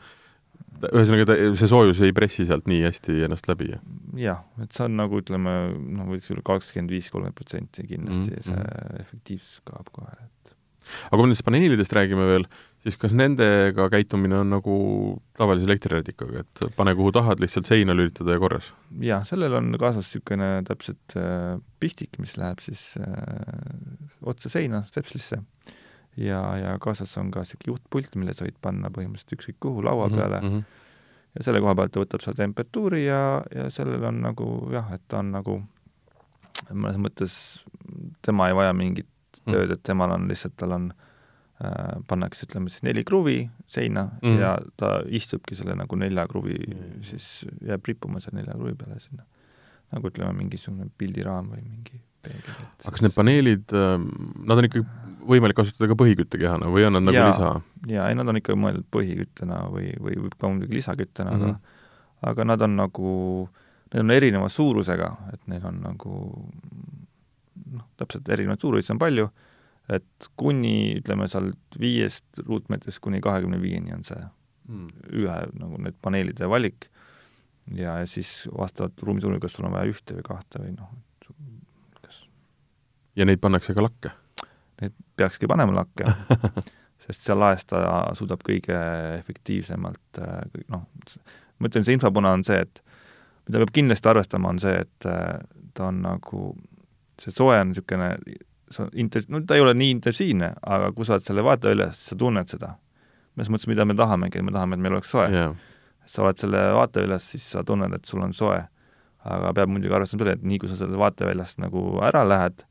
ühesõnaga 0.91 1.29
ta, 1.31 1.37
see 1.61 1.71
soojus 1.71 2.01
ei 2.03 2.13
pressi 2.17 2.47
sealt 2.49 2.67
nii 2.67 2.83
hästi 2.83 3.21
ennast 3.29 3.49
läbi? 3.49 3.71
jah, 4.19 4.43
et 4.63 4.73
see 4.73 4.89
on 4.89 4.97
nagu 4.99 5.23
ütleme, 5.23 5.57
noh, 5.99 6.11
võiks 6.11 6.33
olla 6.35 6.43
kakskümmend 6.51 6.91
viis, 6.91 7.11
kolmkümmend 7.11 7.39
protsenti 7.39 7.87
kindlasti 7.87 8.31
mm 8.31 8.37
-hmm. 8.37 8.49
see 8.51 8.57
mhm. 8.57 9.03
efektiivsus 9.07 9.63
kaob 9.65 9.93
kohe, 9.93 10.17
et 10.19 10.37
aga 11.07 11.17
kui 11.17 11.23
me 11.23 11.31
nendest 11.31 11.47
paneelidest 11.47 11.93
räägime 11.93 12.27
veel, 12.27 12.49
siis 12.87 12.99
kas 13.01 13.15
nendega 13.19 13.89
käitumine 13.91 14.39
on 14.39 14.53
nagu 14.55 14.77
tavalise 15.39 15.67
elektriradikaga, 15.67 16.45
et 16.45 16.67
pane 16.77 16.95
kuhu 16.99 17.11
tahad, 17.15 17.41
lihtsalt 17.43 17.69
seina 17.69 17.95
lülitada 17.97 18.37
ja 18.37 18.43
korras? 18.43 18.71
jah, 19.03 19.25
sellel 19.27 19.57
on 19.59 19.73
kaasas 19.81 20.07
niisugune 20.07 20.51
täpselt 20.69 21.17
äh, 21.19 21.57
pistik, 21.83 22.21
mis 22.23 22.37
läheb 22.39 22.63
siis 22.65 22.89
äh, 23.03 24.11
otse 24.27 24.53
seina, 24.53 24.85
stepslisse, 24.87 25.41
ja, 26.17 26.41
ja 26.61 26.77
kaasas 26.83 27.17
on 27.23 27.33
ka 27.35 27.43
niisugune 27.43 27.75
juhtpult, 27.75 28.19
mille 28.21 28.37
sa 28.37 28.47
võid 28.47 28.61
panna 28.63 28.93
põhimõtteliselt 28.95 29.39
ükskõik 29.39 29.59
kuhu 29.67 29.87
laua 29.87 30.07
mhm, 30.09 30.21
peale 30.21 30.43
mm, 30.43 30.53
-hmm. 30.53 30.85
ja 31.39 31.49
selle 31.49 31.63
koha 31.65 31.75
pealt 31.81 31.97
ta 31.97 32.05
võtab 32.05 32.27
seal 32.27 32.39
temperatuuri 32.39 33.07
ja, 33.07 33.23
ja 33.55 33.71
sellel 33.75 34.07
on 34.13 34.23
nagu 34.29 34.53
jah, 34.75 34.95
et 34.95 35.03
ta 35.09 35.25
on 35.25 35.35
nagu 35.35 35.59
mõnes 36.71 37.03
mõttes, 37.03 37.35
tema 38.23 38.49
ei 38.49 38.55
vaja 38.57 38.73
mingit 38.73 39.11
mhm. 39.43 39.51
tööd, 39.51 39.75
et 39.75 39.83
temal 39.83 40.15
on 40.15 40.31
lihtsalt, 40.31 40.55
tal 40.57 40.79
on 40.79 40.89
äh, 40.93 41.03
Äh, 41.03 41.06
pannakse, 42.09 42.45
ütleme 42.45 42.69
siis 42.69 42.85
neli 42.85 43.05
kruvi 43.07 43.39
seina 43.71 44.11
mm. 44.21 44.41
ja 44.43 44.57
ta 44.77 44.99
istubki 45.09 45.57
selle 45.57 45.77
nagu 45.79 45.97
nelja 45.97 46.27
kruvi 46.29 46.57
mm., 46.59 46.99
siis 47.07 47.47
jääb 47.65 47.89
rippuma 47.89 48.21
seal 48.21 48.37
nelja 48.37 48.57
kruvi 48.59 48.75
peale 48.77 48.99
sinna. 49.01 49.25
nagu 49.95 50.11
ütleme, 50.11 50.35
mingisugune 50.37 50.91
pildiraam 50.99 51.49
või 51.55 51.63
mingi 51.63 52.01
peegel. 52.27 52.59
aga 52.83 52.93
kas 52.93 53.05
need 53.07 53.15
paneelid, 53.17 53.73
ähm, 53.73 54.05
nad 54.45 54.61
on 54.61 54.69
ikkagi 54.69 54.85
võimalik 55.27 55.57
kasutada 55.57 55.89
ka 55.91 55.97
põhiküttekehana 56.03 56.69
või 56.75 56.85
on 56.89 56.99
nad 56.99 57.07
nagu 57.07 57.17
ja, 57.17 57.31
lisa? 57.31 57.55
jaa, 57.89 58.11
ei 58.11 58.19
nad 58.19 58.29
on 58.29 58.41
ikka 58.43 58.59
mõeldud 58.59 58.87
põhiküttena 58.93 59.63
või, 59.73 59.95
või 60.03 60.21
võib 60.27 60.37
ka 60.37 60.53
muidugi 60.53 60.77
lisaküttena 60.77 61.33
mm, 61.33 61.41
-hmm. 61.41 61.57
aga 61.57 61.57
mhm. 61.57 62.31
aga 62.33 62.49
nad 62.53 62.69
on 62.69 62.77
nagu, 62.83 63.17
need 63.95 64.05
on 64.05 64.15
erineva 64.19 64.53
suurusega, 64.53 65.11
et 65.33 65.41
neil 65.49 65.65
on 65.73 65.81
nagu 65.89 66.21
noh, 67.73 67.89
täpselt 67.97 68.29
erinevaid 68.29 68.61
suurusi 68.61 68.93
on 68.93 69.01
palju 69.01 69.31
et 69.93 70.29
kuni 70.37 70.97
ütleme 70.99 71.29
sealt 71.31 71.79
viiest 71.81 72.43
ruutmeetrist 72.47 73.01
kuni 73.05 73.21
kahekümne 73.25 73.61
viieni 73.63 73.95
on 73.95 74.05
see 74.07 74.19
mm. 74.19 74.89
ühe 75.23 75.39
nagu 75.61 75.81
need 75.83 75.99
paneelide 76.03 76.49
valik 76.51 76.89
ja, 77.75 78.01
ja 78.01 78.07
siis 78.11 78.49
vastavalt 78.51 79.03
ruumi 79.03 79.23
suurusele, 79.23 79.43
kas 79.43 79.59
sul 79.59 79.69
on 79.69 79.77
vaja 79.77 79.93
ühte 79.93 80.19
või 80.19 80.27
kahte 80.27 80.63
või 80.63 80.75
noh, 80.75 80.91
kas 82.03 82.23
ja 83.19 83.29
neid 83.29 83.43
pannakse 83.43 83.77
ka 83.77 83.87
lakke? 83.87 84.15
Neid 84.83 84.93
peakski 85.17 85.49
panema 85.49 85.79
lakke 85.79 86.11
sest 87.07 87.23
seal 87.23 87.39
laes 87.41 87.65
ta 87.69 87.81
suudab 88.19 88.43
kõige 88.47 88.77
efektiivsemalt 89.21 90.21
kõik 90.53 90.67
noh, 90.73 90.87
ma 91.59 91.71
ütlen, 91.71 91.87
see 91.87 91.97
infopuna 91.97 92.35
on 92.37 92.45
see, 92.47 92.59
et 92.67 92.83
mida 93.47 93.63
peab 93.63 93.73
kindlasti 93.79 94.11
arvestama, 94.11 94.51
on 94.51 94.61
see, 94.63 94.75
et 94.83 95.07
ta 95.77 95.89
on 95.89 96.03
nagu, 96.05 96.43
see 97.23 97.35
soe 97.35 97.59
on 97.61 97.71
niisugune 97.71 98.11
sa 98.71 98.89
inter-, 98.99 99.27
no 99.29 99.41
ta 99.47 99.57
ei 99.57 99.63
ole 99.65 99.75
nii 99.79 99.95
intensiivne, 99.97 100.53
aga 100.67 100.91
kui 100.97 101.07
sa 101.07 101.17
oled 101.17 101.27
selle 101.27 101.45
vaateväljas, 101.47 101.99
siis 101.99 102.13
sa 102.15 102.21
tunned 102.21 102.53
seda. 102.53 102.75
selles 103.35 103.51
mõttes, 103.53 103.69
mida 103.69 103.85
me 103.85 103.95
tahamegi, 103.95 104.43
me 104.43 104.55
tahame, 104.55 104.79
et 104.79 104.83
meil 104.83 104.97
oleks 104.97 105.13
soe 105.13 105.27
yeah.. 105.31 105.53
sa 106.09 106.25
oled 106.25 106.41
selle 106.41 106.63
vaateväljas, 106.79 107.29
siis 107.35 107.51
sa 107.53 107.65
tunned, 107.65 107.95
et 107.95 108.05
sul 108.05 108.25
on 108.25 108.35
soe. 108.35 108.63
aga 109.27 109.53
peab 109.55 109.71
muidugi 109.75 109.95
arvestama 109.95 110.23
selle, 110.23 110.37
et 110.39 110.43
nii 110.47 110.59
kui 110.63 110.71
sa 110.71 110.79
sellest 110.79 111.01
vaateväljast 111.03 111.63
nagu 111.63 111.85
ära 112.07 112.23
lähed, 112.27 112.67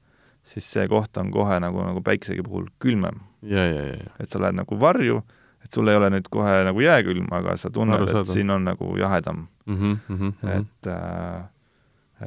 siis 0.47 0.67
see 0.75 0.85
koht 0.87 1.17
on 1.17 1.31
kohe 1.33 1.57
nagu, 1.59 1.81
nagu 1.83 2.03
päikesegi 2.05 2.45
puhul 2.45 2.69
külmem. 2.79 3.19
Yeah, 3.43 3.67
yeah. 3.71 4.13
et 4.19 4.31
sa 4.31 4.39
lähed 4.39 4.55
nagu 4.55 4.79
varju, 4.79 5.19
et 5.65 5.73
sul 5.73 5.89
ei 5.89 5.97
ole 5.99 6.11
nüüd 6.13 6.29
kohe 6.31 6.61
nagu 6.67 6.83
jääkülm, 6.83 7.27
aga 7.35 7.57
sa 7.59 7.71
tunned, 7.73 8.07
et 8.07 8.31
siin 8.31 8.53
on 8.53 8.67
nagu 8.67 8.95
jahedam 8.99 9.47
mm. 9.65 9.75
-hmm, 9.75 9.97
mm 10.07 10.17
-hmm. 10.17 10.57
et 10.59 10.87
äh, 10.87 11.43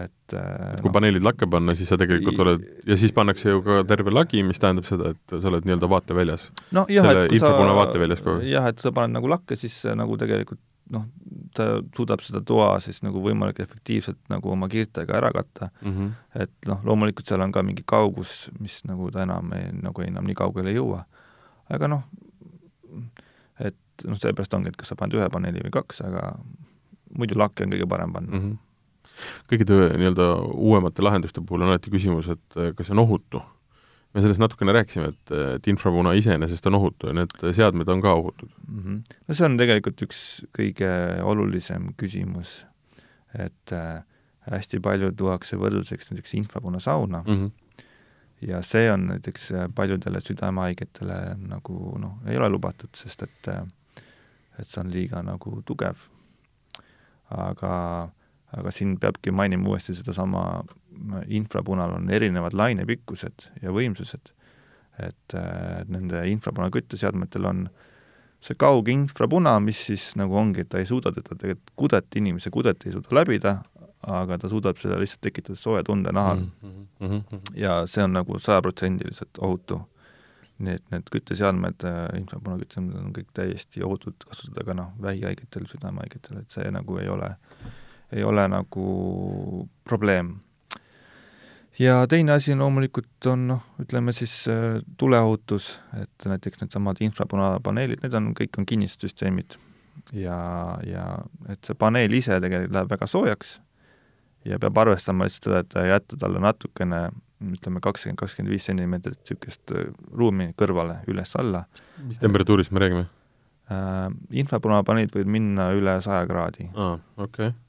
et 0.04 0.34
et 0.34 0.80
kui 0.82 0.90
no, 0.90 0.94
paneelid 0.94 1.24
lakke 1.24 1.48
panna, 1.50 1.74
siis 1.78 1.90
sa 1.90 1.98
tegelikult 2.00 2.38
oled, 2.44 2.64
ja 2.86 2.98
siis 3.00 3.14
pannakse 3.16 3.50
ju 3.50 3.62
ka 3.64 3.82
terve 3.88 4.12
lagi, 4.14 4.42
mis 4.46 4.60
tähendab 4.62 4.86
seda, 4.88 5.14
et 5.14 5.34
sa 5.34 5.50
oled 5.50 5.66
nii-öelda 5.66 5.90
vaateväljas. 5.90 6.48
no 6.76 6.86
kui 6.86 7.42
sa 7.42 7.52
vaateväljas 7.80 8.24
kogu 8.24 8.42
aeg. 8.42 8.50
jah, 8.52 8.68
et 8.72 8.82
sa 8.84 8.92
paned 8.94 9.16
nagu 9.16 9.30
lakke, 9.30 9.56
siis 9.58 9.80
nagu 9.98 10.18
tegelikult 10.20 10.62
noh, 10.92 11.04
ta 11.56 11.66
suudab 11.96 12.22
seda 12.24 12.40
toa 12.44 12.70
siis 12.84 13.00
nagu 13.04 13.20
võimalik 13.24 13.60
efektiivselt 13.64 14.20
nagu 14.32 14.52
oma 14.52 14.68
kiirtega 14.72 15.16
ära 15.18 15.30
katta 15.34 15.70
mm. 15.80 15.96
-hmm. 15.96 16.12
et 16.44 16.70
noh, 16.70 16.80
loomulikult 16.84 17.28
seal 17.28 17.44
on 17.44 17.52
ka 17.52 17.62
mingi 17.62 17.84
kaugus, 17.86 18.48
mis 18.60 18.80
nagu 18.88 19.10
ta 19.12 19.24
enam 19.26 19.52
ei, 19.56 19.68
nagu 19.82 20.04
enam 20.04 20.28
nii 20.28 20.38
kaugele 20.38 20.72
ei 20.72 20.78
jõua. 20.78 21.04
aga 21.68 21.88
noh, 21.88 22.06
et 23.60 23.76
noh, 24.04 24.16
seepärast 24.16 24.54
ongi, 24.54 24.72
et 24.72 24.76
kas 24.76 24.88
sa 24.88 24.96
paned 24.96 25.18
ühe 25.18 25.28
paneeli 25.28 25.64
või 25.66 25.74
kaks, 25.80 26.00
aga 26.06 26.32
muidu 27.18 27.38
lakke 27.38 27.64
on 27.64 27.76
kõige 27.76 27.88
parem 27.88 28.12
panna 28.12 28.36
mm. 28.36 28.42
-hmm 28.44 28.67
kõikide 29.50 29.92
nii-öelda 29.98 30.26
uuemate 30.54 31.04
lahenduste 31.04 31.42
puhul 31.44 31.64
on 31.64 31.72
alati 31.72 31.92
küsimus, 31.92 32.30
et 32.32 32.58
eh, 32.58 32.72
kas 32.76 32.88
see 32.88 32.96
on 32.96 33.04
ohutu. 33.04 33.42
me 34.14 34.22
sellest 34.24 34.40
natukene 34.40 34.72
rääkisime, 34.72 35.10
et, 35.12 35.32
et 35.36 35.66
infravuna 35.68 36.14
iseenesest 36.16 36.66
on 36.66 36.78
ohutu 36.78 37.10
ja 37.10 37.14
need 37.20 37.34
seadmed 37.52 37.88
on 37.92 38.00
ka 38.02 38.14
ohutud 38.14 38.50
mm. 38.66 38.82
-hmm. 38.82 39.16
no 39.28 39.34
see 39.34 39.46
on 39.46 39.56
tegelikult 39.60 40.02
üks 40.02 40.20
kõige 40.58 40.90
olulisem 41.22 41.92
küsimus, 41.96 42.64
et 43.34 43.72
äh, 43.72 44.02
hästi 44.50 44.80
palju 44.80 45.12
tuuakse 45.12 45.56
võrdluseks 45.56 46.10
näiteks 46.10 46.34
infrapunasauna 46.34 47.24
mm, 47.26 47.34
-hmm 47.34 47.50
ja 48.40 48.62
see 48.62 48.92
on 48.92 49.06
näiteks 49.06 49.48
paljudele 49.74 50.20
südamehaigetele 50.20 51.36
nagu 51.48 51.98
noh, 51.98 52.20
ei 52.26 52.36
ole 52.36 52.48
lubatud, 52.48 52.94
sest 52.94 53.22
et 53.22 53.48
et 54.58 54.66
see 54.66 54.80
on 54.82 54.92
liiga 54.92 55.22
nagu 55.22 55.62
tugev. 55.66 56.06
aga 57.30 57.72
aga 58.56 58.72
siin 58.72 58.96
peabki 59.00 59.32
mainima 59.34 59.68
uuesti 59.68 59.94
sedasama, 59.94 60.44
infrapunal 61.26 61.98
on 61.98 62.10
erinevad 62.10 62.56
lainepikkused 62.56 63.50
ja 63.62 63.72
võimsused. 63.74 64.32
et 64.98 65.34
nende 65.86 66.24
infrapuna 66.26 66.72
kütteseadmetel 66.74 67.44
on 67.46 67.60
see 68.42 68.56
kauginfrapuna, 68.58 69.52
mis 69.62 69.84
siis 69.86 70.08
nagu 70.18 70.34
ongi, 70.34 70.64
et 70.64 70.68
ta 70.72 70.80
ei 70.82 70.88
suuda 70.90 71.12
teda 71.14 71.36
tegelikult 71.38 71.70
kudet, 71.78 72.16
inimese 72.18 72.50
kudet 72.50 72.82
ei 72.86 72.94
suuda 72.96 73.14
läbida, 73.14 73.52
aga 74.10 74.40
ta 74.42 74.50
suudab 74.50 74.80
seda 74.82 74.98
lihtsalt 74.98 75.22
tekitada 75.22 75.58
sooja 75.58 75.84
tunde 75.86 76.10
nahal 76.14 76.40
mm. 76.40 76.88
-hmm. 76.98 77.54
ja 77.54 77.84
see 77.86 78.02
on 78.02 78.12
nagu 78.18 78.38
sajaprotsendiliselt 78.38 79.38
ohutu. 79.38 79.80
nii 80.58 80.74
et 80.74 80.82
need 80.90 81.10
kütteseadmed, 81.14 81.84
infrapuna 82.18 82.58
kütteseadmed 82.58 82.96
on 82.98 83.12
kõik 83.14 83.28
täiesti 83.34 83.82
ohutud 83.86 84.24
kasutada 84.26 84.64
ka 84.66 84.74
noh, 84.74 84.88
vähihaigetel, 85.02 85.68
südamehaigetel, 85.70 86.40
et 86.40 86.50
see 86.50 86.70
nagu 86.74 86.96
ei 86.98 87.08
ole 87.08 87.28
äh, 87.30 87.47
ei 88.12 88.24
ole 88.24 88.48
nagu 88.48 89.68
probleem. 89.84 90.34
ja 91.78 92.06
teine 92.08 92.32
asi 92.32 92.56
loomulikult 92.56 93.26
on 93.30 93.46
noh, 93.52 93.62
ütleme 93.82 94.12
siis 94.12 94.40
äh, 94.50 94.80
tuleohutus, 94.96 95.78
et 96.02 96.26
näiteks 96.26 96.62
needsamad 96.62 97.00
infrapunapaneelid, 97.04 98.02
need 98.02 98.14
on, 98.18 98.32
kõik 98.38 98.58
on 98.58 98.66
kinnistussüsteemid. 98.66 99.58
ja, 100.12 100.38
ja 100.86 101.06
et 101.48 101.64
see 101.64 101.78
paneel 101.78 102.12
ise 102.14 102.40
tegelikult 102.40 102.74
läheb 102.74 102.92
väga 102.96 103.06
soojaks 103.06 103.58
ja 104.48 104.58
peab 104.62 104.78
arvestama 104.78 105.26
lihtsalt 105.26 105.48
seda, 105.48 105.62
et 105.64 105.90
jätta 105.92 106.18
talle 106.20 106.40
natukene 106.42 107.08
ütleme, 107.38 107.82
kakskümmend, 107.82 108.18
kakskümmend 108.18 108.50
viis 108.50 108.66
sentimeetrit 108.66 109.20
niisugust 109.20 109.74
äh, 109.74 109.92
ruumi 110.16 110.50
kõrvale, 110.58 111.02
üles-alla. 111.10 111.66
mis 112.06 112.18
temperatuurist 112.22 112.74
me 112.74 112.82
räägime 112.82 113.06
äh,? 113.70 114.10
Infrapunapaneelid 114.42 115.14
võivad 115.14 115.32
minna 115.38 115.70
üle 115.76 115.98
saja 116.04 116.26
kraadi. 116.26 116.70
aa, 116.74 116.98
okei 117.16 117.52
okay.. 117.52 117.67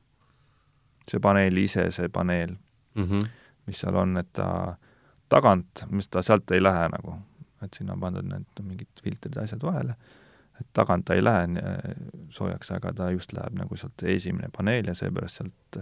See 1.09 1.19
paneel 1.19 1.57
ise, 1.57 1.89
see 1.91 2.09
paneel 2.13 2.55
mm. 2.95 3.03
-hmm 3.03 3.27
mis 3.69 3.81
seal 3.83 3.97
on, 4.01 4.17
et 4.17 4.29
ta 4.33 4.75
tagant, 5.29 5.85
mis 5.93 6.09
ta 6.09 6.23
sealt 6.25 6.51
ei 6.55 6.63
lähe 6.63 6.87
nagu, 6.95 7.19
et 7.63 7.75
sinna 7.77 7.95
on 7.95 8.03
pandud 8.03 8.25
need 8.25 8.63
mingid 8.65 9.03
filtrid 9.03 9.37
ja 9.37 9.45
asjad 9.45 9.63
vahele, 9.65 9.95
et 10.59 10.67
tagant 10.75 11.05
ta 11.07 11.17
ei 11.17 11.23
lähe 11.23 11.63
soojaks, 12.35 12.73
aga 12.75 12.93
ta 12.97 13.11
just 13.13 13.33
läheb 13.37 13.57
nagu 13.61 13.77
sealt 13.79 14.05
esimene 14.15 14.49
paneel 14.55 14.89
ja 14.89 14.97
seepärast 14.97 15.41
sealt 15.41 15.79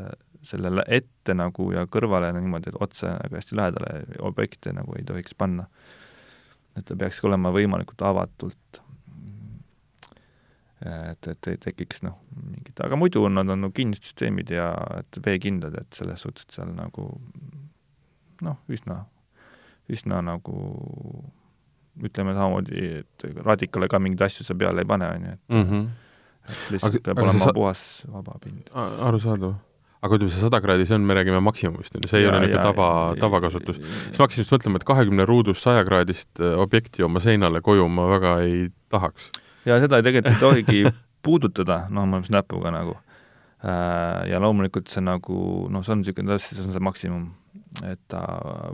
sellele 0.48 0.84
ette 1.00 1.34
nagu 1.34 1.72
ja 1.74 1.88
kõrvale 1.92 2.34
niimoodi, 2.36 2.74
et 2.74 2.82
otse 2.84 3.10
nagu 3.14 3.40
hästi 3.40 3.58
lähedale 3.58 4.20
objekte 4.32 4.76
nagu 4.76 5.00
ei 5.00 5.08
tohiks 5.08 5.38
panna. 5.38 5.68
et 6.78 6.86
ta 6.86 6.96
peaks 6.96 7.24
olema 7.26 7.50
võimalikult 7.50 8.02
avatult 8.06 8.82
et, 10.86 11.28
et 11.32 11.50
ei 11.52 11.60
tekiks 11.62 12.04
noh, 12.06 12.18
mingit, 12.38 12.78
aga 12.86 13.00
muidu 13.00 13.24
on 13.26 13.38
nad 13.40 13.50
on 13.50 13.66
nagu 13.66 13.74
kinnisüsteemid 13.76 14.52
ja 14.54 14.72
et 15.00 15.20
veekindlad, 15.26 15.78
et 15.82 15.98
selles 15.98 16.22
suhtes 16.22 16.48
seal 16.54 16.74
nagu 16.78 17.10
noh, 18.46 18.60
üsna, 18.70 19.02
üsna 19.90 20.22
nagu 20.26 20.58
ütleme 21.98 22.36
samamoodi, 22.38 22.90
et 23.02 23.30
radikale 23.46 23.90
ka 23.90 24.02
mingeid 24.02 24.28
asju 24.28 24.46
sa 24.46 24.58
peale 24.58 24.84
ei 24.86 24.90
pane, 24.90 25.08
on 25.16 25.24
ju, 25.26 25.32
et 25.32 25.56
mm 25.56 25.64
-hmm. 25.64 25.88
et 26.50 26.72
lihtsalt 26.76 26.94
aga, 26.94 27.04
peab 27.04 27.18
aga 27.18 27.28
olema 27.28 27.46
sa... 27.46 27.54
puhas 27.54 27.82
vaba 28.12 28.38
pind. 28.44 28.70
arusaadav 28.74 29.56
aga 30.02 30.16
ütleme, 30.18 30.30
see 30.30 30.44
sada 30.44 30.62
kraadi, 30.62 30.86
see 30.86 30.96
on, 30.98 31.06
me 31.08 31.16
räägime 31.18 31.42
maksimumist, 31.42 31.96
on 31.96 32.06
ju, 32.06 32.12
see 32.12 32.22
ei 32.22 32.28
ja, 32.28 32.32
ole 32.32 32.44
niisugune 32.44 32.64
tava, 32.64 32.90
tavakasutus. 33.20 33.80
siis 33.82 34.20
ma 34.20 34.28
hakkasin 34.28 34.44
just 34.44 34.54
mõtlema, 34.54 34.82
et 34.82 34.88
kahekümne 34.88 35.26
ruudust 35.26 35.66
sajakraadist 35.66 36.42
äh, 36.42 36.54
objekti 36.62 37.06
oma 37.08 37.20
seinale 37.24 37.62
koju 37.66 37.88
ma 37.90 38.08
väga 38.14 38.40
ei 38.46 38.68
tahaks. 38.94 39.32
Ja 39.68 39.82
seda 39.84 40.02
tegelikult 40.04 40.34
ei 40.34 40.44
tohigi 40.48 40.96
puudutada, 41.24 41.84
noh, 41.90 42.08
ma 42.08 42.22
mõtlen 42.22 42.40
näpuga 42.40 42.72
nagu. 42.74 42.96
Äh, 43.66 44.30
ja 44.32 44.40
loomulikult 44.40 44.90
see 44.94 45.04
nagu, 45.04 45.68
noh, 45.74 45.84
see 45.84 45.96
on 45.96 46.04
niisugune, 46.04 46.40
see 46.42 46.64
on 46.64 46.76
see 46.76 46.84
maksimum 46.84 47.28
et 47.86 48.02
ta 48.12 48.22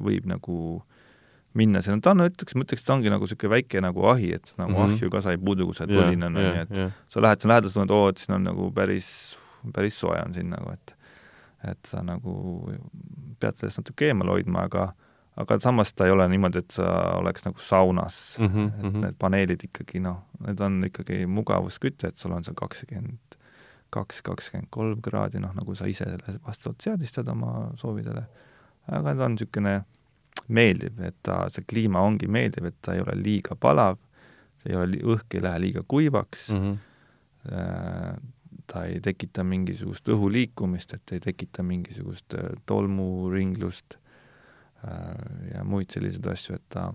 võib 0.03 0.27
nagu 0.29 0.58
minna 1.58 1.84
sinna, 1.86 2.01
ta 2.01 2.15
on, 2.15 2.25
ütleks, 2.25 2.56
ma 2.58 2.65
ütleks, 2.65 2.86
ta 2.86 2.95
ongi 2.95 3.12
nagu 3.13 3.27
niisugune 3.27 3.53
väike 3.53 3.82
nagu 3.84 4.08
ahi, 4.10 4.32
et 4.39 4.53
nagu 4.58 4.71
mm 4.71 4.77
-hmm. 4.77 4.95
ahju 4.97 5.10
ka 5.13 5.21
sa 5.21 5.32
ei 5.36 5.38
puudu, 5.38 5.67
kui 5.69 5.77
sa 5.77 5.86
oled 5.86 5.95
võline, 5.99 6.25
on 6.25 6.38
ju, 6.41 6.53
et 6.63 6.77
yeah. 6.77 6.91
sa 7.10 7.21
lähed 7.21 7.41
sinna 7.41 7.53
lähedale, 7.53 7.73
tunned, 7.73 7.91
oo, 7.91 8.10
et 8.10 8.17
siin 8.17 8.36
on 8.36 8.43
nagu 8.43 8.71
päris, 8.71 9.38
päris 9.73 9.99
soe 9.99 10.17
on 10.25 10.34
siin 10.34 10.49
nagu, 10.49 10.71
et 10.73 10.95
et 11.63 11.86
sa 11.86 12.01
nagu 12.03 12.73
pead 13.39 13.56
sellest 13.56 13.77
natuke 13.79 14.06
eemal 14.06 14.27
hoidma, 14.27 14.65
aga 14.67 14.93
aga 15.35 15.59
samas 15.59 15.93
ta 15.93 16.05
ei 16.05 16.11
ole 16.11 16.27
niimoodi, 16.29 16.59
et 16.59 16.71
sa 16.71 16.89
oleks 17.17 17.45
nagu 17.45 17.59
saunas 17.59 18.37
mm, 18.39 18.47
-hmm, 18.47 18.67
et 18.67 18.83
mm 18.83 18.89
-hmm. 18.89 19.05
need 19.05 19.15
paneelid 19.19 19.63
ikkagi 19.63 19.99
noh, 19.99 20.23
need 20.47 20.59
on 20.59 20.83
ikkagi 20.85 21.25
mugavusküte, 21.25 22.07
et 22.07 22.17
sul 22.17 22.31
on 22.31 22.43
seal 22.43 22.55
kakskümmend 22.55 23.37
kaks, 23.89 24.21
kakskümmend 24.21 24.67
kolm 24.69 25.01
kraadi, 25.01 25.39
noh, 25.39 25.53
nagu 25.53 25.75
sa 25.75 25.85
ise 25.85 26.05
selle 26.05 26.39
vastavalt 26.47 26.81
seadistad 26.81 27.27
oma 27.27 27.71
soovidele 27.75 28.25
aga 28.91 29.15
ta 29.15 29.27
on 29.27 29.35
niisugune 29.37 29.73
meeldiv, 30.53 30.99
et 31.05 31.15
ta, 31.23 31.43
see 31.53 31.65
kliima 31.69 32.01
ongi 32.03 32.27
meeldiv, 32.31 32.67
et 32.67 32.79
ta 32.83 32.95
ei 32.95 33.03
ole 33.03 33.15
liiga 33.19 33.55
palav, 33.55 33.99
see 34.61 34.73
ei 34.73 34.79
ole, 34.79 35.01
õhk 35.15 35.37
ei 35.37 35.43
lähe 35.45 35.61
liiga 35.67 35.83
kuivaks 35.87 36.49
mm, 36.51 36.63
-hmm. 36.63 38.31
ta 38.67 38.85
ei 38.89 38.99
tekita 39.03 39.43
mingisugust 39.43 40.07
õhu 40.09 40.31
liikumist, 40.31 40.93
et 40.93 41.15
ei 41.15 41.19
tekita 41.19 41.63
mingisugust 41.63 42.33
äh, 42.33 42.51
tolmuringlust 42.65 43.97
ja 45.53 45.63
muid 45.67 45.93
selliseid 45.93 46.27
asju, 46.33 46.57
et 46.59 46.65
ta 46.73 46.89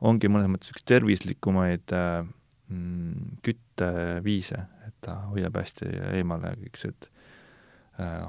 ongi 0.00 0.30
mõnes 0.32 0.48
mõttes 0.48 0.72
üks 0.72 0.84
tervislikumaid 0.88 1.92
mm, 1.92 3.40
kütteviise, 3.46 4.62
et 4.86 4.96
ta 5.04 5.20
hoiab 5.30 5.58
hästi 5.60 5.90
eemale 6.16 6.54
niisugused 6.58 7.10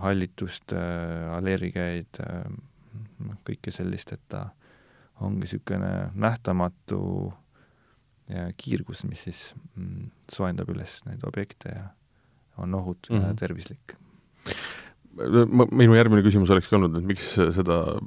hallitust, 0.02 0.74
allergiaid, 1.32 2.18
noh, 3.24 3.38
kõike 3.48 3.72
sellist, 3.72 4.12
et 4.12 4.24
ta 4.28 4.50
ongi 5.24 5.46
niisugune 5.46 6.10
nähtamatu 6.20 7.00
kiirgus, 8.60 9.06
mis 9.08 9.24
siis 9.28 9.42
mm, 9.76 10.12
soojendab 10.32 10.70
üles 10.74 11.00
neid 11.08 11.24
objekte 11.28 11.72
ja 11.72 11.88
on 12.62 12.76
ohutu 12.76 13.14
mm 13.14 13.20
-hmm. 13.20 13.24
ja 13.24 13.28
mhm. 13.28 13.38
tervislik. 13.38 13.96
minu 15.72 15.96
järgmine 15.96 16.22
küsimus 16.24 16.50
olekski 16.50 16.76
olnud, 16.76 16.98
et 16.98 17.04
miks 17.04 17.34
seda 17.36 18.00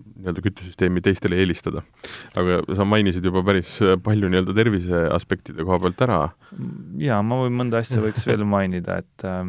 nii-öelda 0.00 0.44
küttesüsteemi 0.44 1.02
teistele 1.04 1.38
eelistada. 1.40 1.82
aga 2.38 2.60
sa 2.76 2.86
mainisid 2.88 3.24
juba 3.24 3.42
päris 3.46 3.78
palju 4.04 4.30
nii-öelda 4.32 4.56
tervise 4.56 5.06
aspektide 5.14 5.64
koha 5.64 5.80
pealt 5.84 6.06
ära. 6.06 6.20
jaa, 7.00 7.22
ma 7.22 7.42
võin 7.44 7.58
mõnda 7.62 7.82
asja 7.84 8.02
võiks 8.04 8.26
veel 8.28 8.44
mainida, 8.48 9.00
et 9.04 9.26
äh, 9.28 9.44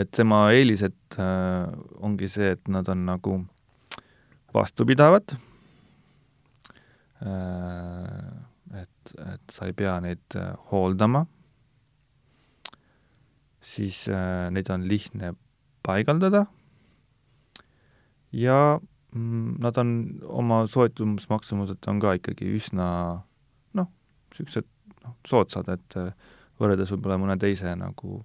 et 0.00 0.10
tema 0.14 0.46
eelised 0.54 1.18
äh, 1.22 1.70
ongi 2.02 2.28
see, 2.30 2.54
et 2.56 2.70
nad 2.72 2.88
on 2.90 3.04
nagu 3.06 3.36
vastupidavad 4.54 5.36
äh,, 7.22 8.32
et, 8.82 9.14
et 9.14 9.54
sa 9.54 9.68
ei 9.68 9.76
pea 9.76 9.94
neid 10.02 10.38
äh, 10.38 10.52
hooldama, 10.70 11.24
siis 13.64 14.04
äh, 14.10 14.50
neid 14.54 14.70
on 14.74 14.88
lihtne 14.90 15.34
paigaldada 15.86 16.46
ja 18.34 18.58
mm, 18.80 18.93
nad 19.14 19.78
on 19.78 19.90
oma 20.26 20.64
soetusmaksumuselt 20.70 21.86
on 21.90 22.00
ka 22.02 22.16
ikkagi 22.18 22.48
üsna 22.56 22.86
noh, 23.78 23.90
niisugused 24.32 24.66
noh, 25.04 25.16
soodsad, 25.28 25.68
et 25.70 25.98
äh, 26.00 26.14
võrreldes 26.60 26.90
võib-olla 26.94 27.20
mõne 27.22 27.38
teise 27.40 27.74
nagu 27.78 28.22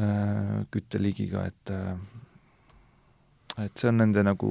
Äh, 0.00 0.66
kütteliigiga, 0.70 1.48
et 1.50 1.70
äh, 1.74 1.96
et 3.64 3.74
see 3.76 3.88
on 3.90 3.98
nende 3.98 4.22
nagu 4.22 4.48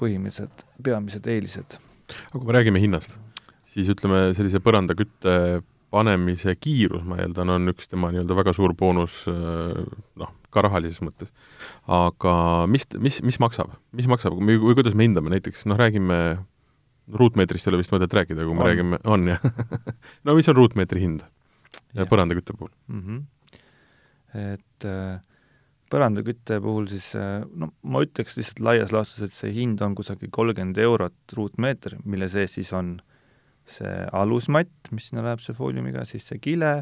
põhilised, 0.00 0.64
peamised 0.82 1.28
eelised. 1.30 1.76
aga 2.10 2.34
kui 2.34 2.48
me 2.48 2.56
räägime 2.56 2.82
hinnast, 2.82 3.14
siis 3.70 3.88
ütleme, 3.92 4.32
sellise 4.34 4.58
põrandakütte 4.60 5.62
panemise 5.94 6.56
kiirus, 6.58 7.04
ma 7.06 7.20
eeldan, 7.22 7.54
on 7.54 7.70
üks 7.72 7.86
tema 7.88 8.10
nii-öelda 8.10 8.36
väga 8.42 8.54
suur 8.56 8.74
boonus 8.76 9.22
äh, 9.30 9.78
noh, 10.20 10.34
ka 10.50 10.64
rahalises 10.66 11.02
mõttes. 11.04 11.32
aga 11.86 12.34
mis, 12.70 12.86
mis, 12.98 13.20
mis 13.26 13.40
maksab, 13.42 13.74
mis 13.96 14.08
maksab? 14.10 14.38
Või, 14.38 14.58
või 14.60 14.78
kuidas 14.78 14.96
me 14.98 15.08
hindame, 15.08 15.32
näiteks 15.34 15.66
noh, 15.70 15.78
räägime 15.80 16.20
ruutmeetrist 17.10 17.66
ei 17.66 17.72
ole 17.72 17.82
vist 17.82 17.92
mõtet 17.94 18.12
rääkida, 18.14 18.46
kui 18.46 18.54
me 18.54 18.62
on. 18.62 18.70
räägime, 18.70 19.02
on 19.04 19.28
jah. 19.32 19.44
No 20.26 20.36
mis 20.38 20.48
on 20.50 20.58
ruutmeetri 20.58 21.02
hind? 21.02 21.26
Põrandakütte 22.06 22.54
puhul. 22.54 22.70
Mm? 22.86 23.04
-hmm 23.04 23.28
et 24.36 24.86
äh, 24.86 25.18
põrandakütte 25.90 26.60
puhul 26.62 26.88
siis 26.90 27.10
äh, 27.18 27.42
no 27.42 27.72
ma 27.82 28.02
ütleks 28.04 28.36
lihtsalt 28.38 28.62
laias 28.62 28.94
laastus, 28.94 29.24
et 29.26 29.34
see 29.34 29.52
hind 29.54 29.82
on 29.84 29.96
kusagil 29.98 30.30
kolmkümmend 30.34 30.78
eurot 30.78 31.36
ruutmeeter, 31.36 31.98
mille 32.04 32.30
sees 32.30 32.54
siis 32.58 32.72
on 32.76 32.98
see 33.70 33.94
alusmatt, 34.16 34.90
mis 34.94 35.10
sinna 35.10 35.24
läheb, 35.26 35.42
see 35.42 35.56
fooliumiga, 35.56 36.04
siis 36.08 36.26
see 36.30 36.40
kile, 36.42 36.80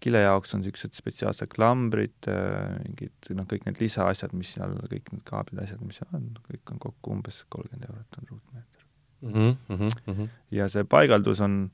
kile 0.00 0.22
jaoks 0.22 0.54
on 0.54 0.62
niisugused 0.62 0.94
spetsiaalsed 0.98 1.50
klambrid, 1.54 2.16
äh, 2.30 2.76
mingid 2.84 3.32
noh, 3.36 3.48
kõik 3.50 3.66
need 3.66 3.80
lisaasjad, 3.82 4.34
mis 4.36 4.54
seal, 4.56 4.76
kõik 4.92 5.10
need 5.12 5.24
kaablid, 5.28 5.62
asjad, 5.64 5.82
mis 5.86 6.00
seal 6.00 6.14
on, 6.16 6.30
kõik 6.46 6.74
on 6.74 6.82
kokku 6.86 7.16
umbes 7.16 7.42
kolmkümmend 7.48 7.88
eurot 7.88 8.20
on 8.20 8.30
ruutmeeter 8.30 8.86
mm. 9.20 9.32
-hmm, 9.32 9.58
mm 9.76 10.14
-hmm. 10.16 10.28
ja 10.50 10.68
see 10.68 10.84
paigaldus 10.84 11.40
on, 11.40 11.70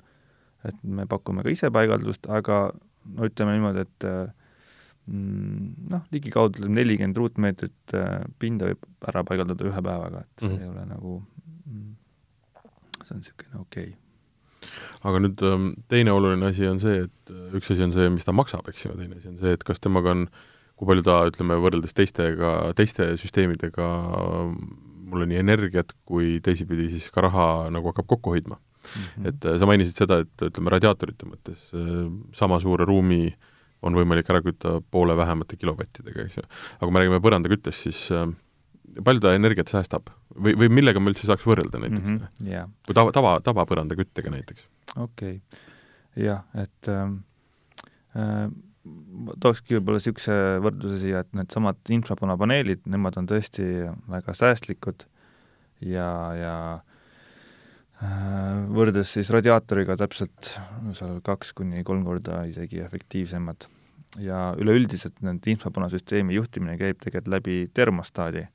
et 0.64 0.82
me 0.82 1.06
pakume 1.06 1.42
ka 1.42 1.50
ise 1.50 1.70
paigaldust, 1.70 2.26
aga 2.28 2.72
no 3.04 3.28
ütleme 3.28 3.52
niimoodi, 3.52 3.86
et 3.86 4.04
äh, 4.04 4.32
Mm, 5.06 5.86
noh, 5.86 6.02
ligikaudu 6.10 6.66
nelikümmend 6.66 7.18
ruutmeetrit 7.20 7.92
äh, 7.94 8.24
pinda 8.42 8.66
võib 8.66 8.88
ära 9.06 9.20
paigaldada 9.22 9.68
ühe 9.68 9.82
päevaga, 9.86 10.24
et 10.24 10.42
see 10.42 10.48
mm 10.48 10.56
-hmm. 10.56 10.62
ei 10.64 10.68
ole 10.68 10.86
nagu, 10.90 11.12
mm, 11.66 11.92
see 13.04 13.14
on 13.14 13.20
niisugune 13.20 13.60
okei 13.60 13.84
okay. 13.84 14.05
Aga 15.06 15.22
nüüd 15.22 15.42
ähm, 15.46 15.70
teine 15.92 16.14
oluline 16.16 16.50
asi 16.50 16.68
on 16.68 16.80
see, 16.82 17.06
et 17.06 17.32
äh, 17.32 17.56
üks 17.58 17.72
asi 17.72 17.86
on 17.86 17.94
see, 17.94 18.10
mis 18.12 18.26
ta 18.26 18.34
maksab, 18.36 18.68
eks 18.72 18.86
ju, 18.86 18.92
teine 18.98 19.18
asi 19.18 19.30
on 19.32 19.40
see, 19.40 19.56
et 19.56 19.64
kas 19.66 19.82
temaga 19.82 20.14
on, 20.14 20.26
kui 20.76 20.90
palju 20.90 21.06
ta, 21.06 21.18
ütleme, 21.30 21.58
võrreldes 21.62 21.96
teistega, 21.96 22.54
teiste 22.76 23.12
süsteemidega 23.20 23.88
mulle 25.06 25.28
nii 25.30 25.38
energiat 25.40 25.92
kui 26.08 26.38
teisipidi 26.44 26.90
siis 26.96 27.10
ka 27.14 27.22
raha 27.24 27.48
nagu 27.72 27.92
hakkab 27.92 28.08
kokku 28.10 28.34
hoidma 28.34 28.56
mm. 28.58 29.02
-hmm. 29.02 29.28
et 29.30 29.44
äh, 29.46 29.58
sa 29.58 29.68
mainisid 29.70 29.96
seda, 29.96 30.24
et 30.26 30.48
ütleme, 30.50 30.72
radiaatorite 30.74 31.28
mõttes 31.30 31.70
sama 32.34 32.60
suure 32.60 32.84
ruumi 32.84 33.26
äh, 33.28 33.52
on 33.84 33.96
võimalik 33.96 34.28
ära 34.30 34.42
kütta 34.44 34.78
poole 34.92 35.16
vähemate 35.18 35.58
kilovattidega, 35.60 36.26
eks 36.26 36.40
ju. 36.40 36.44
aga 36.46 36.86
kui 36.86 36.94
me 36.94 37.02
räägime 37.02 37.22
põrandaküttest, 37.24 37.86
siis 37.88 38.02
äh, 38.14 38.26
palju 39.04 39.22
ta 39.22 39.34
energiat 39.36 39.70
säästab 39.72 40.10
või, 40.34 40.54
või 40.58 40.70
millega 40.80 41.00
me 41.02 41.12
üldse 41.12 41.28
saaks 41.28 41.46
võrrelda 41.46 41.80
näiteks 41.82 42.04
mm? 42.04 42.18
-hmm. 42.20 42.50
jah, 42.52 42.68
kui 42.86 42.96
tava, 42.96 43.12
tava, 43.14 43.36
tavapõrandaküttega 43.44 44.32
näiteks? 44.34 44.68
okei 44.96 45.38
okay., 45.40 45.64
jah, 46.26 46.44
et 46.56 46.90
ähm, 46.92 47.18
äh, 48.16 48.46
tookski 49.42 49.76
võib-olla 49.76 50.00
niisuguse 50.00 50.36
võrdluse 50.64 50.98
siia, 51.02 51.22
et 51.24 51.32
needsamad 51.36 51.92
infrapunapaneelid, 51.92 52.84
nemad 52.90 53.18
on 53.20 53.28
tõesti 53.30 53.66
väga 54.10 54.34
säästlikud 54.36 55.06
ja, 55.84 56.10
ja 56.38 56.56
äh, 58.00 58.66
võrreldes 58.72 59.16
siis 59.16 59.30
radiaatoriga 59.34 59.98
täpselt 60.00 60.52
seal 60.96 61.18
kaks 61.26 61.52
kuni 61.58 61.84
kolm 61.86 62.04
korda 62.06 62.44
isegi 62.50 62.84
efektiivsemad. 62.84 63.68
ja 64.22 64.54
üleüldiselt 64.56 65.18
nende 65.20 65.50
infopunasüsteemi 65.52 66.38
juhtimine 66.38 66.78
käib 66.80 67.02
tegelikult 67.02 67.32
läbi 67.34 67.56
termostaadi 67.74 68.46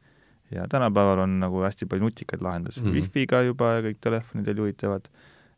ja 0.51 0.67
tänapäeval 0.69 1.23
on 1.25 1.39
nagu 1.39 1.63
hästi 1.63 1.85
palju 1.85 2.03
nutikaid 2.03 2.41
lahendusi 2.41 2.81
mm 2.81 2.87
-hmm. 2.87 2.93
Wi-Fi-ga 2.93 3.41
juba 3.41 3.73
ja 3.73 3.81
kõik 3.87 3.99
telefonidel 4.01 4.57
juhitavad 4.57 5.07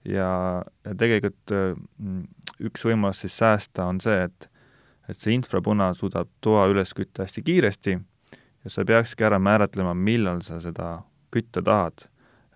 ja, 0.05 0.63
ja 0.85 0.95
tegelikult 0.95 1.51
äh, 1.51 1.77
üks 2.59 2.85
võimalus 2.85 3.23
siis 3.23 3.37
säästa 3.37 3.85
on 3.85 4.01
see, 4.01 4.23
et 4.23 4.49
et 5.09 5.19
see 5.19 5.33
infrapuna 5.35 5.93
suudab 5.93 6.29
toa 6.41 6.67
üles 6.71 6.93
kütta 6.95 7.25
hästi 7.25 7.41
kiiresti 7.43 7.99
ja 8.63 8.69
sa 8.69 8.85
peakski 8.85 9.25
ära 9.27 9.39
määratlema, 9.39 9.93
millal 9.93 10.41
sa 10.41 10.59
seda 10.63 11.01
kütta 11.33 11.61
tahad. 11.61 12.07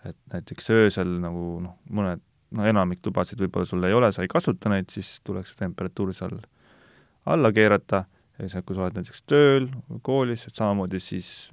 et 0.05 0.17
näiteks 0.31 0.69
öösel 0.71 1.09
nagu 1.19 1.59
noh, 1.59 1.73
mõned, 1.91 2.21
no 2.55 2.65
enamik 2.69 3.01
tubasid 3.03 3.41
võib-olla 3.41 3.67
sul 3.67 3.83
ei 3.83 3.93
ole, 3.93 4.11
sa 4.15 4.21
ei 4.23 4.29
kasuta 4.31 4.69
neid, 4.69 4.87
siis 4.93 5.17
tuleks 5.27 5.51
see 5.51 5.59
temperatuur 5.59 6.13
seal 6.15 6.37
alla 7.25 7.51
keerata 7.51 8.05
ja 8.37 8.47
siis, 8.47 8.63
kui 8.63 8.77
sa 8.77 8.85
oled 8.85 8.95
näiteks 8.95 9.23
tööl 9.27 9.67
koolis, 10.05 10.45
et 10.47 10.55
samamoodi 10.55 11.01
siis 11.03 11.51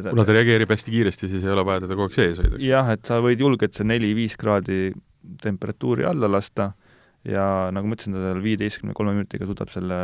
ta, 0.00 0.12
kuna 0.12 0.24
ta 0.28 0.36
reageerib 0.36 0.70
hästi 0.72 0.94
kiiresti, 0.94 1.28
siis 1.28 1.44
ei 1.44 1.52
ole 1.52 1.64
vaja 1.68 1.84
teda 1.84 1.96
kogu 1.98 2.08
aeg 2.08 2.16
sees 2.16 2.40
hoida. 2.40 2.60
jah, 2.64 2.92
et 2.94 3.04
sa 3.08 3.20
võid 3.24 3.42
julgelt 3.44 3.76
see 3.76 3.88
neli-viis 3.88 4.38
kraadi 4.40 4.94
temperatuuri 5.42 6.06
alla 6.08 6.30
lasta 6.30 6.72
ja 7.28 7.44
nagu 7.74 7.88
ma 7.88 7.96
ütlesin, 7.98 8.16
ta 8.16 8.24
seal 8.24 8.42
viieteistkümne 8.42 8.96
kolme 8.98 9.14
minutiga 9.18 9.46
suudab 9.46 9.70
selle 9.74 9.98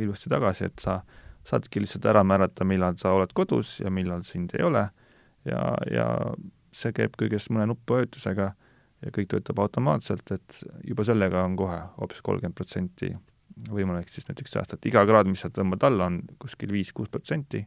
ilusti 0.00 0.32
tagasi, 0.32 0.70
et 0.70 0.84
sa 0.84 1.00
saadki 1.48 1.82
lihtsalt 1.82 2.06
ära 2.08 2.22
määrata, 2.24 2.64
millal 2.68 2.96
sa 3.00 3.12
oled 3.16 3.34
kodus 3.36 3.80
ja 3.82 3.90
millal 3.90 4.22
sind 4.26 4.54
ei 4.58 4.64
ole. 4.64 4.86
Ja, 5.48 5.62
ja 5.90 6.06
see 6.72 6.94
käib 6.94 7.16
kõigest 7.18 7.50
mõne 7.50 7.66
nupuvajutusega 7.72 8.52
ja 9.02 9.12
kõik 9.12 9.32
töötab 9.32 9.58
automaatselt, 9.64 10.30
et 10.30 10.62
juba 10.86 11.04
sellega 11.04 11.42
on 11.42 11.56
kohe 11.58 11.80
hoopis 11.98 12.22
kolmkümmend 12.22 12.56
protsenti 12.56 13.10
võimalik 13.68 14.08
siis 14.08 14.28
näiteks 14.28 14.54
säästa, 14.54 14.78
et 14.78 14.86
iga 14.88 15.02
kraad, 15.06 15.28
mis 15.28 15.42
sa 15.44 15.50
tõmbad 15.52 15.82
alla, 15.84 16.08
on 16.08 16.22
kuskil 16.40 16.72
viis-kuus 16.72 17.10
protsenti 17.12 17.64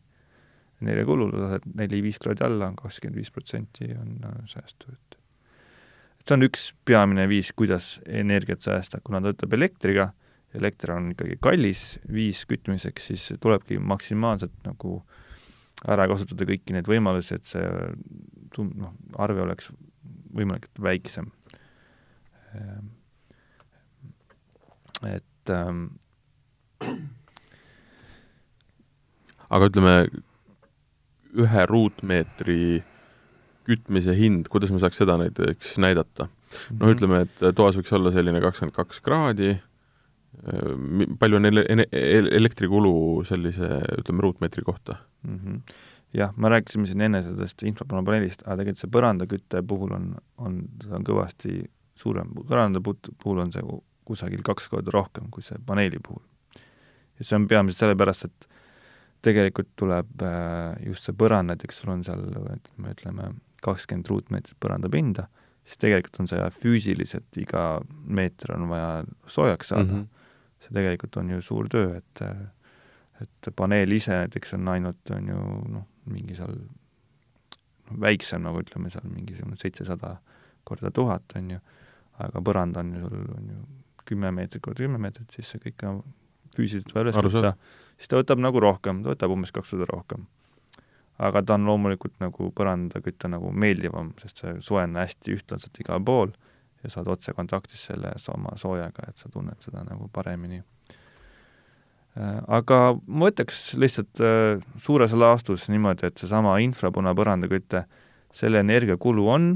energiakulu, 0.84 1.30
lased 1.34 1.68
neli-viis 1.78 2.20
kraadi 2.22 2.46
alla, 2.46 2.70
on 2.72 2.80
kakskümmend 2.80 3.20
viis 3.20 3.32
protsenti 3.32 3.90
on 3.96 4.18
äh, 4.28 4.38
säästu, 4.52 4.92
et 4.92 5.20
see 6.26 6.36
on 6.36 6.48
üks 6.48 6.70
peamine 6.88 7.28
viis, 7.30 7.52
kuidas 7.56 7.96
energiat 8.06 8.66
säästa, 8.66 9.00
kuna 9.04 9.22
ta 9.22 9.32
töötab 9.32 9.54
elektriga, 9.58 10.10
elekter 10.56 10.96
on 10.96 11.12
ikkagi 11.14 11.38
kallis 11.44 11.84
viis 12.12 12.44
kütmiseks, 12.50 13.12
siis 13.12 13.28
tulebki 13.44 13.78
maksimaalselt 13.80 14.56
nagu 14.66 15.00
ära 15.92 16.08
kasutada 16.10 16.48
kõiki 16.50 16.74
neid 16.74 16.88
võimalusi, 16.90 17.38
et 17.38 17.50
see 17.50 17.66
noh, 18.58 18.94
arve 19.22 19.44
oleks 19.44 19.70
võimalikult 20.36 20.80
väiksem. 20.84 21.28
Ehm, 22.56 22.88
et 25.12 25.52
ähm, 25.52 25.84
aga 29.50 29.70
ütleme, 29.70 29.96
ühe 31.36 31.66
ruutmeetri 31.70 32.84
kütmise 33.66 34.14
hind, 34.18 34.50
kuidas 34.52 34.72
me 34.74 34.80
saaks 34.82 35.02
seda 35.02 35.18
näiteks 35.22 35.78
näidata? 35.82 36.30
noh, 36.80 36.92
ütleme, 36.94 37.26
et 37.26 37.42
toas 37.58 37.76
võiks 37.76 37.92
olla 37.98 38.12
selline 38.14 38.40
kakskümmend 38.44 38.76
kaks 38.76 39.02
kraadi, 39.04 39.56
palju 41.20 41.40
on 41.40 41.50
ele-, 41.50 41.88
elektrikulu 41.92 43.24
sellise, 43.28 43.70
ütleme, 44.00 44.24
ruutmeetri 44.24 44.64
kohta 44.64 44.98
mm? 45.24 45.40
-hmm. 45.40 45.76
jah, 46.14 46.34
me 46.38 46.50
rääkisime 46.50 46.88
siin 46.88 47.02
enne 47.02 47.24
sellest 47.24 47.64
infrapaneelist, 47.64 48.46
aga 48.46 48.62
tegelikult 48.62 48.84
see 48.84 48.94
põrandakütte 48.98 49.64
puhul 49.68 49.96
on, 49.98 50.14
on, 50.38 50.62
see 50.84 50.96
on 50.96 51.08
kõvasti 51.08 51.58
suurem, 51.96 52.32
põranda 52.48 52.82
puhul 52.84 53.44
on 53.44 53.52
see 53.52 53.64
kusagil 54.06 54.44
kaks 54.46 54.70
korda 54.70 54.94
rohkem 54.94 55.30
kui 55.34 55.44
see 55.44 55.58
paneeli 55.66 56.00
puhul. 56.00 56.24
ja 57.20 57.26
see 57.26 57.36
on 57.36 57.48
peamiselt 57.48 57.86
sellepärast, 57.86 58.26
et 58.26 58.55
tegelikult 59.26 59.72
tuleb 59.80 60.24
äh, 60.26 60.76
just 60.86 61.08
see 61.08 61.18
põrand, 61.18 61.52
näiteks 61.52 61.82
sul 61.82 61.94
on 61.96 62.04
seal, 62.06 62.22
ütleme, 62.30 62.94
ütleme 62.94 63.30
kakskümmend 63.66 64.10
ruutmeetrit 64.12 64.58
põrandapinda, 64.62 65.28
siis 65.66 65.82
tegelikult 65.82 66.22
on 66.24 66.30
see 66.30 66.50
füüsiliselt, 66.60 67.30
iga 67.42 67.66
meeter 68.06 68.56
on 68.58 68.68
vaja 68.70 68.90
soojaks 69.32 69.74
saada 69.74 69.88
mm. 69.88 70.04
-hmm. 70.04 70.66
see 70.66 70.78
tegelikult 70.78 71.18
on 71.22 71.32
ju 71.36 71.42
suur 71.42 71.70
töö, 71.72 71.98
et 71.98 72.26
et 73.24 73.50
paneel 73.56 73.92
ise 73.96 74.12
näiteks 74.12 74.54
on 74.58 74.68
ainult, 74.68 75.12
on 75.16 75.30
ju 75.32 75.42
noh, 75.72 75.86
mingi 76.12 76.36
seal 76.36 76.52
noh, 76.52 78.00
väiksem, 78.02 78.44
nagu 78.44 78.60
ütleme 78.60 78.92
seal 78.92 79.08
mingisugune 79.08 79.56
seitsesada 79.56 80.18
korda 80.64 80.92
tuhat, 80.92 81.38
on 81.40 81.56
ju, 81.56 81.60
aga 82.26 82.42
põrand 82.42 82.78
on 82.82 82.94
ju 82.96 83.06
sul, 83.06 83.24
on 83.38 83.50
ju 83.54 83.64
kümme 84.06 84.32
meetrit 84.36 84.62
korda 84.62 84.84
kümme 84.84 85.00
meetrit, 85.02 85.32
siis 85.32 85.54
see 85.54 85.64
kõik 85.64 85.88
on 85.88 86.04
füüsiliselt 86.56 86.94
vaja 86.96 87.08
üles 87.08 87.16
võtta 87.16 87.56
siis 87.98 88.12
ta 88.12 88.20
võtab 88.20 88.42
nagu 88.44 88.62
rohkem, 88.64 89.04
ta 89.04 89.14
võtab 89.14 89.36
umbes 89.36 89.54
kaks 89.56 89.74
korda 89.76 89.90
rohkem. 89.92 90.26
aga 91.18 91.42
ta 91.48 91.56
on 91.56 91.66
loomulikult 91.70 92.18
nagu 92.20 92.50
põrandaküte 92.52 93.30
nagu 93.32 93.52
meeldivam, 93.52 94.12
sest 94.20 94.42
see 94.42 94.58
soojeneb 94.60 95.00
hästi 95.06 95.38
ühtlaselt 95.38 95.80
igal 95.80 96.02
pool 96.04 96.34
ja 96.84 96.92
sa 96.92 97.02
oled 97.02 97.16
otsekontaktis 97.16 97.88
selle 97.90 98.12
oma 98.34 98.56
soojaga, 98.60 99.10
et 99.10 99.22
sa 99.22 99.32
tunned 99.32 99.62
seda 99.64 99.86
nagu 99.88 100.10
paremini. 100.14 100.60
Äh, 102.16 102.42
aga 102.60 102.80
ma 103.08 103.30
võtaks 103.30 103.74
lihtsalt 103.80 104.22
äh, 104.24 104.62
suures 104.84 105.16
laastus 105.18 105.70
niimoodi, 105.72 106.08
et 106.08 106.22
seesama 106.22 106.58
infrapuna 106.64 107.16
põrandaküte, 107.18 107.86
selle 108.36 108.62
energiakulu 108.64 109.26
on 109.32 109.50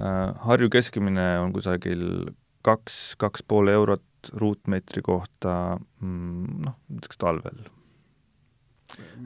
äh, 0.00 0.34
Harju 0.44 0.68
keskmine 0.72 1.28
on 1.44 1.54
kusagil 1.56 2.02
kaks, 2.66 3.16
kaks 3.20 3.44
pool 3.48 3.70
eurot 3.72 4.04
ruutmeetri 4.34 5.02
kohta 5.02 5.78
mm, 6.00 6.62
noh, 6.66 6.78
näiteks 6.92 7.20
talvel. 7.20 7.60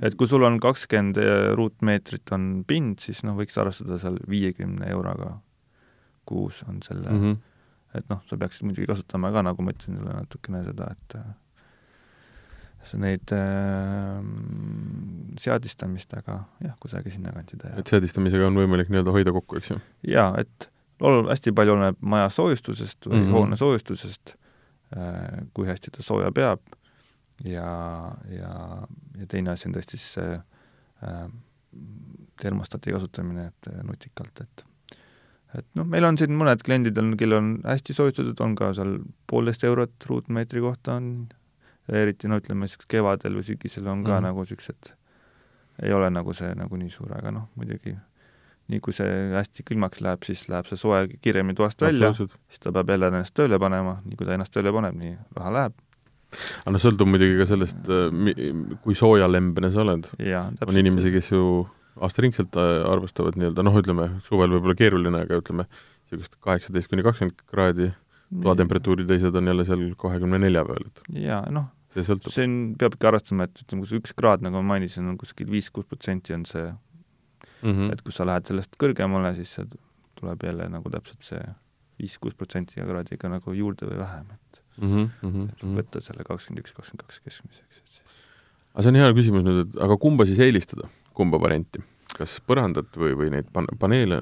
et 0.02 0.16
kui 0.18 0.28
sul 0.30 0.42
on 0.46 0.58
kakskümmend 0.60 1.20
ruutmeetrit 1.58 2.34
on 2.34 2.64
pind, 2.66 2.98
siis 3.04 3.22
noh, 3.26 3.36
võiks 3.38 3.58
arvestada 3.58 3.98
seal 4.02 4.18
viiekümne 4.28 4.90
euroga 4.90 5.36
kuus 6.28 6.64
on 6.68 6.82
selle 6.82 7.10
mm, 7.10 7.20
-hmm. 7.20 7.38
et 7.98 8.08
noh, 8.10 8.22
sa 8.26 8.36
peaksid 8.36 8.66
muidugi 8.66 8.86
kasutama 8.90 9.32
ka, 9.32 9.42
nagu 9.42 9.62
ma 9.62 9.74
ütlesin 9.74 9.98
sulle 9.98 10.18
natukene 10.18 10.64
seda, 10.64 10.90
et 10.92 11.16
see 12.88 12.98
neid 13.02 13.32
äh, 13.34 14.18
seadistamist, 15.40 16.14
aga 16.18 16.42
jah, 16.64 16.76
kusagil 16.82 17.14
sinnakanti 17.14 17.58
teha. 17.60 17.78
et 17.78 17.94
seadistamisega 17.94 18.48
on 18.48 18.58
võimalik 18.58 18.90
nii-öelda 18.90 19.14
hoida 19.14 19.34
kokku, 19.34 19.60
eks 19.60 19.72
ju? 19.72 19.80
jaa, 20.14 20.30
et 20.42 20.70
ol-, 21.02 21.28
hästi 21.30 21.54
palju 21.56 21.76
oleneb 21.76 22.00
maja 22.14 22.30
soojustusest 22.32 23.06
või 23.06 23.18
mm 23.18 23.26
-hmm. 23.26 23.36
hoone 23.38 23.60
soojustusest 23.60 24.36
kui 25.54 25.66
hästi 25.66 25.90
ta 25.90 26.02
sooja 26.04 26.32
peab 26.32 26.60
ja, 27.44 28.12
ja, 28.28 28.52
ja 29.18 29.26
teine 29.28 29.54
asi 29.54 29.68
on 29.68 29.76
tõesti 29.76 29.98
siis 29.98 30.18
see 30.18 30.34
äh, 30.36 31.24
termostati 32.42 32.94
kasutamine, 32.94 33.48
et 33.50 33.72
äh, 33.72 33.80
nutikalt, 33.86 34.44
et 34.44 34.66
et 35.52 35.66
noh, 35.76 35.84
meil 35.84 36.04
on 36.08 36.16
siin 36.16 36.32
mõned 36.32 36.62
kliendid 36.64 36.96
on, 36.96 37.10
kellel 37.20 37.38
on 37.38 37.48
hästi 37.66 37.92
soojustatud, 37.96 38.38
on 38.40 38.54
ka 38.56 38.70
seal 38.76 38.94
poolteist 39.28 39.66
eurot 39.68 40.06
ruutmeetri 40.08 40.62
kohta 40.64 40.96
on, 40.96 41.10
eriti 41.92 42.30
no 42.30 42.38
ütleme, 42.40 42.64
niisugused 42.64 42.88
kevadel 42.88 43.36
või 43.36 43.44
sügisel 43.50 43.90
on 43.90 44.00
ka 44.00 44.14
mm 44.14 44.16
-hmm. 44.16 44.28
nagu 44.30 44.46
niisugused, 44.46 44.94
ei 45.82 45.92
ole 45.92 46.08
nagu 46.10 46.32
see 46.32 46.54
nagu 46.56 46.78
nii 46.80 46.94
suur, 46.94 47.12
aga 47.18 47.34
noh, 47.36 47.50
muidugi 47.60 47.92
nii 48.72 48.82
kui 48.84 48.96
see 48.96 49.12
hästi 49.34 49.64
külmaks 49.68 50.02
läheb, 50.04 50.24
siis 50.26 50.46
läheb 50.52 50.68
see 50.70 50.80
soe 50.80 51.04
kiiremini 51.22 51.58
toast 51.58 51.82
välja, 51.84 52.12
siis 52.16 52.62
ta 52.62 52.72
peab 52.74 52.92
jälle 52.94 53.12
ennast 53.12 53.36
tööle 53.36 53.60
panema, 53.62 53.98
nii 54.06 54.18
kui 54.18 54.28
ta 54.28 54.36
ennast 54.36 54.54
tööle 54.54 54.72
paneb, 54.74 54.96
nii 54.98 55.14
raha 55.38 55.54
läheb. 55.58 55.78
aga 56.64 56.74
noh, 56.74 56.82
sõltub 56.82 57.10
muidugi 57.12 57.38
ka 57.40 57.46
sellest, 57.50 57.92
äh, 57.92 58.76
kui 58.84 58.96
soojalembene 58.98 59.72
sa 59.74 59.84
oled. 59.84 60.08
on 60.66 60.82
inimesi, 60.82 61.12
kes 61.14 61.32
ju 61.34 61.46
aastaringselt 62.00 62.56
äh, 62.56 62.78
arvestavad 62.88 63.36
nii-öelda 63.36 63.66
noh, 63.66 63.76
ütleme 63.82 64.08
suvel 64.28 64.54
võib-olla 64.56 64.78
keeruline, 64.78 65.26
aga 65.26 65.42
ütleme, 65.42 65.68
niisugust 66.08 66.38
kaheksateist 66.44 66.92
kuni 66.92 67.04
kakskümmend 67.04 67.44
kraadi 67.50 67.92
toatemperatuuri, 68.42 69.04
teised 69.08 69.36
on 69.36 69.50
jälle 69.50 69.66
seal 69.68 69.84
kahekümne 70.00 70.40
nelja 70.40 70.64
peal, 70.64 70.86
et 70.88 71.02
jaa, 71.26 71.42
noh, 71.52 71.68
see 71.92 72.06
sõltub. 72.06 72.32
siin 72.32 72.54
peabki 72.80 73.08
arvestama, 73.10 73.48
et 73.48 73.64
ütleme, 73.64 73.84
kui 73.84 73.90
see 73.90 74.00
üks 74.00 74.16
kraad, 74.16 74.44
nagu 74.44 74.60
ma 74.60 74.74
mainisin, 74.74 75.10
on 75.10 75.18
kuskil 75.20 75.50
viis-kuus 75.52 75.88
protsenti 75.90 76.36
on 76.36 76.46
see 76.48 76.70
mm. 77.62 77.70
-hmm. 77.70 77.92
et 77.92 78.02
kui 78.02 78.12
sa 78.12 78.26
lähed 78.28 78.46
sellest 78.46 78.76
kõrgemale, 78.78 79.34
siis 79.38 79.54
see 79.58 79.66
tuleb 80.18 80.42
jälle 80.46 80.68
nagu 80.68 80.90
täpselt 80.90 81.22
see 81.26 81.42
viis-kuus 82.00 82.34
protsenti 82.38 82.80
kraadiga 82.80 83.28
nagu 83.28 83.54
juurde 83.56 83.86
või 83.86 83.98
vähem, 83.98 84.26
et 84.34 84.62
mm 84.80 85.08
-hmm. 85.22 85.48
et 85.52 85.64
võtta 85.78 86.00
selle 86.00 86.24
kakskümmend 86.24 86.64
üks, 86.64 86.74
kakskümmend 86.76 87.06
kaks 87.06 87.20
keskmiseks, 87.20 87.78
et 87.78 87.86
siis 87.86 88.02
aga 88.72 88.82
see 88.82 88.92
on 88.94 89.00
hea 89.00 89.12
küsimus 89.12 89.46
nüüd, 89.46 89.66
et 89.66 89.82
aga 89.86 89.96
kumba 89.96 90.26
siis 90.26 90.38
eelistada, 90.38 90.88
kumba 91.14 91.40
varianti? 91.40 91.82
kas 92.16 92.40
põrandat 92.44 92.92
või, 92.96 93.14
või 93.16 93.30
neid 93.32 93.46
pan-, 93.52 93.70
paneele? 93.80 94.20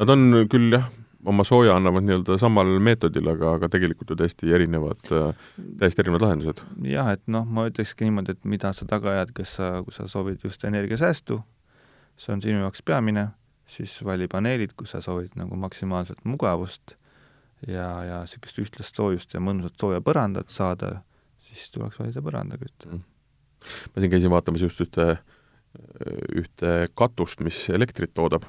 Nad 0.00 0.10
on 0.10 0.48
küll 0.50 0.72
jah, 0.74 0.88
oma 1.30 1.44
sooja 1.44 1.76
annavad 1.76 2.04
nii-öelda 2.06 2.38
samal 2.40 2.70
meetodil, 2.82 3.28
aga, 3.34 3.54
aga 3.58 3.68
tegelikult 3.72 4.10
ju 4.10 4.16
täiesti 4.18 4.52
erinevad, 4.56 5.00
täiesti 5.06 6.04
erinevad 6.04 6.24
lahendused. 6.24 6.62
jah, 6.90 7.12
et 7.14 7.22
noh, 7.30 7.44
ma 7.46 7.66
ütlekski 7.68 8.08
niimoodi, 8.08 8.36
et 8.36 8.44
mida 8.48 8.72
sa 8.76 8.88
taga 8.88 9.12
ajad, 9.14 9.34
kas 9.36 9.56
sa, 9.58 9.72
kui 9.86 9.94
sa 9.96 10.08
soovid 10.10 10.44
just 10.44 10.64
energiasäästu, 10.64 11.40
see 12.20 12.34
on 12.34 12.42
sinu 12.44 12.64
jaoks 12.64 12.82
peamine, 12.84 13.30
siis 13.70 13.94
vali 14.04 14.28
paneelid, 14.30 14.74
kui 14.76 14.88
sa 14.90 15.00
soovid 15.04 15.36
nagu 15.40 15.56
maksimaalset 15.56 16.24
mugavust 16.28 16.96
ja, 17.66 17.88
ja 18.04 18.20
niisugust 18.24 18.60
ühtlast 18.62 18.96
soojust 18.96 19.36
ja 19.36 19.42
mõnusat 19.44 19.80
sooja 19.80 20.02
põrandat 20.04 20.52
saada, 20.52 20.98
siis 21.48 21.70
tuleks 21.74 22.00
valida 22.00 22.22
põrandakütte 22.24 22.90
mm. 22.90 23.06
Ma 23.60 24.00
siin 24.00 24.08
käisin 24.08 24.32
vaatamas 24.32 24.62
just 24.64 24.80
ühte, 24.80 25.04
ühte 26.32 26.70
katust, 26.96 27.42
mis 27.44 27.58
elektrit 27.68 28.14
toodab. 28.16 28.46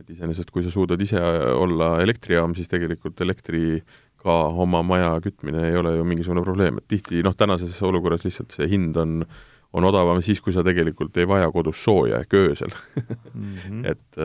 et 0.00 0.08
iseenesest, 0.08 0.48
kui 0.50 0.64
sa 0.64 0.70
suudad 0.72 1.00
ise 1.04 1.20
olla 1.20 1.98
elektrijaam, 2.00 2.54
siis 2.56 2.70
tegelikult 2.72 3.20
elektriga 3.20 4.36
oma 4.64 4.80
maja 4.80 5.10
kütmine 5.20 5.66
ei 5.68 5.76
ole 5.76 5.92
ju 5.98 6.06
mingisugune 6.08 6.40
probleem, 6.40 6.80
et 6.80 6.88
tihti 6.88 7.20
noh, 7.22 7.36
tänases 7.36 7.76
olukorras 7.84 8.24
lihtsalt 8.24 8.56
see 8.56 8.70
hind 8.72 8.96
on 8.96 9.18
on 9.72 9.84
odavam 9.86 10.18
siis, 10.22 10.40
kui 10.42 10.52
sa 10.52 10.64
tegelikult 10.66 11.16
ei 11.16 11.28
vaja 11.28 11.50
kodus 11.54 11.84
sooja 11.84 12.20
ehk 12.24 12.34
öösel 12.34 12.72
mm. 13.34 13.56
-hmm. 13.56 13.82
et, 13.92 14.22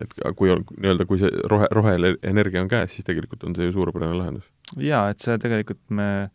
et 0.00 0.14
kui 0.36 0.50
on 0.50 0.64
nii-öelda, 0.76 1.06
kui 1.06 1.18
see 1.18 1.30
rohe, 1.50 1.68
roheenergia 1.70 2.62
on 2.62 2.68
käes, 2.68 2.94
siis 2.94 3.04
tegelikult 3.04 3.44
on 3.44 3.56
see 3.56 3.68
ju 3.68 3.72
suurepärane 3.72 4.16
lahendus. 4.16 4.46
jaa, 4.76 5.08
et 5.10 5.20
see 5.20 5.38
tegelikult 5.38 5.82
me 5.90 6.08
äh, 6.22 6.30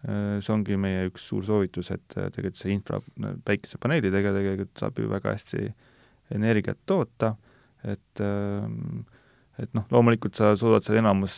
Äh, 0.00 0.38
see 0.40 0.54
ongi 0.54 0.78
meie 0.80 1.04
üks 1.10 1.26
suur 1.28 1.44
soovitus, 1.44 1.90
et 1.92 2.16
äh, 2.16 2.30
tegelikult 2.32 2.60
see 2.62 2.72
infra, 2.72 3.00
päikesepaneelidega 3.44 4.32
tegelikult 4.32 4.80
saab 4.80 4.96
ju 4.96 5.10
väga 5.10 5.34
hästi 5.34 5.66
energiat 6.32 6.80
toota, 6.88 7.34
et 7.84 8.22
et 9.60 9.74
noh, 9.76 9.84
loomulikult 9.92 10.38
sa 10.38 10.54
suudad 10.56 10.86
seal 10.86 11.02
enamus 11.02 11.34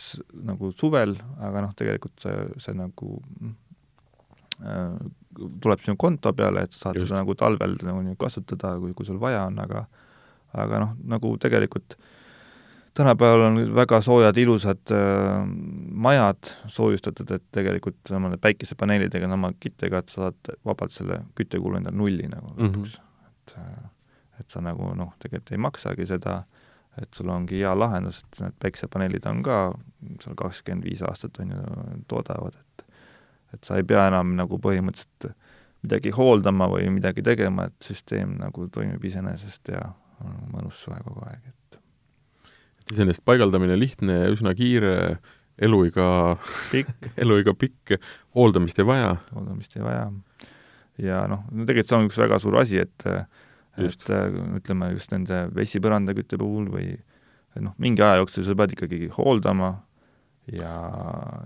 nagu 0.47 0.69
suvel, 0.71 1.17
aga 1.43 1.65
noh, 1.65 1.73
tegelikult 1.75 2.23
see, 2.23 2.37
see 2.63 2.77
nagu 2.77 3.17
äh, 3.19 3.51
tuleb 5.61 5.81
sinu 5.83 5.97
konto 5.99 6.33
peale, 6.37 6.63
et 6.63 6.75
sa 6.75 6.87
saad 6.87 6.99
Just. 6.99 7.09
seda 7.09 7.21
nagu 7.21 7.35
talvel 7.35 7.77
nagu 7.83 8.15
kasutada, 8.19 8.75
kui, 8.79 8.93
kui 8.97 9.07
sul 9.07 9.19
vaja 9.21 9.45
on, 9.49 9.59
aga 9.63 9.85
aga 10.53 10.83
noh, 10.83 10.91
nagu 11.09 11.31
tegelikult 11.41 11.95
tänapäeval 12.93 13.47
on 13.47 13.55
väga 13.75 14.01
soojad, 14.05 14.37
ilusad 14.37 14.91
äh, 14.93 15.47
majad 15.89 16.51
soojustatud, 16.69 17.31
et 17.33 17.45
tegelikult 17.51 17.97
samade 18.09 18.37
päikesepaneelidega, 18.37 19.29
sama 19.29 19.49
kittega, 19.59 20.03
et 20.03 20.13
sa 20.13 20.27
saad 20.27 20.53
vabalt 20.65 20.93
selle 20.93 21.23
küttekulu 21.37 21.79
endale 21.79 21.97
nulli 21.97 22.29
nagu 22.29 22.53
lõpuks 22.53 22.99
mm. 22.99 23.09
-hmm. 23.09 23.33
et 23.33 23.57
äh, 23.57 23.89
et 24.39 24.49
sa 24.51 24.61
nagu 24.61 24.93
noh, 24.97 25.13
tegelikult 25.21 25.53
ei 25.53 25.61
maksagi 25.61 26.05
seda, 26.09 26.43
et 27.01 27.09
sul 27.13 27.29
ongi 27.33 27.61
hea 27.61 27.73
lahendus, 27.77 28.21
et 28.23 28.41
need 28.43 28.55
päikesepaneelid 28.61 29.25
on 29.29 29.41
ka 29.45 29.57
seal 30.23 30.37
kakskümmend 30.37 30.85
viis 30.85 31.01
aastat 31.05 31.39
on 31.41 31.53
ju, 31.53 31.61
toodavad, 32.11 32.57
et 32.59 32.82
et 33.53 33.63
sa 33.65 33.77
ei 33.79 33.85
pea 33.87 34.07
enam 34.09 34.35
nagu 34.37 34.59
põhimõtteliselt 34.61 35.33
midagi 35.83 36.13
hooldama 36.15 36.69
või 36.71 36.87
midagi 36.95 37.23
tegema, 37.25 37.67
et 37.67 37.87
süsteem 37.87 38.37
nagu 38.39 38.69
toimib 38.71 39.03
iseenesest 39.03 39.73
ja 39.73 39.83
on 40.23 40.35
mõnus 40.53 40.79
soe 40.79 40.99
kogu 41.03 41.25
aeg, 41.27 41.41
et 41.51 42.93
iseenesest 42.95 43.23
paigaldamine 43.27 43.75
lihtne 43.79 44.21
ja 44.21 44.31
üsna 44.31 44.53
kiire, 44.57 45.17
eluiga 45.61 46.07
pikk 46.71 47.09
eluiga 47.23 47.53
pikk, 47.57 47.97
hooldamist 48.37 48.79
ei 48.79 48.87
vaja. 48.87 49.15
hooldamist 49.35 49.77
ei 49.77 49.85
vaja. 49.85 50.05
ja 51.03 51.23
noh, 51.29 51.43
no 51.51 51.67
tegelikult 51.67 51.91
see 51.91 51.99
on 51.99 52.09
üks 52.09 52.21
väga 52.23 52.39
suur 52.41 52.59
asi, 52.61 52.79
et 52.83 53.07
just. 53.77 54.07
et 54.09 54.37
ütleme 54.61 54.93
just 54.93 55.11
nende 55.13 55.47
vesipõrandakütte 55.55 56.39
puhul 56.41 56.69
või 56.73 56.93
noh, 57.61 57.75
mingi 57.81 58.01
aja 58.01 58.21
jooksul 58.21 58.47
sa 58.47 58.55
pead 58.57 58.77
ikkagi 58.77 59.09
hooldama 59.17 59.75
ja 60.51 60.73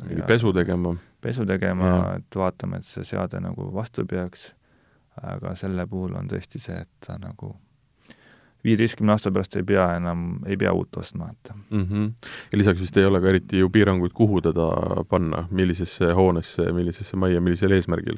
mingi 0.08 0.26
pesu 0.28 0.54
tegema. 0.54 0.96
pesu 1.22 1.46
tegema, 1.46 2.16
et 2.18 2.36
vaatame, 2.36 2.82
et 2.82 2.86
see 2.86 3.04
seade 3.04 3.40
nagu 3.44 3.70
vastu 3.74 4.06
peaks, 4.06 4.52
aga 5.22 5.56
selle 5.56 5.88
puhul 5.88 6.16
on 6.18 6.30
tõesti 6.30 6.62
see, 6.62 6.78
et 6.82 6.90
ta 7.06 7.18
nagu 7.22 7.56
viieteistkümne 8.66 9.14
aasta 9.14 9.32
pärast 9.32 9.56
ei 9.56 9.64
pea 9.68 9.86
enam, 9.98 10.40
ei 10.46 10.58
pea 10.58 10.74
uut 10.74 10.98
ostma, 10.98 11.30
et 11.32 11.54
mm. 11.70 11.84
-hmm. 11.84 12.32
ja 12.52 12.58
lisaks 12.58 12.82
vist 12.82 12.98
ei 12.98 13.06
ole 13.06 13.22
ka 13.22 13.30
eriti 13.30 13.60
ju 13.60 13.70
piiranguid, 13.70 14.14
kuhu 14.14 14.42
teda 14.42 14.72
panna, 15.10 15.48
millisesse 15.52 16.12
hoonesse, 16.14 16.72
millisesse 16.72 17.18
majja, 17.18 17.42
millisel 17.42 17.72
eesmärgil? 17.72 18.18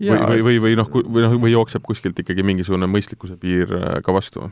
või, 0.00 0.18
või, 0.26 0.42
või, 0.42 0.60
või 0.64 0.76
noh, 0.76 0.90
või 0.90 1.22
noh, 1.24 1.36
või 1.40 1.52
jookseb 1.52 1.84
kuskilt 1.84 2.18
ikkagi 2.18 2.42
mingisugune 2.42 2.88
mõistlikkuse 2.88 3.36
piir 3.40 3.72
äh, 3.76 4.00
ka 4.04 4.12
vastu? 4.16 4.50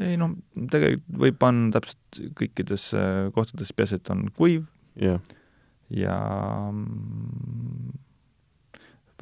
Ei 0.00 0.16
noh, 0.20 0.36
tegelikult 0.72 1.18
võib 1.24 1.38
panna 1.40 1.72
täpselt 1.76 2.20
kõikidesse 2.38 3.02
kohtadesse, 3.36 3.76
peaasi, 3.76 3.98
et 4.00 4.12
on 4.14 4.24
kuiv 4.36 4.64
yeah. 4.96 5.20
ja 5.92 6.16
mm, 6.72 7.92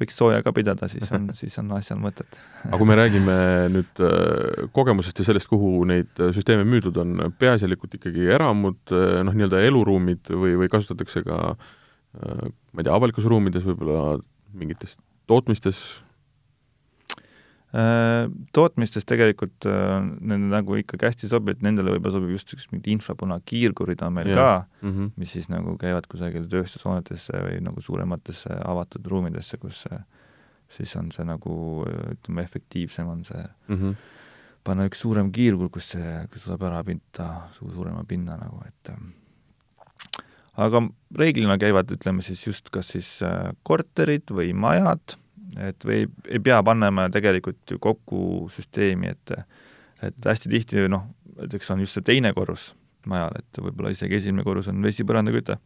võiks 0.01 0.17
sooja 0.17 0.41
ka 0.45 0.53
pidada, 0.55 0.87
siis 0.91 1.11
on, 1.13 1.29
siis 1.39 1.57
on 1.61 1.73
asjal 1.77 1.99
mõtet. 2.01 2.39
aga 2.65 2.79
kui 2.79 2.89
me 2.89 2.97
räägime 2.97 3.35
nüüd 3.73 4.03
äh, 4.05 4.63
kogemusest 4.75 5.21
ja 5.21 5.27
sellest, 5.27 5.49
kuhu 5.51 5.83
neid 5.89 6.23
äh, 6.23 6.31
süsteeme 6.35 6.65
müüdud 6.67 6.97
on, 7.03 7.27
peaasjalikult 7.41 7.99
ikkagi 7.99 8.29
eramud, 8.31 8.81
äh, 8.95 9.19
noh, 9.27 9.35
nii-öelda 9.35 9.61
eluruumid 9.67 10.31
või, 10.31 10.55
või 10.63 10.71
kasutatakse 10.71 11.25
ka 11.27 11.41
ma 12.11 12.81
ei 12.81 12.83
tea, 12.83 12.91
avalikes 12.91 13.23
ruumides 13.23 13.63
võib-olla 13.63 14.17
mingites 14.59 14.97
tootmistes 15.31 15.77
tootmistes 17.71 19.05
tegelikult 19.07 19.65
äh, 19.69 20.01
need 20.03 20.49
nagu 20.51 20.75
ikkagi 20.81 21.07
hästi 21.07 21.29
sobib, 21.31 21.55
et 21.55 21.61
nendele 21.63 21.93
võib-olla 21.93 22.17
sobib 22.17 22.33
just 22.33 22.49
niisugused 22.49 22.73
mingid 22.73 22.89
infrapunakiirgurid 22.97 24.03
on 24.03 24.17
meil 24.17 24.31
yeah. 24.33 24.39
ka 24.41 24.87
mm, 24.87 24.89
-hmm. 24.91 25.11
mis 25.21 25.35
siis 25.37 25.47
nagu 25.47 25.77
käivad 25.79 26.09
kusagil 26.11 26.49
tööstushoonetesse 26.51 27.43
või 27.45 27.61
nagu 27.63 27.81
suurematesse 27.81 28.57
avatud 28.67 29.07
ruumidesse, 29.07 29.57
kus 29.61 29.85
siis 30.71 30.95
on 30.99 31.13
see 31.15 31.23
nagu 31.27 31.85
ütleme, 31.87 32.43
efektiivsem 32.43 33.07
on 33.07 33.23
see 33.23 33.39
mm 33.39 33.77
-hmm. 33.77 33.95
panna 34.63 34.89
üks 34.91 34.99
suurem 34.99 35.31
kiirgur, 35.31 35.69
kus 35.69 35.93
see, 35.95 36.27
kus 36.33 36.43
saab 36.43 36.67
ära 36.67 36.83
pinta 36.83 37.47
suurema 37.55 38.03
pinna 38.03 38.35
nagu, 38.35 38.59
et 38.67 38.91
aga 40.59 40.83
reeglina 41.15 41.57
käivad, 41.57 41.91
ütleme 41.91 42.21
siis 42.21 42.47
just 42.47 42.69
kas 42.69 42.91
siis 42.95 43.21
äh, 43.23 43.55
korterid 43.63 44.27
või 44.27 44.53
majad 44.53 45.20
et 45.59 45.85
või 45.85 46.05
ei 46.29 46.39
pea 46.43 46.61
panema 46.63 47.07
tegelikult 47.11 47.71
ju 47.71 47.79
kokku 47.79 48.21
süsteemi, 48.53 49.11
et 49.11 49.33
et 50.01 50.25
hästi 50.25 50.49
tihti 50.49 50.87
noh, 50.89 51.03
näiteks 51.37 51.69
on 51.73 51.83
just 51.83 51.97
see 51.97 52.05
teine 52.05 52.31
korrus 52.33 52.71
majal, 53.05 53.35
et 53.37 53.59
võib-olla 53.61 53.91
isegi 53.93 54.17
esimene 54.17 54.45
korrus 54.45 54.69
on 54.71 54.81
vesipõrandaküte, 54.81 55.57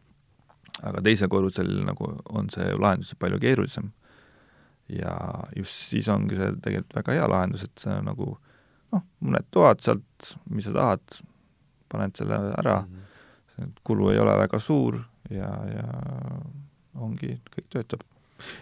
aga 0.88 1.02
teisel 1.04 1.30
korrusel 1.32 1.70
nagu 1.86 2.10
on 2.36 2.50
see 2.52 2.74
lahendus 2.76 3.14
palju 3.18 3.40
keerulisem. 3.40 3.92
ja 4.88 5.12
just 5.56 5.88
siis 5.90 6.08
ongi 6.08 6.36
see 6.38 6.52
tegelikult 6.62 6.98
väga 7.00 7.16
hea 7.16 7.30
lahendus, 7.30 7.64
et 7.64 7.86
nagu 8.06 8.36
noh, 8.92 9.02
mõned 9.20 9.48
toad 9.50 9.80
sealt, 9.82 10.36
mis 10.50 10.68
sa 10.68 10.74
tahad, 10.76 11.16
paned 11.90 12.14
selle 12.18 12.38
ära 12.58 12.80
mm, 12.82 13.00
-hmm. 13.56 13.72
kulu 13.82 14.10
ei 14.10 14.18
ole 14.18 14.36
väga 14.38 14.58
suur 14.58 15.00
ja, 15.30 15.50
ja 15.72 15.88
ongi, 16.94 17.40
kõik 17.54 17.66
töötab 17.70 18.04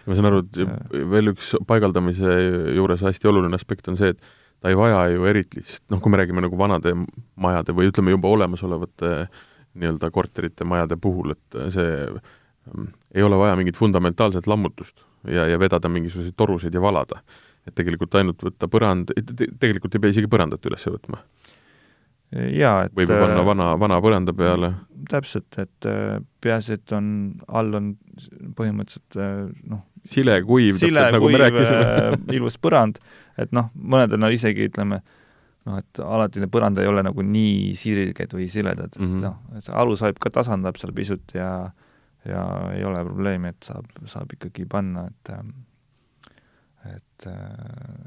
ma 0.05 0.17
saan 0.17 0.29
aru, 0.29 0.41
et 0.45 0.59
veel 1.11 1.33
üks 1.33 1.53
paigaldamise 1.67 2.35
juures 2.75 3.03
hästi 3.05 3.31
oluline 3.31 3.57
aspekt 3.57 3.89
on 3.91 3.99
see, 3.99 4.13
et 4.15 4.21
ta 4.61 4.71
ei 4.71 4.77
vaja 4.79 5.03
ju 5.13 5.27
eritlist, 5.29 5.83
noh, 5.93 6.01
kui 6.01 6.13
me 6.13 6.21
räägime 6.21 6.43
nagu 6.45 6.57
vanade 6.59 6.95
majade 7.41 7.75
või 7.75 7.91
ütleme, 7.91 8.15
juba 8.15 8.31
olemasolevate 8.33 9.11
nii-öelda 9.75 10.11
korterite, 10.15 10.67
majade 10.67 10.97
puhul, 11.01 11.35
et 11.35 11.57
see 11.75 11.89
ähm, 12.07 12.87
ei 13.13 13.25
ole 13.25 13.39
vaja 13.39 13.57
mingit 13.59 13.77
fundamentaalset 13.77 14.47
lammutust 14.47 15.03
ja, 15.27 15.47
ja 15.51 15.59
vedada 15.59 15.91
mingisuguseid 15.91 16.37
torusid 16.37 16.73
ja 16.73 16.81
valada. 16.81 17.21
et 17.65 17.73
tegelikult 17.73 18.13
ainult 18.15 18.43
võtta 18.45 18.67
põrand, 18.69 19.09
tegelikult 19.59 19.95
ei 19.95 20.01
pea 20.03 20.13
isegi 20.13 20.29
põrandat 20.29 20.65
üles 20.69 20.83
võtma 20.85 21.23
jaa, 22.35 22.85
et 22.87 22.95
võib 22.95 23.11
ju 23.11 23.17
panna 23.17 23.41
äh, 23.41 23.47
vana, 23.47 23.67
vana 23.79 23.97
põranda 24.03 24.33
peale. 24.35 24.71
täpselt, 25.09 25.57
et 25.61 25.87
äh, 25.89 26.17
peaasi, 26.43 26.79
et 26.79 26.95
on, 26.97 27.07
all 27.47 27.77
on 27.77 27.91
põhimõtteliselt 28.57 29.19
äh, 29.21 29.35
noh, 29.71 29.83
sile, 30.09 30.39
kuiv, 30.47 30.79
sile, 30.79 31.07
nagu 31.15 31.29
kuiv, 31.29 31.59
ilus 32.35 32.57
põrand, 32.61 32.99
et 33.41 33.53
noh, 33.55 33.69
mõnedel 33.75 34.21
no 34.21 34.31
isegi 34.33 34.67
ütleme, 34.69 35.01
noh, 35.69 35.77
et 35.81 36.01
alati 36.03 36.43
need 36.43 36.53
põrand 36.53 36.81
ei 36.81 36.89
ole 36.89 37.05
nagu 37.05 37.25
nii 37.25 37.75
sirged 37.79 38.35
või 38.37 38.49
siledad, 38.51 38.95
et 38.95 39.01
mm 39.01 39.13
-hmm. 39.13 39.21
noh, 39.25 39.61
see 39.61 39.75
alusvaip 39.75 40.19
ka 40.21 40.33
tasandab 40.33 40.81
seal 40.81 40.95
pisut 40.95 41.37
ja 41.37 41.71
ja 42.25 42.41
ei 42.73 42.81
ole 42.81 43.03
probleemi, 43.05 43.51
et 43.53 43.67
saab, 43.67 43.85
saab 44.09 44.31
ikkagi 44.33 44.65
panna, 44.65 45.05
et 45.07 45.29
et, 46.85 47.27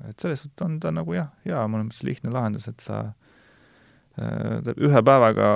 et 0.09 0.21
selles 0.21 0.43
suhtes 0.43 0.67
on 0.67 0.81
ta 0.83 0.91
nagu 0.91 1.15
jah, 1.15 1.31
hea, 1.47 1.63
mõnes 1.71 1.87
mõttes 1.87 2.03
lihtne 2.07 2.33
lahendus, 2.35 2.67
et 2.67 2.83
sa 2.83 2.99
Äh, 3.07 3.28
ühe 4.19 5.03
päevaga 5.05 5.51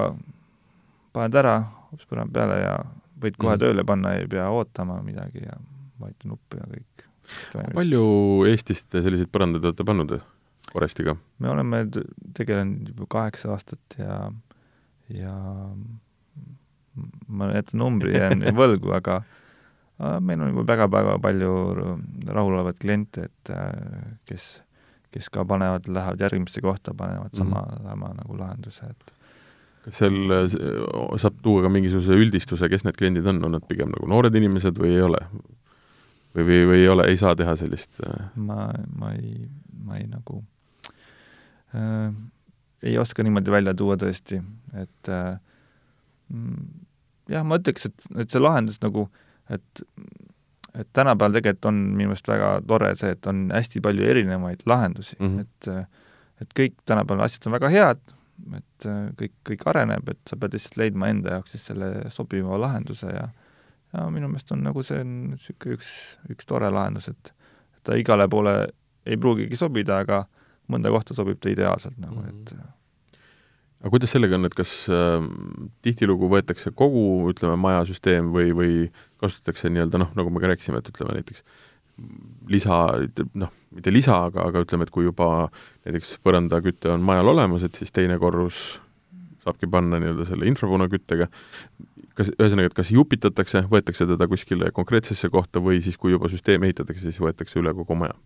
paned 1.13 1.39
ära 1.43 1.57
hoopis 1.91 2.09
põrand 2.09 2.33
peale 2.35 2.59
ja 2.63 2.77
võid 3.23 3.39
kohe 3.39 3.57
mm. 3.57 3.63
tööle 3.63 3.85
panna, 3.87 4.17
ei 4.19 4.29
pea 4.31 4.49
ootama 4.51 5.01
midagi 5.05 5.45
ja 5.45 5.59
vajuta 6.03 6.31
nuppu 6.31 6.59
ja 6.59 6.69
kõik. 6.71 7.05
palju 7.75 8.05
Eestist 8.51 8.91
selliseid 8.95 9.31
põrandaid 9.33 9.69
olete 9.69 9.87
pannud 9.87 10.17
Forestiga? 10.73 11.17
me 11.39 11.53
oleme 11.53 11.85
tegelenud 12.37 12.95
juba 12.95 13.09
kaheksa 13.19 13.53
aastat 13.55 13.99
ja, 13.99 14.17
ja 15.13 15.37
ma 17.29 17.53
jätan 17.53 17.83
numbri, 17.85 18.17
jään 18.17 18.45
võlgu, 18.63 18.93
aga 18.97 19.23
meil 20.25 20.41
on 20.41 20.53
juba 20.53 20.67
väga-väga 20.73 21.19
palju 21.23 21.53
rahulolevaid 22.27 22.79
kliente, 22.81 23.29
et 23.29 23.53
kes, 24.29 24.55
kes 25.13 25.29
ka 25.33 25.45
panevad, 25.49 25.89
lähevad 25.89 26.21
järgmisse 26.25 26.63
kohta, 26.65 26.95
panevad 26.97 27.35
sama 27.37 27.61
mm, 27.61 27.75
-hmm. 27.77 27.91
sama 27.91 28.13
nagu 28.19 28.39
lahenduse, 28.39 28.87
et 28.91 29.13
kas 29.85 29.99
seal 29.99 30.47
saab 31.19 31.41
tuua 31.43 31.63
ka 31.63 31.69
mingisuguse 31.73 32.17
üldistuse, 32.17 32.69
kes 32.69 32.85
need 32.85 32.97
kliendid 32.99 33.27
on, 33.27 33.45
on 33.45 33.59
nad 33.59 33.67
pigem 33.69 33.91
nagu 33.93 34.09
noored 34.09 34.35
inimesed 34.35 34.79
või 34.79 34.97
ei 34.97 35.03
ole? 35.03 35.21
või, 36.35 36.45
või, 36.49 36.61
või 36.71 36.79
ei 36.81 36.89
ole, 36.89 37.09
ei 37.13 37.17
saa 37.21 37.35
teha 37.37 37.57
sellist 37.61 38.01
ma, 38.37 38.71
ma 38.97 39.13
ei, 39.13 39.49
ma 39.85 39.99
ei 40.01 40.07
nagu 40.09 40.43
äh, 41.77 42.15
ei 42.83 42.99
oska 42.99 43.23
niimoodi 43.23 43.51
välja 43.51 43.75
tuua 43.75 43.97
tõesti, 44.01 44.41
et 44.75 45.11
äh, 45.13 45.39
jah, 47.31 47.45
ma 47.47 47.59
ütleks, 47.61 47.87
et, 47.91 48.07
et 48.25 48.33
see 48.33 48.43
lahendus 48.43 48.81
nagu, 48.83 49.07
et 49.53 49.85
et 50.79 50.89
tänapäeval 50.93 51.37
tegelikult 51.37 51.69
on 51.69 51.81
minu 51.93 52.13
meelest 52.13 52.29
väga 52.29 52.49
tore 52.67 52.95
see, 52.97 53.13
et 53.17 53.27
on 53.31 53.45
hästi 53.53 53.83
palju 53.85 54.09
erinevaid 54.09 54.65
lahendusi 54.67 55.17
mm, 55.19 55.29
-hmm. 55.29 55.41
et 55.41 56.43
et 56.43 56.59
kõik 56.59 56.75
tänapäeval 56.89 57.25
asjad 57.27 57.47
on 57.47 57.53
väga 57.53 57.69
head, 57.71 58.01
et 58.57 58.87
kõik, 59.21 59.35
kõik 59.51 59.63
areneb, 59.71 60.09
et 60.09 60.19
sa 60.29 60.37
pead 60.37 60.57
lihtsalt 60.57 60.77
leidma 60.81 61.09
enda 61.13 61.37
jaoks 61.37 61.55
siis 61.55 61.67
selle 61.71 62.11
sobiva 62.11 62.59
lahenduse 62.61 63.07
ja 63.07 63.29
ja 63.93 64.11
minu 64.11 64.29
meelest 64.29 64.53
on 64.53 64.63
nagu 64.65 64.83
see 64.83 65.01
on 65.05 65.11
niisugune 65.31 65.77
üks, 65.77 65.89
üks 66.33 66.47
tore 66.49 66.71
lahendus, 66.73 67.09
et 67.09 67.33
ta 67.85 67.95
igale 67.95 68.29
poole 68.29 68.55
ei 69.07 69.17
pruugigi 69.17 69.57
sobida, 69.57 69.99
aga 69.99 70.25
mõnda 70.73 70.89
kohta 70.89 71.15
sobib 71.15 71.41
ta 71.41 71.51
ideaalselt 71.53 71.99
nagu 72.01 72.25
et 72.25 72.55
mhm 72.55 72.71
aga 73.83 73.91
kuidas 73.91 74.13
sellega 74.15 74.39
on, 74.39 74.47
et 74.47 74.55
kas 74.55 74.73
äh, 74.95 75.25
tihtilugu 75.83 76.29
võetakse 76.31 76.71
kogu, 76.79 77.33
ütleme, 77.33 77.57
majasüsteem 77.59 78.31
või, 78.35 78.53
või 78.55 78.75
kasutatakse 79.23 79.71
nii-öelda 79.73 80.01
noh, 80.03 80.13
nagu 80.19 80.33
me 80.33 80.43
ka 80.43 80.51
rääkisime, 80.53 80.83
et 80.83 80.91
ütleme 80.93 81.19
näiteks 81.19 81.45
lisa, 82.51 82.79
noh, 83.39 83.53
mitte 83.75 83.93
lisa, 83.93 84.17
aga, 84.29 84.47
aga 84.49 84.63
ütleme, 84.65 84.87
et 84.89 84.95
kui 84.95 85.07
juba 85.07 85.49
näiteks 85.87 86.17
põrandaküte 86.25 86.91
on 86.95 87.05
majal 87.07 87.33
olemas, 87.35 87.67
et 87.67 87.79
siis 87.79 87.93
teine 87.95 88.19
korrus 88.23 88.81
saabki 89.45 89.69
panna 89.71 89.99
nii-öelda 90.01 90.27
selle 90.29 90.47
infrapunaküttega, 90.51 91.29
kas, 92.19 92.31
ühesõnaga, 92.39 92.71
et 92.71 92.79
kas 92.79 92.93
jupitatakse, 92.95 93.65
võetakse 93.71 94.07
teda 94.09 94.29
kuskile 94.31 94.71
konkreetsesse 94.75 95.31
kohta 95.33 95.63
või 95.63 95.83
siis, 95.85 95.99
kui 96.01 96.15
juba 96.15 96.31
süsteem 96.33 96.65
ehitatakse, 96.69 97.11
siis 97.11 97.21
võetakse 97.23 97.61
üle 97.63 97.75
kogu 97.77 97.99
maja? 97.99 98.17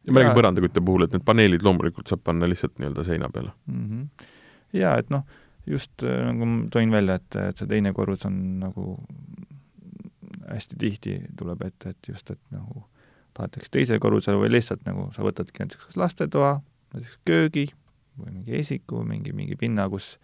ja 0.00 0.14
ma 0.16 0.22
räägin 0.22 0.36
põrandakütte 0.38 0.80
puhul, 0.80 1.04
et 1.04 1.12
need 1.12 1.24
paneelid 1.28 1.64
loomulikult 1.64 2.08
saab 2.08 2.22
panna 2.24 2.48
lihtsalt 2.48 2.78
nii-öelda 2.80 3.02
seina 3.04 3.28
peale 3.32 3.50
mm. 3.68 3.88
-hmm 3.88 4.36
jaa, 4.76 4.96
et 5.00 5.10
noh, 5.12 5.24
just 5.68 6.04
äh, 6.06 6.22
nagu 6.28 6.48
ma 6.48 6.62
toin 6.72 6.92
välja, 6.92 7.18
et, 7.20 7.38
et 7.50 7.60
see 7.60 7.70
teine 7.70 7.92
korrus 7.96 8.26
on 8.28 8.36
nagu 8.62 8.94
hästi 10.50 10.78
tihti 10.78 11.16
tuleb 11.38 11.62
ette, 11.66 11.94
et 11.94 12.08
just, 12.08 12.30
et 12.30 12.40
nagu 12.54 12.84
tahetakse 13.36 13.70
teisele 13.72 14.02
korrusele 14.02 14.40
või 14.40 14.50
lihtsalt 14.52 14.82
nagu 14.88 15.08
sa 15.14 15.24
võtadki 15.24 15.62
näiteks 15.62 15.86
kas 15.86 15.98
lastetoa, 16.00 16.56
näiteks 16.94 17.18
köögi 17.28 17.68
või 18.18 18.34
mingi 18.34 18.58
esiku, 18.58 19.04
mingi, 19.06 19.32
mingi 19.36 19.56
pinna, 19.56 19.88
kus 19.88 20.16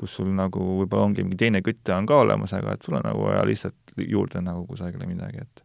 kus 0.00 0.16
sul 0.18 0.32
nagu 0.34 0.58
võib-olla 0.80 1.06
ongi 1.06 1.22
mingi 1.22 1.38
teine 1.38 1.60
küte 1.62 1.94
on 1.94 2.06
ka 2.06 2.16
olemas, 2.24 2.50
aga 2.56 2.74
et 2.74 2.82
sul 2.82 2.96
on 2.98 3.04
nagu 3.06 3.28
vaja 3.28 3.44
lihtsalt 3.46 3.94
juurde 4.02 4.42
nagu 4.42 4.64
kusagile 4.66 5.06
midagi, 5.06 5.44
et 5.44 5.62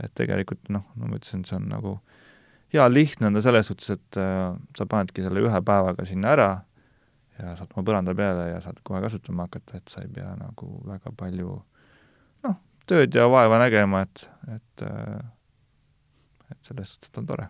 et 0.00 0.12
tegelikult 0.16 0.70
noh, 0.72 0.86
no 0.96 1.10
ma 1.10 1.18
ütlesin, 1.18 1.42
see 1.44 1.58
on 1.58 1.66
nagu 1.68 1.98
hea 2.72 2.86
lihtne 2.88 3.28
on 3.28 3.36
ta 3.36 3.42
selles 3.44 3.68
suhtes, 3.68 3.90
et 3.92 4.18
äh, 4.20 4.54
sa 4.78 4.86
panedki 4.88 5.20
selle 5.20 5.42
ühe 5.44 5.60
päevaga 5.66 6.06
sinna 6.08 6.32
ära 6.32 6.50
ja 7.36 7.52
saad 7.58 7.74
oma 7.74 7.84
põranda 7.84 8.14
peale 8.16 8.46
ja 8.54 8.62
saad 8.64 8.80
kohe 8.86 9.02
kasutama 9.04 9.44
hakata, 9.48 9.76
et 9.76 9.92
sa 9.92 10.00
ei 10.04 10.08
pea 10.14 10.30
nagu 10.40 10.70
väga 10.88 11.12
palju 11.16 11.50
noh, 11.50 11.69
tööd 12.90 13.14
ja 13.14 13.28
vaeva 13.30 13.60
nägema, 13.62 14.04
et, 14.06 14.26
et 14.56 14.88
et 16.50 16.66
selles 16.66 16.94
suhtes 16.94 17.12
ta 17.12 17.22
on 17.22 17.28
tore 17.28 17.46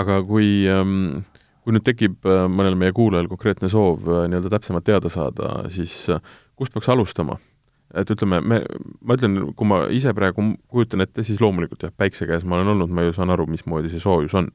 aga 0.00 0.20
kui, 0.26 0.48
ähm, 0.70 1.22
kui 1.64 1.76
nüüd 1.76 1.86
tekib 1.86 2.26
äh, 2.28 2.46
mõnel 2.50 2.76
meie 2.78 2.94
kuulajal 2.96 3.30
konkreetne 3.30 3.70
soov 3.72 4.08
äh, 4.08 4.24
nii-öelda 4.30 4.52
täpsemalt 4.56 4.86
teada 4.88 5.12
saada, 5.12 5.52
siis 5.72 6.02
äh, 6.12 6.22
kust 6.58 6.74
peaks 6.74 6.90
alustama? 6.92 7.38
et 7.98 8.10
ütleme, 8.14 8.38
me, 8.46 8.60
ma 9.02 9.16
ütlen, 9.18 9.38
kui 9.58 9.66
ma 9.66 9.80
ise 9.90 10.12
praegu 10.14 10.44
kujutan 10.70 11.02
ette, 11.02 11.24
siis 11.26 11.40
loomulikult 11.42 11.82
jah, 11.82 11.94
päikse 11.98 12.28
käes 12.28 12.44
ma 12.46 12.58
olen 12.58 12.70
olnud, 12.76 12.92
ma 12.94 13.02
ju 13.02 13.14
saan 13.16 13.32
aru, 13.34 13.48
mismoodi 13.50 13.90
see 13.90 14.02
soojus 14.02 14.36
on. 14.38 14.50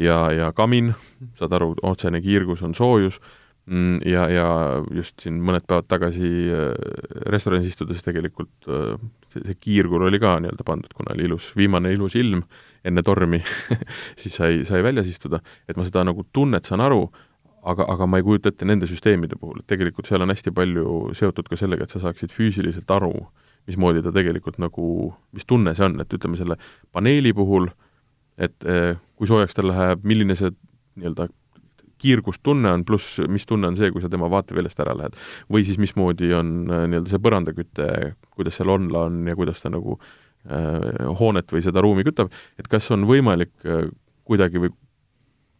ja, 0.00 0.18
ja 0.32 0.52
kamin, 0.56 0.94
saad 1.36 1.52
aru, 1.58 1.74
otsene 1.84 2.22
kiirgus 2.24 2.64
on 2.64 2.72
soojus 2.76 3.20
ja, 4.04 4.26
ja 4.28 4.46
just 4.92 5.22
siin 5.24 5.38
mõned 5.40 5.64
päevad 5.64 5.86
tagasi 5.88 6.28
äh, 6.52 6.74
restoranis 7.32 7.70
istudes 7.70 8.02
tegelikult 8.04 8.68
äh, 8.68 8.98
see, 9.32 9.40
see 9.40 9.56
kiirgur 9.56 10.04
oli 10.04 10.20
ka 10.20 10.36
nii-öelda 10.42 10.66
pandud, 10.68 10.92
kuna 10.96 11.14
oli 11.14 11.24
ilus, 11.30 11.52
viimane 11.56 11.94
ilus 11.94 12.18
ilm 12.20 12.42
enne 12.84 13.04
tormi 13.06 13.40
siis 14.20 14.36
sai, 14.36 14.64
sai 14.68 14.82
väljas 14.84 15.08
istuda, 15.08 15.40
et 15.68 15.80
ma 15.80 15.86
seda 15.88 16.04
nagu 16.04 16.26
tunnet 16.32 16.68
saan 16.68 16.84
aru, 16.84 17.06
aga, 17.64 17.86
aga 17.94 18.08
ma 18.08 18.20
ei 18.20 18.26
kujuta 18.26 18.52
ette 18.52 18.68
nende 18.68 18.88
süsteemide 18.90 19.38
puhul, 19.40 19.62
et 19.62 19.68
tegelikult 19.72 20.10
seal 20.10 20.24
on 20.24 20.32
hästi 20.34 20.52
palju 20.54 21.14
seotud 21.16 21.48
ka 21.48 21.56
sellega, 21.56 21.86
et 21.86 21.94
sa 21.94 22.02
saaksid 22.02 22.34
füüsiliselt 22.36 22.92
aru, 22.92 23.14
mismoodi 23.68 24.04
ta 24.04 24.12
tegelikult 24.12 24.60
nagu, 24.60 25.08
mis 25.32 25.48
tunne 25.48 25.72
see 25.76 25.86
on, 25.86 25.96
et 26.04 26.12
ütleme 26.12 26.36
selle 26.36 26.58
paneeli 26.92 27.32
puhul, 27.36 27.70
et 28.36 28.68
eh, 28.68 28.92
kui 29.16 29.30
soojaks 29.30 29.56
tal 29.56 29.70
läheb, 29.70 30.04
milline 30.04 30.36
see 30.36 30.52
nii-öelda 31.00 31.30
kiirgustunne 32.04 32.74
on, 32.76 32.84
pluss 32.88 33.18
mis 33.30 33.48
tunne 33.48 33.70
on 33.70 33.78
see, 33.80 33.90
kui 33.94 34.04
sa 34.04 34.12
tema 34.12 34.28
vaateväljast 34.32 34.84
ära 34.84 34.96
lähed. 34.98 35.18
või 35.52 35.64
siis 35.66 35.80
mismoodi 35.82 36.32
on 36.36 36.54
äh, 36.68 36.86
nii-öelda 36.92 37.14
see 37.14 37.24
põrandaküte, 37.24 37.90
kuidas 38.36 38.60
seal 38.60 38.72
olla 38.76 39.08
on 39.08 39.24
ja 39.28 39.36
kuidas 39.38 39.64
ta 39.64 39.72
nagu 39.72 39.98
äh, 39.98 41.12
hoonet 41.20 41.52
või 41.52 41.64
seda 41.64 41.84
ruumi 41.84 42.06
kütab, 42.06 42.32
et 42.60 42.70
kas 42.70 42.90
on 42.94 43.08
võimalik 43.08 43.54
äh, 43.64 43.86
kuidagi 44.24 44.62
või 44.62 44.72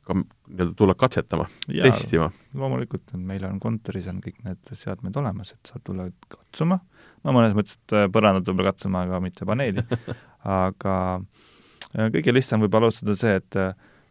ka 0.04 0.16
nii-öelda 0.16 0.74
tulla 0.76 0.94
katsetama, 0.98 1.46
testima? 1.66 2.28
loomulikult, 2.54 3.14
meil 3.16 3.44
on 3.48 3.56
kontoris 3.60 4.08
on 4.10 4.20
kõik 4.24 4.42
need 4.44 4.74
seadmed 4.76 5.16
olemas, 5.16 5.54
et 5.54 5.72
saab 5.72 5.84
tulla 5.86 6.08
katsuma, 6.28 6.78
no 7.24 7.34
mõnes 7.36 7.56
mõttes, 7.56 7.78
et 7.80 7.96
äh, 7.96 8.06
põrandat 8.12 8.48
võib-olla 8.50 8.74
katsuma, 8.74 9.06
aga 9.08 9.20
mitte 9.24 9.48
paneeli 9.48 9.84
aga 10.60 10.96
äh, 11.16 12.10
kõige 12.18 12.36
lihtsam 12.36 12.64
võib 12.64 12.76
alustada 12.80 13.16
see, 13.18 13.40
et 13.40 13.60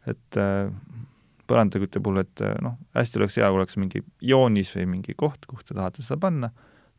et 0.03 0.35
põrandakütte 1.53 2.01
puhul, 2.03 2.23
et 2.25 2.43
eh, 2.45 2.57
noh, 2.65 2.77
hästi 2.97 3.21
oleks 3.21 3.39
hea, 3.39 3.49
kui 3.49 3.61
oleks 3.61 3.79
mingi 3.81 4.03
joonis 4.33 4.73
või 4.77 4.89
mingi 4.97 5.17
koht, 5.17 5.47
kuhu 5.49 5.65
te 5.65 5.77
tahate 5.77 6.05
seda 6.05 6.19
panna, 6.25 6.51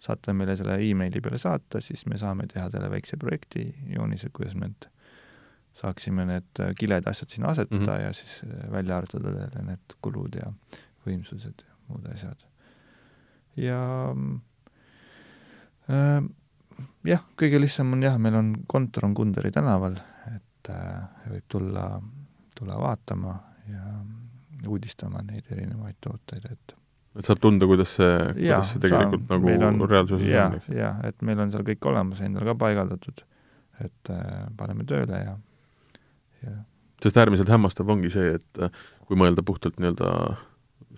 saate 0.05 0.35
meile 0.37 0.57
selle 0.59 0.79
emaili 0.85 1.23
peale 1.25 1.39
saata, 1.41 1.81
siis 1.85 2.07
me 2.11 2.19
saame 2.21 2.47
teha 2.51 2.69
teile 2.73 2.91
väikse 2.93 3.19
projekti, 3.21 3.69
joonise, 3.95 4.31
kuidas 4.35 4.57
me 4.59 4.71
need 4.71 4.91
saaksime 5.75 6.27
need 6.29 6.63
eh, 6.63 6.73
kiled 6.79 7.07
asjad 7.11 7.31
sinna 7.35 7.51
asetada 7.51 7.81
mm 7.81 7.87
-hmm. 7.99 8.03
ja 8.03 8.13
siis 8.13 8.43
eh, 8.47 8.73
välja 8.73 8.99
arvutada 8.99 9.35
teile 9.35 9.67
need 9.67 9.97
kulud 10.03 10.37
ja 10.39 10.53
võimsused 11.07 11.65
ja 11.67 11.75
muud 11.89 12.07
asjad. 12.15 12.47
ja 13.57 13.81
äh, 15.91 16.25
jah, 17.05 17.25
kõige 17.43 17.61
lihtsam 17.61 17.93
on 17.93 18.03
jah, 18.03 18.19
meil 18.19 18.35
on 18.35 18.55
kontor 18.67 19.05
on 19.05 19.15
Kunderi 19.15 19.51
tänaval, 19.51 19.97
et 20.37 20.71
äh, 20.71 21.03
võib 21.31 21.45
tulla, 21.49 22.03
tulla 22.55 22.79
vaatama 22.81 23.35
ja 23.69 23.85
uudistama 24.71 25.23
neid 25.27 25.51
erinevaid 25.51 26.01
tooteid, 26.05 26.49
et 26.51 26.77
et 27.15 27.29
saab 27.29 27.39
tunda, 27.39 27.67
kuidas 27.71 27.93
see, 27.95 28.15
kuidas 28.35 28.73
see 28.73 28.83
tegelikult 28.83 29.29
saab, 29.29 29.45
nagu 29.47 29.67
on, 29.69 29.83
reaalsuses 29.91 30.27
ja, 30.27 30.49
on, 30.49 30.57
eks? 30.59 30.71
jah, 30.75 31.01
et 31.07 31.21
meil 31.23 31.43
on 31.45 31.53
seal 31.55 31.67
kõik 31.67 31.91
olemas, 31.91 32.23
endal 32.27 32.49
ka 32.51 32.57
paigaldatud, 32.65 33.23
et 33.85 34.11
äh, 34.11 34.33
paneme 34.59 34.87
tööle 34.89 35.21
ja, 35.21 35.37
ja 36.43 36.57
sest 37.05 37.21
äärmiselt 37.21 37.51
hämmastav 37.53 37.91
ongi 37.91 38.11
see, 38.13 38.35
et 38.39 38.63
äh, 38.63 38.83
kui 39.09 39.19
mõelda 39.21 39.45
puhtalt 39.47 39.81
nii-öelda 39.81 40.11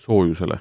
soojusele, 0.03 0.59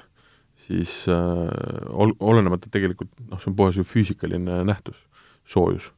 siis 0.66 0.92
äh, 1.12 1.86
ol-, 1.92 2.16
olenemata 2.20 2.70
tegelikult 2.72 3.12
noh, 3.28 3.40
see 3.40 3.52
on 3.52 3.58
puhas 3.58 3.78
ju 3.78 3.86
füüsikaline 3.86 4.62
nähtus, 4.66 4.98
soojus. 5.46 5.92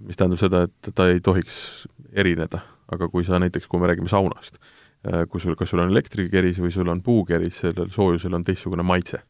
mis 0.00 0.16
tähendab 0.16 0.40
seda, 0.40 0.64
et 0.66 0.92
ta 0.96 1.10
ei 1.12 1.20
tohiks 1.20 1.86
erineda, 2.16 2.62
aga 2.90 3.08
kui 3.12 3.24
sa 3.24 3.38
näiteks, 3.42 3.68
kui 3.68 3.80
me 3.80 3.90
räägime 3.90 4.08
saunast, 4.08 4.56
kui 5.02 5.40
sul, 5.40 5.56
kas 5.56 5.70
sul 5.72 5.80
on 5.80 5.92
elektrikeris 5.94 6.60
või 6.60 6.72
sul 6.74 6.88
on 6.92 7.00
puukeris, 7.04 7.62
sellel 7.62 7.88
soojusel 7.94 8.34
on 8.36 8.44
teistsugune 8.44 8.84
maitse. 8.84 9.22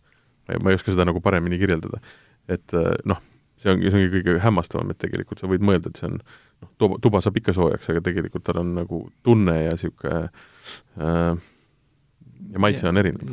ma 0.51 0.73
ei 0.73 0.79
oska 0.79 0.91
seda 0.91 1.05
nagu 1.07 1.21
paremini 1.23 1.59
kirjeldada. 1.59 2.01
et 2.49 2.75
äh, 2.75 2.97
noh, 3.05 3.21
see 3.61 3.71
ongi, 3.71 3.91
see 3.91 4.01
ongi 4.01 4.11
kõige 4.17 4.41
hämmastavam, 4.43 4.91
et 4.91 4.99
tegelikult 4.99 5.39
sa 5.39 5.47
võid 5.51 5.63
mõelda, 5.63 5.93
et 5.93 6.01
see 6.01 6.09
on 6.09 6.19
noh, 6.19 6.73
tuba, 6.79 6.99
tuba 7.03 7.21
saab 7.23 7.39
ikka 7.39 7.55
soojaks, 7.55 7.93
aga 7.93 8.03
tegelikult 8.09 8.45
tal 8.49 8.63
on 8.65 8.75
nagu 8.81 9.05
tunne 9.23 9.57
ja 9.61 9.77
niisugune 9.77 10.25
äh, 10.99 11.47
ja 12.51 12.63
maitse 12.67 12.87
ja, 12.87 12.91
on 12.91 12.99
erinev. 12.99 13.31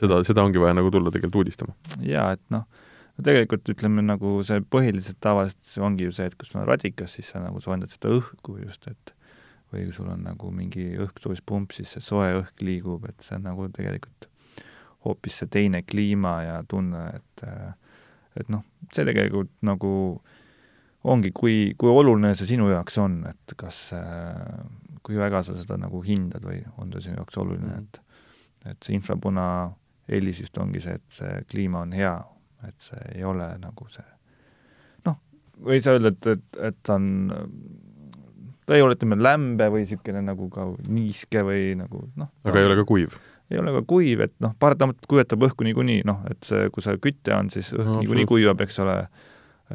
seda, 0.00 0.18
seda 0.26 0.42
ongi 0.42 0.58
vaja 0.58 0.74
nagu 0.78 0.90
tulla 0.90 1.12
tegelikult 1.14 1.44
uudistama. 1.44 1.76
jaa, 2.02 2.32
et 2.34 2.42
noh, 2.54 2.66
no 3.14 3.26
tegelikult 3.28 3.70
ütleme 3.70 4.02
nagu 4.02 4.40
see 4.46 4.64
põhiliselt 4.74 5.20
tavaliselt 5.22 5.62
see 5.68 5.84
ongi 5.84 6.08
ju 6.08 6.16
see, 6.16 6.26
et 6.26 6.34
kui 6.34 6.48
sul 6.48 6.64
on 6.64 6.66
radikas, 6.72 7.14
siis 7.18 7.30
sa 7.30 7.44
nagu 7.44 7.62
soojendad 7.62 7.94
seda 7.94 8.10
õhku 8.18 8.58
just, 8.64 8.90
et 8.90 9.14
või 9.72 9.84
kui 9.84 9.92
sul 9.92 10.08
on 10.08 10.22
nagu 10.24 10.50
mingi 10.54 10.86
õhksoojuspump, 11.04 11.72
siis 11.76 11.90
see 11.96 12.00
soe 12.04 12.30
õhk 12.40 12.62
liigub, 12.64 13.04
et 13.10 13.20
see 13.24 13.36
on 13.36 13.42
nagu 13.50 13.68
tegelikult 13.74 14.28
hoopis 15.04 15.36
see 15.42 15.46
teine 15.52 15.82
kliima 15.86 16.34
ja 16.42 16.58
tunne, 16.68 17.06
et 17.20 17.44
et 18.38 18.48
noh, 18.52 18.62
see 18.94 19.04
tegelikult 19.08 19.50
nagu 19.66 19.90
ongi, 21.08 21.30
kui, 21.34 21.74
kui 21.78 21.90
oluline 21.90 22.34
see 22.38 22.46
sinu 22.54 22.68
jaoks 22.70 22.98
on, 23.02 23.20
et 23.30 23.54
kas, 23.58 23.92
kui 25.06 25.16
väga 25.18 25.42
sa 25.46 25.54
seda 25.58 25.76
nagu 25.80 26.00
hindad 26.06 26.44
või 26.44 26.58
on 26.78 26.90
ta 26.90 27.00
sinu 27.02 27.20
jaoks 27.22 27.38
oluline, 27.44 27.72
Mhm. 27.74 27.84
et 27.84 28.00
et 28.72 28.84
see 28.84 28.94
infrapuna 28.98 29.72
eelis 30.10 30.40
just 30.42 30.58
ongi 30.58 30.80
see, 30.82 30.94
et 30.98 31.04
see 31.14 31.42
kliima 31.48 31.80
on 31.86 31.92
hea, 31.92 32.14
et 32.66 32.74
see 32.82 32.98
ei 33.14 33.24
ole 33.24 33.46
nagu 33.62 33.86
see 33.88 34.04
noh, 35.06 35.16
või 35.62 35.74
ei 35.78 35.80
saa 35.84 35.94
öelda, 35.94 36.08
et, 36.08 36.26
et, 36.26 36.58
et 36.68 36.76
ta 36.82 36.94
on 36.98 37.06
ta 38.68 38.76
ei 38.76 38.84
ole, 38.84 38.98
ütleme, 38.98 39.16
lämbe 39.24 39.70
või 39.72 39.82
niisugune 39.86 40.20
nagu 40.26 40.50
ka 40.52 40.66
niiske 40.92 41.42
või 41.46 41.72
nagu 41.78 42.04
noh, 42.20 42.28
aga 42.44 42.60
ei 42.60 42.68
ole 42.68 42.76
ka 42.82 42.84
kuiv. 42.88 43.16
ei 43.48 43.58
ole 43.62 43.72
ka 43.78 43.82
kuiv, 43.88 44.20
et 44.26 44.34
noh, 44.44 44.52
paratamatult 44.60 45.08
kuivatab 45.08 45.46
õhku 45.48 45.64
niikuinii, 45.64 46.02
noh, 46.08 46.20
et 46.30 46.42
see, 46.44 46.66
kui 46.74 46.84
see 46.84 46.98
küte 47.00 47.32
on, 47.36 47.48
siis 47.54 47.72
õhk 47.72 47.94
No, 47.94 48.00
niikuinii 48.02 48.26
kuivab, 48.28 48.60
eks 48.66 48.76
ole, 48.84 48.98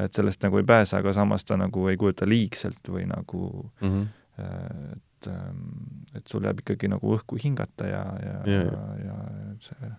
et 0.06 0.14
sellest 0.14 0.46
nagu 0.46 0.62
ei 0.62 0.68
pääse, 0.70 0.98
aga 1.00 1.14
samas 1.18 1.46
ta 1.46 1.58
nagu 1.58 1.88
ei 1.90 1.98
kujuta 1.98 2.30
liigselt 2.30 2.94
või 2.94 3.08
nagu 3.10 3.48
Mm 3.82 3.90
-hmm. 3.90 4.94
et, 4.94 5.28
et 6.18 6.28
sul 6.28 6.44
jääb 6.46 6.60
ikkagi 6.62 6.88
nagu 6.90 7.16
õhku 7.18 7.38
hingata 7.44 7.86
ja, 7.88 8.04
ja 8.26 8.38
Ja, 8.46 8.62
yeah. 8.62 8.74
ja, 8.74 8.86
ja 9.06 9.56
see, 9.60 9.92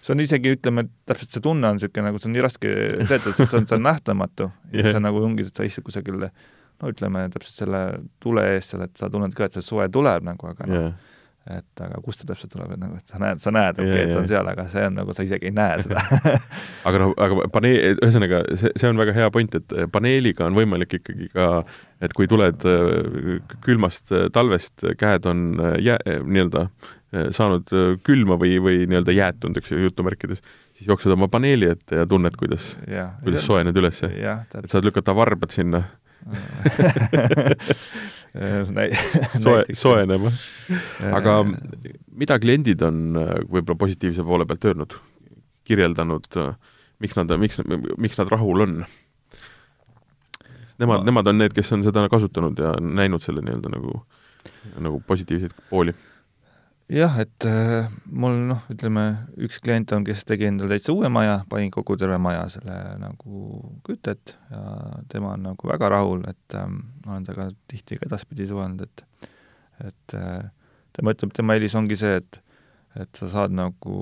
see 0.00 0.12
on 0.14 0.20
isegi, 0.20 0.52
ütleme, 0.56 0.88
täpselt 1.06 1.32
see 1.32 1.40
tunne 1.44 1.68
on 1.68 1.76
niisugune 1.76 2.08
nagu, 2.08 2.18
see 2.18 2.28
on 2.28 2.36
nii 2.36 2.44
raske 2.44 2.68
seletada, 3.08 3.32
sest 3.36 3.50
see 3.50 3.58
on, 3.60 3.66
see 3.68 3.76
on 3.76 3.82
nähtamatu 3.82 4.50
ja 4.72 4.80
Jah. 4.84 4.92
see 4.92 5.00
nagu 5.00 5.24
ongi, 5.24 5.46
et 5.48 5.56
sa 5.56 5.64
istud 5.64 5.84
kusagil 5.84 6.28
no 6.84 6.92
ütleme, 6.92 7.24
täpselt 7.32 7.64
selle 7.64 7.82
tule 8.22 8.44
ees 8.52 8.68
seal, 8.72 8.84
et 8.84 8.94
sa 9.00 9.08
tunned 9.12 9.34
ka, 9.36 9.48
et 9.48 9.56
see 9.56 9.64
soe 9.64 9.88
tuleb 9.92 10.30
nagu, 10.32 10.52
aga 10.52 10.68
noh 10.70 10.80
Yeah. 11.44 11.58
et 11.60 11.80
aga 11.84 11.98
kust 12.00 12.22
ta 12.22 12.30
täpselt 12.30 12.54
tuleb, 12.54 12.70
et 12.72 12.80
nagu, 12.80 12.96
et 12.96 13.10
sa 13.10 13.18
näed, 13.20 13.40
sa 13.42 13.50
näed, 13.52 13.76
okei 13.76 13.90
okay,, 13.90 14.04
et 14.06 14.12
ta 14.14 14.20
on 14.22 14.28
seal, 14.30 14.46
aga 14.48 14.64
see 14.72 14.84
on 14.88 14.94
nagu, 14.96 15.12
sa 15.12 15.26
isegi 15.26 15.50
ei 15.50 15.52
näe 15.52 15.74
seda. 15.84 16.00
Aga 16.88 17.00
noh, 17.02 17.12
aga 17.20 17.48
paneel, 17.52 17.98
ühesõnaga 17.98 18.40
see, 18.56 18.70
see 18.80 18.88
on 18.88 19.00
väga 19.00 19.12
hea 19.16 19.26
point, 19.34 19.58
et 19.60 19.74
paneeliga 19.92 20.46
on 20.48 20.56
võimalik 20.56 20.96
ikkagi 20.98 21.28
ka, 21.34 21.48
et 22.04 22.16
kui 22.16 22.28
tuled 22.32 22.64
äh, 22.64 23.52
külmast 23.64 24.12
äh, 24.16 24.30
talvest, 24.32 24.86
käed 25.00 25.28
on 25.28 25.44
äh, 25.60 25.76
jää, 25.84 26.20
nii-öelda 26.24 26.68
saanud 27.36 27.70
külma 28.02 28.34
või, 28.40 28.56
või 28.58 28.88
nii-öelda 28.90 29.12
jäätunud, 29.14 29.60
eks 29.60 29.70
ju, 29.70 29.84
jutumärkides, 29.84 30.40
siis 30.74 30.88
jooksed 30.88 31.12
oma 31.14 31.28
paneeli 31.30 31.68
ette 31.70 32.00
ja 32.00 32.08
tunned, 32.10 32.34
kuidas, 32.40 32.72
kuidas 33.22 33.46
soened 33.46 33.76
üles. 33.78 34.00
et 34.02 34.72
saad 34.72 34.88
lükata 34.88 35.14
varbad 35.14 35.54
sinna 35.54 35.84
soe, 38.34 38.72
näiteks. 38.72 39.80
soojenema. 39.80 40.32
aga 41.12 41.34
Äh, 41.44 41.50
mida 42.16 42.38
kliendid 42.40 42.82
on 42.86 43.16
äh, 43.20 43.34
võib-olla 43.44 43.78
positiivse 43.78 44.24
poole 44.24 44.46
pealt 44.48 44.64
öelnud, 44.70 44.96
kirjeldanud, 45.68 46.28
miks 47.02 47.16
nad, 47.18 47.34
miks, 47.40 47.60
miks 48.00 48.18
nad 48.20 48.32
rahul 48.32 48.64
on? 48.66 48.72
Nemad 50.78 50.88
Ma- 50.88 51.02
no., 51.02 51.06
nemad 51.10 51.30
on 51.30 51.38
need, 51.38 51.52
kes 51.54 51.72
on 51.76 51.84
seda 51.86 52.08
kasutanud 52.10 52.58
ja 52.58 52.74
näinud 52.80 53.22
selle 53.22 53.44
nii-öelda 53.44 53.70
nagu, 53.76 54.00
nagu 54.82 55.00
positiivseid 55.06 55.54
pooli. 55.70 55.94
Jah, 56.92 57.16
et 57.22 57.46
äh, 57.48 57.88
mul 58.06 58.36
noh, 58.50 58.64
ütleme 58.72 59.04
üks 59.40 59.60
klient 59.64 59.92
on, 59.96 60.04
kes 60.06 60.24
tegi 60.28 60.48
endale 60.48 60.76
täitsa 60.76 60.92
uue 60.92 61.08
maja, 61.12 61.40
pani 61.50 61.70
kogu 61.72 61.96
terve 62.00 62.18
maja 62.22 62.44
selle 62.52 62.76
nagu 63.00 63.60
kütet 63.86 64.34
ja 64.50 64.64
tema 65.12 65.34
on 65.34 65.46
nagu 65.48 65.70
väga 65.70 65.90
rahul, 65.94 66.24
et 66.28 66.58
ähm, 66.58 66.82
olen 67.06 67.24
temaga 67.26 67.50
tihti 67.70 67.98
ka 68.00 68.08
edaspidi 68.10 68.48
suhelnud, 68.50 68.84
et 68.84 69.30
et 69.84 70.14
äh, 70.14 70.50
tema 70.94 71.14
ütleb, 71.16 71.32
tema 71.34 71.56
eelis 71.56 71.74
ongi 71.78 71.98
see, 71.98 72.18
et 72.20 72.40
et 72.94 73.18
sa 73.18 73.26
saad 73.32 73.54
nagu 73.54 73.94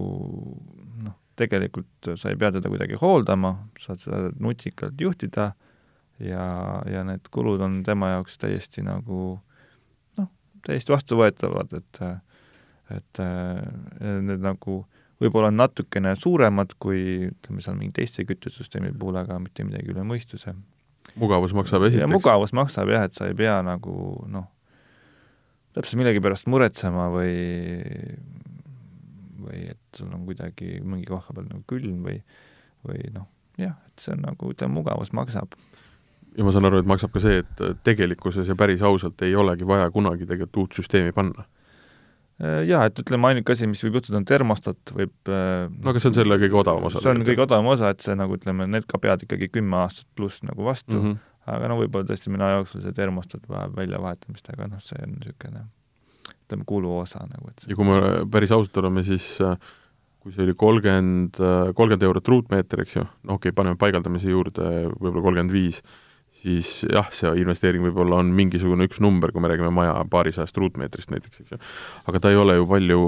noh, 1.02 1.14
tegelikult 1.40 2.12
sa 2.20 2.28
ei 2.28 2.36
pea 2.36 2.50
teda 2.52 2.68
kuidagi 2.68 2.98
hooldama, 3.00 3.54
saad 3.80 4.02
seda 4.02 4.18
nutikalt 4.42 5.00
juhtida 5.00 5.52
ja, 6.20 6.44
ja 6.90 7.04
need 7.08 7.30
kulud 7.32 7.62
on 7.64 7.80
tema 7.86 8.12
jaoks 8.16 8.36
täiesti 8.42 8.84
nagu 8.84 9.22
noh, 10.18 10.28
täiesti 10.66 10.92
vastuvõetavad, 10.92 11.72
et 11.80 12.02
et 12.90 13.22
äh, 13.22 13.62
need 14.00 14.42
nagu 14.42 14.82
võib-olla 15.22 15.52
on 15.52 15.60
natukene 15.60 16.14
suuremad 16.18 16.74
kui 16.82 17.28
ütleme, 17.30 17.62
seal 17.62 17.78
mingi 17.78 17.94
teiste 18.00 18.26
küttesüsteemi 18.26 18.92
puhul, 18.98 19.20
aga 19.22 19.38
mitte 19.42 19.66
midagi 19.66 19.94
üle 19.94 20.04
mõistuse. 20.06 20.56
mugavus 21.14 21.54
maksab 21.54 21.86
esiteks. 21.88 22.10
mugavus 22.10 22.52
maksab 22.52 22.90
jah, 22.90 23.06
et 23.06 23.14
sa 23.14 23.28
ei 23.30 23.36
pea 23.38 23.60
nagu 23.62 24.24
noh, 24.26 24.48
täpselt 25.72 26.00
millegi 26.00 26.20
pärast 26.20 26.48
muretsema 26.50 27.08
või 27.12 27.36
või 29.42 29.66
et 29.72 29.98
sul 29.98 30.10
on 30.14 30.26
kuidagi 30.26 30.80
mingi 30.82 31.06
koha 31.10 31.34
peal 31.34 31.48
nagu 31.48 31.64
külm 31.70 32.02
või 32.06 32.18
või 32.86 33.06
noh, 33.14 33.28
jah, 33.60 33.76
et 33.86 34.02
see 34.02 34.14
on 34.14 34.22
nagu, 34.24 34.50
ütleme, 34.54 34.74
mugavus 34.74 35.12
maksab. 35.14 35.54
ja 36.36 36.44
ma 36.44 36.52
saan 36.54 36.66
aru, 36.68 36.80
et 36.82 36.88
maksab 36.88 37.12
ka 37.14 37.22
see, 37.22 37.42
et 37.42 37.62
tegelikkuses 37.84 38.48
ja 38.48 38.56
päris 38.58 38.82
ausalt 38.82 39.22
ei 39.22 39.34
olegi 39.36 39.66
vaja 39.68 39.90
kunagi 39.90 40.26
tegelikult 40.26 40.62
uut 40.64 40.78
süsteemi 40.80 41.12
panna. 41.12 41.44
Äh, 42.42 42.62
Jaa, 42.66 42.88
et 42.90 42.98
ütleme, 42.98 43.28
ainuke 43.30 43.54
asi, 43.54 43.68
mis 43.70 43.82
võib 43.84 44.00
juhtuda, 44.00 44.18
on 44.18 44.24
termostat 44.26 44.94
võib 44.96 45.30
no 45.30 45.92
aga 45.92 46.00
see 46.02 46.10
on 46.10 46.16
selle 46.16 46.38
kõige 46.42 46.58
odavam 46.58 46.88
osa. 46.88 47.02
see 47.04 47.12
on 47.12 47.26
kõige 47.26 47.44
odavam 47.44 47.68
osa, 47.70 47.92
et 47.94 48.02
see 48.02 48.16
nagu 48.18 48.38
ütleme, 48.38 48.66
need 48.70 48.88
ka 48.90 48.98
peavad 49.02 49.22
ikkagi 49.26 49.50
kümme 49.52 49.78
aastat 49.84 50.08
pluss 50.18 50.42
nagu 50.42 50.66
vastu 50.66 50.96
mm, 50.96 51.04
mm. 51.04 51.12
-hmm. 51.12 51.52
aga 51.54 51.70
no 51.70 51.76
võib-olla 51.78 52.08
tõesti 52.08 52.32
mina 52.34 52.50
jooksul 52.56 52.82
see 52.82 52.96
termostat 52.96 53.46
vajab 53.50 53.76
väljavahetamist, 53.78 54.50
aga 54.56 54.72
noh, 54.72 54.82
see 54.82 54.98
on 55.04 55.14
niisugune 55.20 55.62
ütleme, 56.32 56.66
kuluosa 56.66 57.22
nagu, 57.28 57.52
et 57.52 57.62
see 57.62 57.70
ja 57.74 57.78
kui 57.78 57.86
me 57.86 58.00
päris 58.34 58.54
ausad 58.58 58.82
oleme, 58.82 59.06
siis 59.06 59.28
äh, 59.46 59.54
kui 60.22 60.34
see 60.34 60.42
oli 60.42 60.54
kolmkümmend, 60.58 61.38
kolmkümmend 61.78 62.08
eurot 62.08 62.28
ruutmeeter, 62.34 62.82
eks 62.82 62.96
ju, 62.98 63.06
no 63.22 63.38
okei 63.38 63.50
okay,, 63.50 63.58
paneme 63.58 63.78
paigaldamise 63.78 64.30
juurde 64.30 64.66
võib-olla 64.98 65.22
kolmkümmend 65.28 65.54
viis, 65.54 65.82
siis 66.32 66.70
jah, 66.90 67.10
see 67.14 67.30
investeering 67.42 67.84
võib-olla 67.86 68.20
on 68.22 68.32
mingisugune 68.36 68.86
üks 68.88 69.02
number, 69.04 69.32
kui 69.32 69.42
me 69.42 69.50
räägime 69.52 69.72
maja 69.74 69.94
paarisajast 70.10 70.56
ruutmeetrist 70.58 71.12
näiteks, 71.12 71.44
eks 71.44 71.54
ju. 71.54 71.60
aga 72.10 72.22
ta 72.22 72.32
ei 72.32 72.40
ole 72.40 72.56
ju 72.58 72.66
palju 72.70 73.02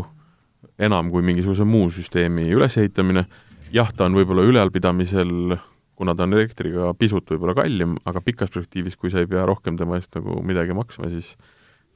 enam 0.84 1.10
kui 1.12 1.24
mingisuguse 1.26 1.66
muu 1.68 1.88
süsteemi 1.94 2.48
ülesehitamine, 2.54 3.26
jah, 3.74 3.90
ta 3.94 4.08
on 4.08 4.16
võib-olla 4.18 4.44
ülalpidamisel, 4.46 5.56
kuna 5.94 6.14
ta 6.18 6.26
on 6.26 6.34
elektriga 6.36 6.90
pisut 6.98 7.28
võib-olla 7.30 7.54
kallim, 7.58 7.98
aga 8.06 8.22
pikas 8.24 8.50
perspektiivis, 8.50 8.98
kui 8.98 9.12
sa 9.12 9.22
ei 9.22 9.30
pea 9.30 9.44
rohkem 9.46 9.78
tema 9.78 9.98
eest 10.00 10.14
nagu 10.18 10.40
midagi 10.46 10.74
maksma, 10.76 11.10
siis 11.12 11.34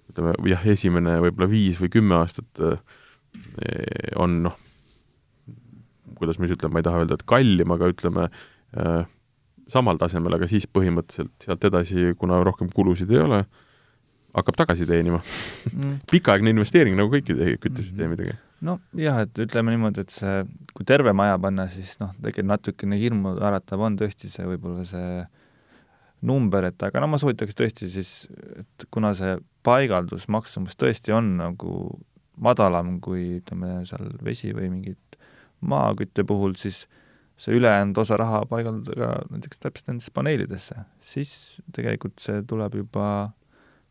ütleme 0.08 0.34
jah, 0.48 0.64
esimene 0.70 1.18
võib-olla 1.24 1.50
viis 1.50 1.80
või 1.82 1.90
kümme 1.92 2.18
aastat 2.22 2.62
eh, 2.64 2.80
on 4.16 4.40
noh, 4.46 4.56
kuidas 6.18 6.38
ma 6.38 6.46
siis 6.48 6.56
ütlen, 6.56 6.72
ma 6.74 6.80
ei 6.80 6.86
taha 6.86 7.02
öelda, 7.02 7.18
et 7.18 7.26
kallim, 7.28 7.74
aga 7.74 7.90
ütleme 7.92 8.28
äh, 8.28 9.02
samal 9.68 9.98
tasemel, 10.00 10.38
aga 10.38 10.48
siis 10.50 10.66
põhimõtteliselt 10.70 11.46
sealt 11.46 11.64
edasi, 11.68 12.12
kuna 12.18 12.40
rohkem 12.46 12.70
kulusid 12.74 13.10
ei 13.12 13.22
ole, 13.22 13.40
hakkab 14.36 14.58
tagasi 14.62 14.86
teenima 14.88 15.20
mm. 15.20 15.96
pikaaegne 16.12 16.52
investeering 16.54 16.98
nagu 16.98 17.12
kõikide 17.12 17.54
küttesüsteemidega. 17.62 18.36
noh, 18.68 18.80
jah, 18.98 19.22
et 19.24 19.42
ütleme 19.44 19.74
niimoodi, 19.74 20.04
et 20.04 20.14
see, 20.14 20.42
kui 20.76 20.88
terve 20.88 21.14
maja 21.16 21.38
panna, 21.42 21.68
siis 21.72 21.96
noh, 22.02 22.14
tegelikult 22.18 22.52
natukene 22.52 23.00
hirmu 23.00 23.36
äratav 23.50 23.84
on 23.88 23.98
tõesti 24.00 24.30
see 24.32 24.46
võib-olla 24.48 24.86
see 24.88 25.22
number, 26.28 26.66
et 26.66 26.82
aga 26.82 27.02
no 27.02 27.10
ma 27.12 27.20
soovitaks 27.20 27.56
tõesti 27.58 27.88
siis, 27.92 28.12
et 28.58 28.86
kuna 28.94 29.12
see 29.16 29.36
paigaldusmaksumus 29.66 30.78
tõesti 30.78 31.14
on 31.14 31.36
nagu 31.38 31.74
madalam 32.42 32.98
kui 33.02 33.38
ütleme, 33.38 33.82
seal 33.88 34.10
vesi 34.24 34.50
või 34.54 34.70
mingid 34.72 35.18
maakütte 35.68 36.24
puhul, 36.26 36.54
siis 36.58 36.86
see 37.38 37.54
ülejäänud 37.54 37.98
osa 38.02 38.18
raha 38.18 38.42
paigaldada 38.50 39.12
näiteks 39.30 39.60
täpselt 39.62 39.92
nendesse 39.92 40.14
paneelidesse, 40.14 40.74
siis 41.00 41.32
tegelikult 41.74 42.18
see 42.22 42.42
tuleb 42.48 42.74
juba 42.80 43.08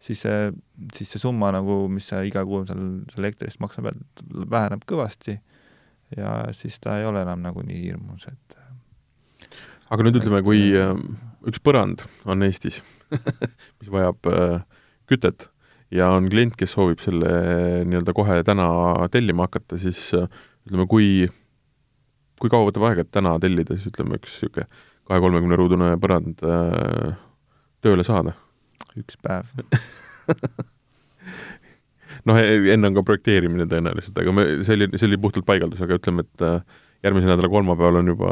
siis 0.03 0.21
see, 0.25 0.51
siis 0.93 1.13
see 1.13 1.21
summa 1.21 1.51
nagu, 1.55 1.85
mis 1.91 2.09
sa 2.11 2.21
iga 2.27 2.43
kuu 2.47 2.65
seal 2.67 2.83
elektri 3.17 3.49
eest 3.49 3.61
maksma 3.63 3.89
pead, 3.89 4.03
väheneb 4.51 4.83
kõvasti 4.89 5.37
ja 6.17 6.37
siis 6.55 6.77
ta 6.83 6.99
ei 6.99 7.07
ole 7.07 7.23
enam 7.25 7.41
nagu 7.43 7.63
nii 7.65 7.81
hirmus, 7.87 8.27
et 8.29 8.59
aga 9.87 10.05
nüüd 10.05 10.19
ütleme, 10.19 10.43
kui 10.45 10.69
äh, 10.77 10.93
üks 11.47 11.61
põrand 11.63 12.03
on 12.27 12.45
Eestis 12.45 12.81
mis 13.79 13.91
vajab 13.91 14.29
äh, 14.31 14.59
kütet 15.09 15.49
ja 15.93 16.11
on 16.15 16.27
klient, 16.31 16.57
kes 16.59 16.75
soovib 16.75 17.01
selle 17.03 17.31
nii-öelda 17.87 18.15
kohe 18.15 18.41
täna 18.47 18.67
tellima 19.13 19.47
hakata, 19.47 19.79
siis 19.81 20.09
äh, 20.17 20.27
ütleme, 20.67 20.87
kui, 20.91 21.29
kui 22.41 22.53
kaua 22.53 22.69
võtab 22.69 22.87
aega, 22.89 23.05
et 23.05 23.13
täna 23.13 23.35
tellida, 23.41 23.77
siis 23.77 23.91
ütleme, 23.91 24.21
üks 24.21 24.37
niisugune 24.37 24.69
kahe-kolmekümne 25.07 25.59
ruudune 25.59 25.91
põrand 26.03 26.43
äh, 26.45 27.13
tööle 27.85 28.05
saada? 28.07 28.35
üks 28.97 29.17
päev 29.21 29.49
noh, 32.27 32.39
enne 32.39 32.89
on 32.89 32.97
ka 32.97 33.03
projekteerimine 33.07 33.67
tõenäoliselt, 33.69 34.17
aga 34.21 34.33
me, 34.35 34.45
see 34.67 34.77
oli, 34.77 34.89
see 34.95 35.07
oli 35.09 35.19
puhtalt 35.21 35.47
paigaldus, 35.47 35.81
aga 35.85 35.97
ütleme, 35.99 36.25
et 36.25 36.45
äh, 36.45 36.81
järgmise 37.05 37.29
nädala 37.29 37.49
kolmapäeval 37.51 38.01
on 38.01 38.13
juba 38.13 38.31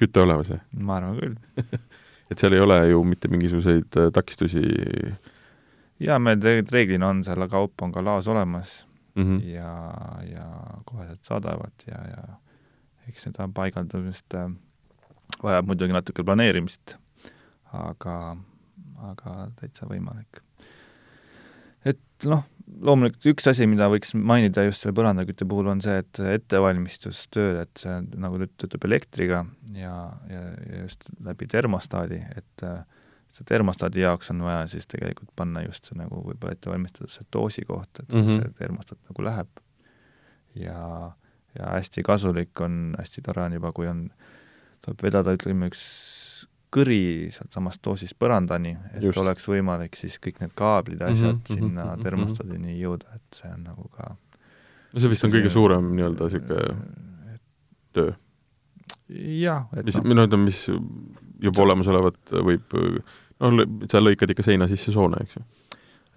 küte 0.00 0.24
olemas, 0.24 0.52
jah? 0.52 0.62
ma 0.82 0.98
arvan 1.00 1.18
küll 1.18 1.36
et 2.30 2.40
seal 2.40 2.56
ei 2.56 2.64
ole 2.64 2.78
ju 2.90 3.02
mitte 3.08 3.30
mingisuguseid 3.32 4.00
äh, 4.00 4.10
takistusi? 4.14 4.64
jaa, 6.04 6.18
meil 6.22 6.40
tegelikult 6.42 6.76
reeglina 6.76 7.12
on 7.12 7.24
seal 7.26 7.48
kaup 7.50 7.86
on 7.86 7.94
ka 7.94 8.04
laos 8.04 8.28
olemas 8.28 8.80
mm 9.14 9.24
-hmm. 9.24 9.38
ja, 9.54 9.72
ja 10.32 10.46
koheselt 10.84 11.24
saadavad 11.24 11.86
ja, 11.86 12.02
ja 12.10 12.22
eks 13.08 13.28
seda 13.28 13.48
paigaldamist 13.54 14.36
äh, 14.38 14.50
vajab 15.42 15.70
muidugi 15.70 15.94
natuke 15.94 16.24
planeerimist, 16.26 16.96
aga, 17.76 18.36
aga 19.10 19.34
täitsa 19.60 19.88
võimalik. 19.90 20.42
et 21.86 22.28
noh, 22.28 22.44
loomulikult 22.84 23.28
üks 23.32 23.48
asi, 23.50 23.66
mida 23.70 23.88
võiks 23.92 24.14
mainida 24.14 24.64
just 24.66 24.82
selle 24.84 24.96
põrandakütte 24.98 25.46
puhul, 25.48 25.70
on 25.72 25.82
see, 25.84 26.00
et 26.02 26.20
ettevalmistustööd, 26.34 27.62
et 27.64 27.82
see 27.82 27.98
nagu 28.20 28.40
töötab 28.60 28.86
elektriga 28.88 29.44
ja, 29.76 29.94
ja, 30.30 30.42
ja 30.66 30.82
just 30.84 31.06
läbi 31.24 31.48
termostaadi, 31.50 32.20
et 32.40 32.66
äh, 32.66 32.82
see 33.34 33.46
termostaadi 33.48 34.02
jaoks 34.02 34.32
on 34.34 34.42
vaja 34.46 34.66
siis 34.72 34.88
tegelikult 34.90 35.30
panna 35.36 35.62
just 35.66 35.88
see 35.88 35.98
nagu 35.98 36.22
võib-olla 36.24 36.56
ette 36.56 36.70
valmistada 36.70 37.10
see 37.12 37.26
doosi 37.34 37.64
koht, 37.68 37.90
et 38.02 38.12
mm 38.12 38.20
-hmm. 38.26 38.42
see 38.42 38.58
termostaat 38.58 39.00
nagu 39.10 39.24
läheb. 39.24 39.64
ja, 40.54 41.12
ja 41.58 41.72
hästi 41.76 42.02
kasulik 42.06 42.60
on, 42.60 42.94
hästi 42.98 43.22
tore 43.24 43.42
on 43.46 43.56
juba, 43.58 43.72
kui 43.72 43.88
on, 43.90 44.08
tuleb 44.84 45.02
vedada, 45.02 45.34
ütleme, 45.38 45.70
üks 45.72 45.82
kõri 46.74 47.30
sealtsamast 47.32 47.80
doosist 47.84 48.16
põrandani, 48.20 48.74
et 48.92 49.02
Just. 49.02 49.18
oleks 49.22 49.48
võimalik 49.48 49.96
siis 49.96 50.18
kõik 50.20 50.42
need 50.42 50.52
kaablid 50.58 51.00
ja 51.00 51.12
asjad 51.12 51.34
mm 51.34 51.40
-hmm, 51.40 51.54
sinna 51.54 51.84
mm 51.84 51.90
-hmm, 51.90 52.02
termostaadini 52.02 52.80
jõuda, 52.80 53.14
et 53.14 53.40
see 53.40 53.52
on 53.52 53.62
nagu 53.64 53.88
ka 53.88 54.16
no 54.92 55.00
see 55.00 55.10
vist 55.10 55.24
on 55.24 55.32
kõige 55.32 55.52
suurem 55.52 55.92
nii-öelda 55.96 56.28
niisugune 56.28 57.38
töö? 57.96 58.12
jah, 59.40 59.64
mis 59.84 59.96
no., 59.96 60.04
mina 60.04 60.26
ütlen, 60.28 60.44
mis 60.44 60.66
juba 61.42 61.62
olemasolevat 61.62 62.34
võib, 62.44 62.76
noh, 63.40 63.64
sa 63.90 64.02
lõikad 64.02 64.30
ikka 64.34 64.44
seina 64.46 64.68
sisse 64.68 64.92
soone, 64.92 65.22
eks 65.24 65.38
ju? 65.38 65.44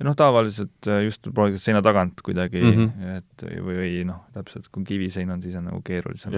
Noh, 0.06 0.16
tavaliselt 0.18 0.90
just 1.06 1.28
proovitakse 1.30 1.70
seina 1.70 1.82
tagant 1.86 2.22
kuidagi 2.26 2.62
mm, 2.62 2.78
-hmm. 2.78 3.18
et 3.20 3.46
või, 3.64 3.78
või 3.80 3.92
noh, 4.10 4.24
täpselt 4.36 4.70
kui 4.72 4.86
kivisein 4.88 5.32
on, 5.34 5.42
siis 5.44 5.58
on 5.60 5.68
nagu 5.70 5.82
keerulisem. 5.86 6.34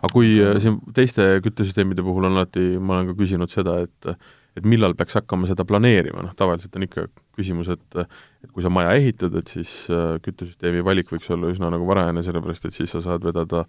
aga 0.00 0.12
kui 0.12 0.36
äh, 0.40 0.56
siin 0.62 0.80
teiste 0.96 1.28
küttesüsteemide 1.44 2.04
puhul 2.06 2.28
on 2.28 2.38
alati, 2.38 2.76
ma 2.78 2.98
olen 2.98 3.12
ka 3.12 3.20
küsinud 3.22 3.52
seda, 3.52 3.80
et 3.86 4.16
et 4.56 4.64
millal 4.64 4.94
peaks 4.96 5.18
hakkama 5.18 5.44
seda 5.44 5.66
planeerima, 5.68 6.22
noh 6.24 6.32
tavaliselt 6.36 6.76
on 6.78 6.86
ikka 6.86 7.08
küsimus, 7.36 7.68
et 7.68 7.98
et 8.00 8.52
kui 8.52 8.64
sa 8.64 8.72
maja 8.72 8.94
ehitad, 8.96 9.34
et 9.36 9.52
siis 9.52 9.72
äh, 9.92 10.16
küttesüsteemi 10.24 10.84
valik 10.84 11.12
võiks 11.12 11.28
olla 11.32 11.50
üsna 11.52 11.70
nagu 11.72 11.86
varajane, 11.88 12.24
sellepärast 12.24 12.64
et 12.64 12.76
siis 12.76 12.94
sa 12.94 13.02
saad 13.04 13.24
vedada 13.26 13.66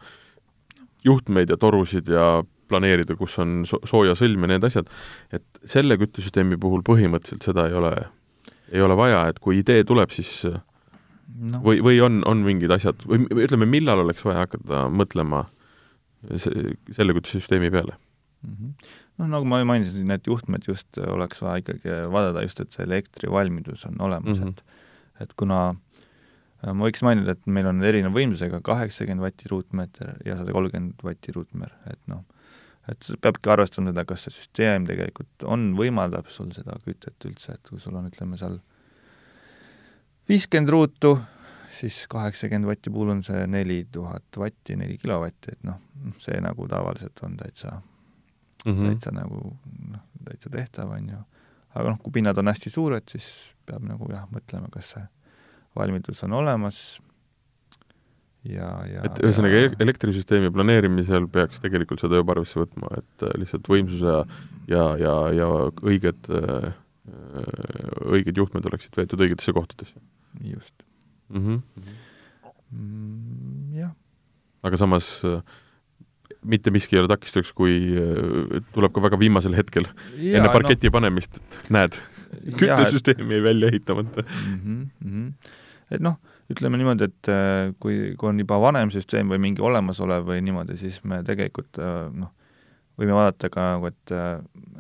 juhtmeid 1.06 1.50
ja 1.52 1.58
torusid 1.60 2.08
ja 2.12 2.43
planeerida, 2.68 3.16
kus 3.20 3.38
on 3.43 3.62
so 3.68 3.80
soojasõlm 3.88 4.45
ja 4.45 4.54
need 4.54 4.68
asjad, 4.68 4.89
et 5.34 5.45
selle 5.68 5.98
küttesüsteemi 6.00 6.60
puhul 6.62 6.84
põhimõtteliselt 6.88 7.48
seda 7.48 7.68
ei 7.70 7.76
ole, 7.80 7.93
ei 8.72 8.82
ole 8.84 8.97
vaja, 8.99 9.28
et 9.32 9.39
kui 9.43 9.61
idee 9.61 9.84
tuleb, 9.88 10.11
siis 10.15 10.32
no. 10.47 11.61
või, 11.63 11.82
või 11.86 12.01
on, 12.03 12.22
on 12.28 12.43
mingid 12.45 12.74
asjad 12.74 13.03
või 13.07 13.28
ütleme, 13.45 13.68
millal 13.70 14.03
oleks 14.03 14.26
vaja 14.28 14.45
hakata 14.45 14.88
mõtlema 14.91 15.45
see, 16.36 16.74
selle 16.95 17.15
küttesüsteemi 17.18 17.72
peale 17.74 17.95
mm. 17.95 18.53
-hmm. 18.53 18.93
noh, 19.22 19.32
nagu 19.36 19.49
ma 19.49 19.61
mainisin, 19.68 20.07
need 20.09 20.28
juhtmed 20.28 20.68
just 20.68 20.99
oleks 21.03 21.41
vaja 21.43 21.63
ikkagi 21.63 21.99
vaadata 22.13 22.45
just, 22.45 22.61
et 22.63 22.76
see 22.76 22.86
elektrivalmidus 22.88 23.86
on 23.89 24.01
olemas 24.09 24.39
mm, 24.39 24.43
-hmm. 24.43 24.55
et 24.57 25.24
et 25.26 25.34
kuna 25.34 25.59
äh, 25.70 26.74
ma 26.74 26.88
võiks 26.88 27.03
mainida, 27.05 27.34
et 27.34 27.45
meil 27.45 27.70
on 27.70 27.84
erineva 27.84 28.13
võimsusega 28.13 28.61
kaheksakümmend 28.65 29.26
vatti 29.26 29.49
ruutmeeter 29.51 30.18
ja 30.26 30.38
sada 30.39 30.55
kolmkümmend 30.55 31.03
vatti 31.03 31.34
ruutmeer, 31.36 31.74
et 31.91 32.01
noh, 32.07 32.24
et 32.92 33.10
peabki 33.22 33.52
arvestama 33.52 33.92
seda, 33.92 34.06
kas 34.08 34.26
see 34.26 34.36
süsteem 34.38 34.86
tegelikult 34.88 35.46
on, 35.46 35.72
võimaldab 35.78 36.30
sul 36.32 36.52
seda 36.56 36.78
kütet 36.86 37.28
üldse, 37.28 37.58
et 37.58 37.70
kui 37.72 37.82
sul 37.84 37.98
on, 38.00 38.08
ütleme 38.12 38.40
seal 38.40 38.60
viiskümmend 40.30 40.72
ruutu, 40.72 41.14
siis 41.78 42.00
kaheksakümmend 42.12 42.70
vatti 42.70 42.94
puhul 42.94 43.14
on 43.16 43.24
see 43.28 43.44
neli 43.52 43.82
tuhat 43.92 44.40
vatti, 44.40 44.78
neli 44.80 44.98
kilovatti, 45.02 45.56
et 45.56 45.68
noh, 45.68 45.82
see 46.24 46.40
nagu 46.44 46.68
tavaliselt 46.72 47.24
on 47.28 47.38
täitsa 47.40 47.74
mm, 47.78 48.72
-hmm. 48.72 48.86
täitsa 48.88 49.12
nagu 49.16 49.42
noh, 49.92 50.06
täitsa 50.30 50.50
tehtav, 50.50 50.96
on 50.96 51.10
ju. 51.10 51.20
aga 51.76 51.90
noh, 51.90 52.00
kui 52.04 52.12
pinnad 52.12 52.38
on 52.38 52.48
hästi 52.48 52.70
suured, 52.70 53.04
siis 53.10 53.28
peab 53.66 53.84
nagu 53.84 54.12
jah, 54.12 54.28
mõtlema, 54.32 54.72
kas 54.72 54.96
see 54.96 55.04
valmidus 55.76 56.24
on 56.24 56.34
olemas 56.34 57.02
ja, 58.52 58.70
ja 58.88 59.04
et 59.08 59.20
ühesõnaga 59.24 59.62
ja... 59.62 59.70
elektrisüsteemi 59.84 60.52
planeerimisel 60.54 61.28
peaks 61.32 61.62
tegelikult 61.64 62.04
seda 62.04 62.20
juba 62.22 62.36
arvesse 62.36 62.60
võtma, 62.62 62.91
et 63.00 63.28
äh, 63.28 63.36
lihtsalt 63.41 63.70
võimsuse 63.72 64.14
ja 64.14 64.26
ja, 64.72 64.84
ja, 65.00 65.14
ja 65.36 65.48
õiged, 65.84 66.28
äh, 66.34 66.68
õiged 68.08 68.41
juhtmed 68.41 68.68
oleksid 68.70 68.98
veetud 69.00 69.24
õigetesse 69.24 69.54
kohtadesse. 69.56 69.95
just 70.43 70.74
mm. 71.30 71.45
-hmm. 71.45 71.95
Mm, 72.72 73.78
jah. 73.80 73.93
aga 74.64 74.78
samas 74.78 75.22
äh, 75.26 75.41
mitte 76.43 76.72
miski 76.72 76.95
ei 76.95 77.02
ole 77.02 77.08
takistuseks, 77.08 77.54
kui 77.56 77.95
tuleb 78.76 78.93
ka 78.93 79.02
väga 79.02 79.20
viimasel 79.20 79.56
hetkel 79.56 79.88
ja, 80.16 80.39
enne 80.39 80.52
parketi 80.54 80.88
no. 80.88 80.98
panemist, 81.00 81.39
et 81.39 81.70
näed, 81.74 81.95
küttesüsteemi 82.60 83.39
jäi 83.39 83.43
välja 83.43 83.72
ehitamata 83.72 84.24
mm. 84.24 84.60
-hmm, 84.60 84.88
mm 85.00 85.12
-hmm. 85.12 85.56
et 85.91 86.02
noh, 86.02 86.20
ütleme 86.54 86.80
niimoodi, 86.80 87.10
et 87.10 87.32
äh, 87.32 87.74
kui, 87.84 88.16
kui 88.18 88.32
on 88.32 88.39
juba 88.39 88.60
vanem 88.64 88.91
süsteem 88.93 89.32
või 89.32 89.41
mingi 89.43 89.64
olemasolev 89.64 90.28
või 90.30 90.43
niimoodi, 90.45 90.78
siis 90.80 91.02
me 91.04 91.22
tegelikult 91.28 91.80
noh, 92.16 92.32
võime 92.98 93.16
vaadata 93.18 93.50
ka 93.54 93.72
nagu, 93.76 93.91
et, 93.91 94.16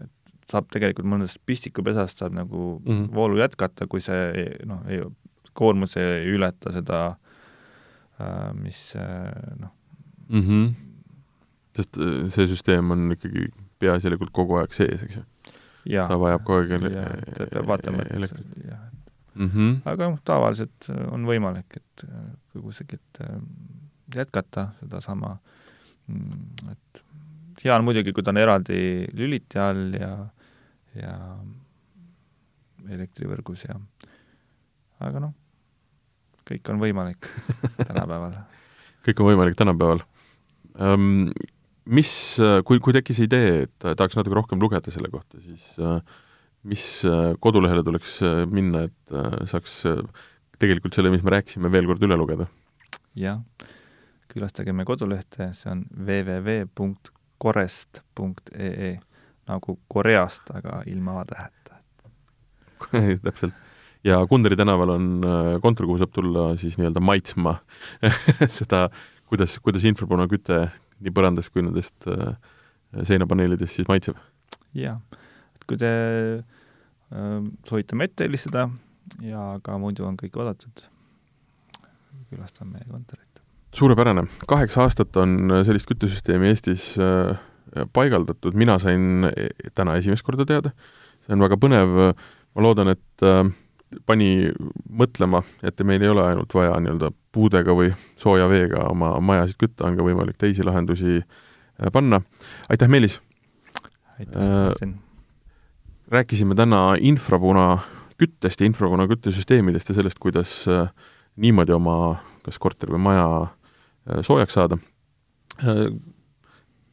et 0.03 0.13
saab 0.51 0.69
tegelikult 0.71 1.07
mõnest 1.11 1.41
pistikupesast 1.45 2.23
saab 2.23 2.35
nagu 2.35 2.79
mm 2.79 2.91
-hmm. 2.91 3.07
voolu 3.15 3.39
jätkata, 3.41 3.87
kui 3.87 4.01
see 4.01 4.47
noh, 4.65 4.83
ei 4.87 5.03
koormus 5.57 5.97
ei 5.99 6.27
ületa 6.33 6.73
seda, 6.75 6.99
äh, 8.21 8.51
mis 8.57 8.81
äh, 8.95 9.31
noh 9.61 9.73
mm. 10.29 10.43
-hmm. 10.43 10.67
sest 11.75 11.97
äh, 11.97 12.27
see 12.33 12.47
süsteem 12.47 12.91
on 12.91 13.11
ikkagi 13.15 13.49
peaasjalikult 13.79 14.33
kogu 14.33 14.59
aeg 14.61 14.73
sees, 14.73 15.03
eks 15.03 15.19
ju? 15.19 15.25
ta 15.97 16.19
vajab 16.19 16.45
kogu 16.45 16.61
aeg 16.61 16.75
ele-, 16.79 17.05
peab 17.53 17.71
vaatama, 17.73 18.05
et 18.05 18.37
jah, 18.67 18.86
mm 19.37 19.49
-hmm. 19.49 19.75
aga 19.85 20.09
noh, 20.09 20.19
tavaliselt 20.23 20.89
on 21.11 21.25
võimalik, 21.25 21.77
et 21.77 22.05
kusagilt 22.57 23.21
jätkata 24.15 24.71
sedasama, 24.79 25.37
mm, 26.07 26.71
et 26.71 27.03
hea 27.63 27.75
on 27.75 27.85
muidugi, 27.85 28.13
kui 28.13 28.23
ta 28.23 28.31
on 28.33 28.41
eraldi 28.41 29.07
lüliti 29.13 29.59
all 29.59 29.93
ja, 29.93 30.11
ja 30.95 31.15
elektrivõrgus 32.89 33.65
ja 33.67 33.79
aga 34.99 35.19
noh, 35.19 35.33
kõik 36.47 36.69
on 36.73 36.79
võimalik 36.79 37.29
tänapäeval 37.89 38.37
kõik 39.07 39.21
on 39.21 39.31
võimalik 39.31 39.59
tänapäeval 39.59 40.03
um,. 40.79 41.29
Mis, 41.87 42.09
kui, 42.67 42.81
kui 42.83 42.91
tekkis 42.91 43.21
idee, 43.23 43.61
et 43.63 43.75
tahaks 43.79 44.17
natuke 44.17 44.35
rohkem 44.35 44.59
lugeda 44.59 44.91
selle 44.91 45.07
kohta, 45.07 45.39
siis 45.39 45.69
uh, 45.79 46.01
mis 46.67 46.85
uh, 47.05 47.35
kodulehele 47.43 47.83
tuleks 47.85 48.11
uh, 48.25 48.29
minna, 48.49 48.79
et 48.87 49.05
saaks 49.49 49.73
tegelikult 50.57 50.93
selle, 50.97 51.09
mis 51.13 51.23
me 51.23 51.29
rääkisime, 51.35 51.67
veel 51.71 51.87
kord 51.89 52.01
üle 52.07 52.15
lugeda? 52.19 52.45
jah, 53.17 53.39
külastage 54.31 54.71
meie 54.73 54.87
kodulehte, 54.87 55.43
see 55.57 55.71
on 55.71 55.79
www.korest.ee 55.97 58.91
nagu 59.47 59.79
Koreast, 59.87 60.43
aga 60.53 60.81
ilma 60.91 61.11
A-täheta 61.21 61.73
täpselt 63.25 63.53
ja 64.03 64.27
Kunderi 64.27 64.55
tänaval 64.55 64.89
on 64.89 65.21
äh, 65.23 65.61
kontor, 65.61 65.85
kuhu 65.85 65.97
saab 65.97 66.13
tulla 66.13 66.49
siis 66.57 66.77
nii-öelda 66.77 67.01
maitsma 67.03 67.57
seda, 68.59 68.87
kuidas, 69.25 69.57
kuidas 69.63 69.85
infrapunaküte 69.89 70.67
nii 71.03 71.13
põrandast 71.13 71.53
kui 71.53 71.65
nendest 71.65 72.09
äh, 72.11 72.35
seinapaneelidest 73.03 73.79
siis 73.79 73.89
maitseb. 73.89 74.17
et 74.73 75.17
kui 75.67 75.79
te 75.79 75.91
äh, 76.41 77.39
soovite 77.67 77.97
meid 77.99 78.15
helistada 78.23 78.67
ja 79.23 79.57
ka 79.63 79.77
muidu 79.81 80.05
on 80.07 80.17
kõik 80.19 80.37
oodatud, 80.39 80.85
külastame 82.31 82.77
meie 82.77 82.87
kontorit. 82.89 83.43
suurepärane, 83.77 84.25
kaheksa 84.47 84.87
aastat 84.87 85.15
on 85.17 85.61
sellist 85.67 85.89
küttesüsteemi 85.89 86.51
Eestis 86.51 86.89
äh, 86.99 87.37
paigaldatud, 87.93 88.55
mina 88.55 88.77
sain 88.79 89.27
e, 89.27 89.49
täna 89.75 89.97
esimest 89.99 90.25
korda 90.25 90.45
teada, 90.47 90.73
see 91.25 91.35
on 91.35 91.43
väga 91.43 91.59
põnev, 91.61 91.95
ma 92.55 92.63
loodan, 92.63 92.93
et 92.95 93.25
äh, 93.25 93.43
pani 94.05 94.49
mõtlema, 94.89 95.43
et 95.63 95.79
meil 95.87 96.03
ei 96.03 96.11
ole 96.11 96.25
ainult 96.25 96.53
vaja 96.55 96.77
nii-öelda 96.83 97.11
puudega 97.35 97.75
või 97.77 97.93
sooja 98.19 98.49
veega 98.51 98.87
oma 98.91 99.15
majasid 99.23 99.59
kütta, 99.61 99.87
on 99.87 99.99
ka 99.99 100.05
võimalik 100.07 100.39
teisi 100.41 100.65
lahendusi 100.67 101.19
äh, 101.21 101.91
panna. 101.93 102.21
aitäh, 102.69 102.89
Meelis! 102.91 103.21
aitäh, 104.19 104.41
Martin! 104.41 104.97
Rääkisime 106.11 106.55
täna 106.55 106.95
infrapuna 106.99 107.79
küttest 108.17 108.61
ja 108.61 108.67
infrapuna 108.67 109.07
küttesüsteemidest 109.07 109.89
ja 109.89 109.95
sellest, 109.97 110.19
kuidas 110.19 110.65
äh, 110.71 110.89
niimoodi 111.35 111.75
oma 111.75 112.17
kas 112.45 112.59
korter 112.59 112.91
või 112.93 113.01
maja 113.09 113.27
äh, 113.43 114.21
soojaks 114.25 114.55
saada 114.57 114.79
äh,. 115.59 115.89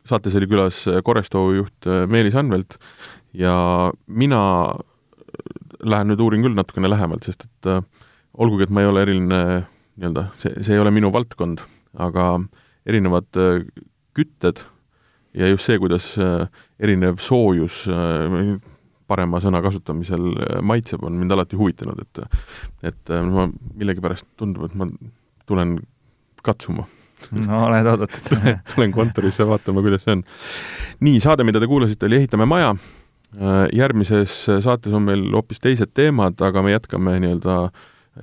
saates 0.05 0.35
oli 0.37 0.47
külas 0.51 0.83
Korestoo 1.05 1.53
juht 1.57 1.87
Meelis 2.07 2.35
Anvelt 2.37 2.77
ja 3.33 3.55
mina 4.07 4.41
lähen 5.81 6.11
nüüd 6.11 6.21
uurin 6.21 6.45
küll 6.45 6.57
natukene 6.59 6.91
lähemalt, 6.91 7.25
sest 7.25 7.47
et 7.47 7.71
olgugi, 8.37 8.67
et 8.67 8.71
ma 8.71 8.83
ei 8.83 8.91
ole 8.91 9.01
eriline 9.07 9.41
nii-öelda, 9.97 10.27
see, 10.37 10.53
see 10.61 10.77
ei 10.77 10.83
ole 10.83 10.93
minu 10.93 11.09
valdkond, 11.13 11.63
aga 11.97 12.27
erinevad 12.85 13.31
kütted 14.13 14.61
ja 15.33 15.49
just 15.49 15.71
see, 15.71 15.81
kuidas 15.81 16.13
erinev 16.77 17.17
soojus 17.25 17.87
parema 19.11 19.41
sõna 19.43 19.63
kasutamisel 19.65 20.27
äh, 20.33 20.59
maitseb, 20.63 21.05
on 21.05 21.17
mind 21.21 21.37
alati 21.37 21.59
huvitanud, 21.61 22.03
et 22.05 22.25
et 22.93 23.15
äh, 23.15 23.25
ma 23.29 23.49
millegipärast 23.75 24.29
tundub, 24.41 24.69
et 24.69 24.77
ma 24.79 24.89
tulen 25.49 25.79
katsuma 26.45 26.87
no 27.33 27.63
oled 27.69 27.87
oodatud 27.89 28.45
tulen 28.75 28.93
kontorisse 28.93 29.47
vaatama, 29.49 29.85
kuidas 29.85 30.05
see 30.05 30.19
on. 30.19 30.27
nii, 31.05 31.23
saade, 31.25 31.47
mida 31.47 31.63
te 31.63 31.71
kuulasite, 31.71 32.07
oli 32.09 32.21
Ehitame 32.23 32.49
maja. 32.49 32.75
Äh, 33.35 33.65
järgmises 33.75 34.45
saates 34.65 34.93
on 34.95 35.07
meil 35.09 35.25
hoopis 35.33 35.63
teised 35.63 35.95
teemad, 35.95 36.39
aga 36.45 36.63
me 36.63 36.75
jätkame 36.75 37.19
nii-öelda 37.25 37.59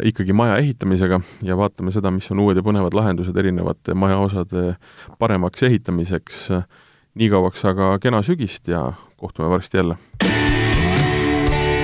ikkagi 0.07 0.33
maja 0.33 0.55
ehitamisega 0.61 1.19
ja 1.43 1.57
vaatame 1.59 1.91
seda, 1.91 2.13
mis 2.15 2.29
on 2.31 2.39
uued 2.39 2.55
ja 2.55 2.63
põnevad 2.63 2.95
lahendused 2.95 3.35
erinevate 3.37 3.93
majaosade 3.93 4.77
paremaks 5.19 5.67
ehitamiseks. 5.67 6.47
nii 7.15 7.27
kauaks 7.29 7.65
aga 7.67 7.97
kena 7.99 8.21
sügist 8.23 8.67
ja 8.71 8.93
kohtume 9.17 9.49
varsti 9.49 9.77
jälle. 9.77 10.60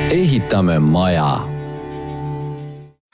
Ehitame 0.10 0.80
maja 0.80 1.40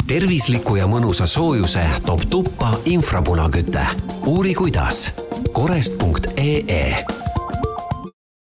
tervisliku 0.08 0.76
ja 0.76 0.86
mõnusa 0.88 1.26
soojuse 1.28 1.88
toob 2.06 2.22
tuppa 2.30 2.74
infrapunaküte. 2.86 3.86
uuri 4.26 4.54
kuidas. 4.54 5.12
korest.ee 5.52 7.23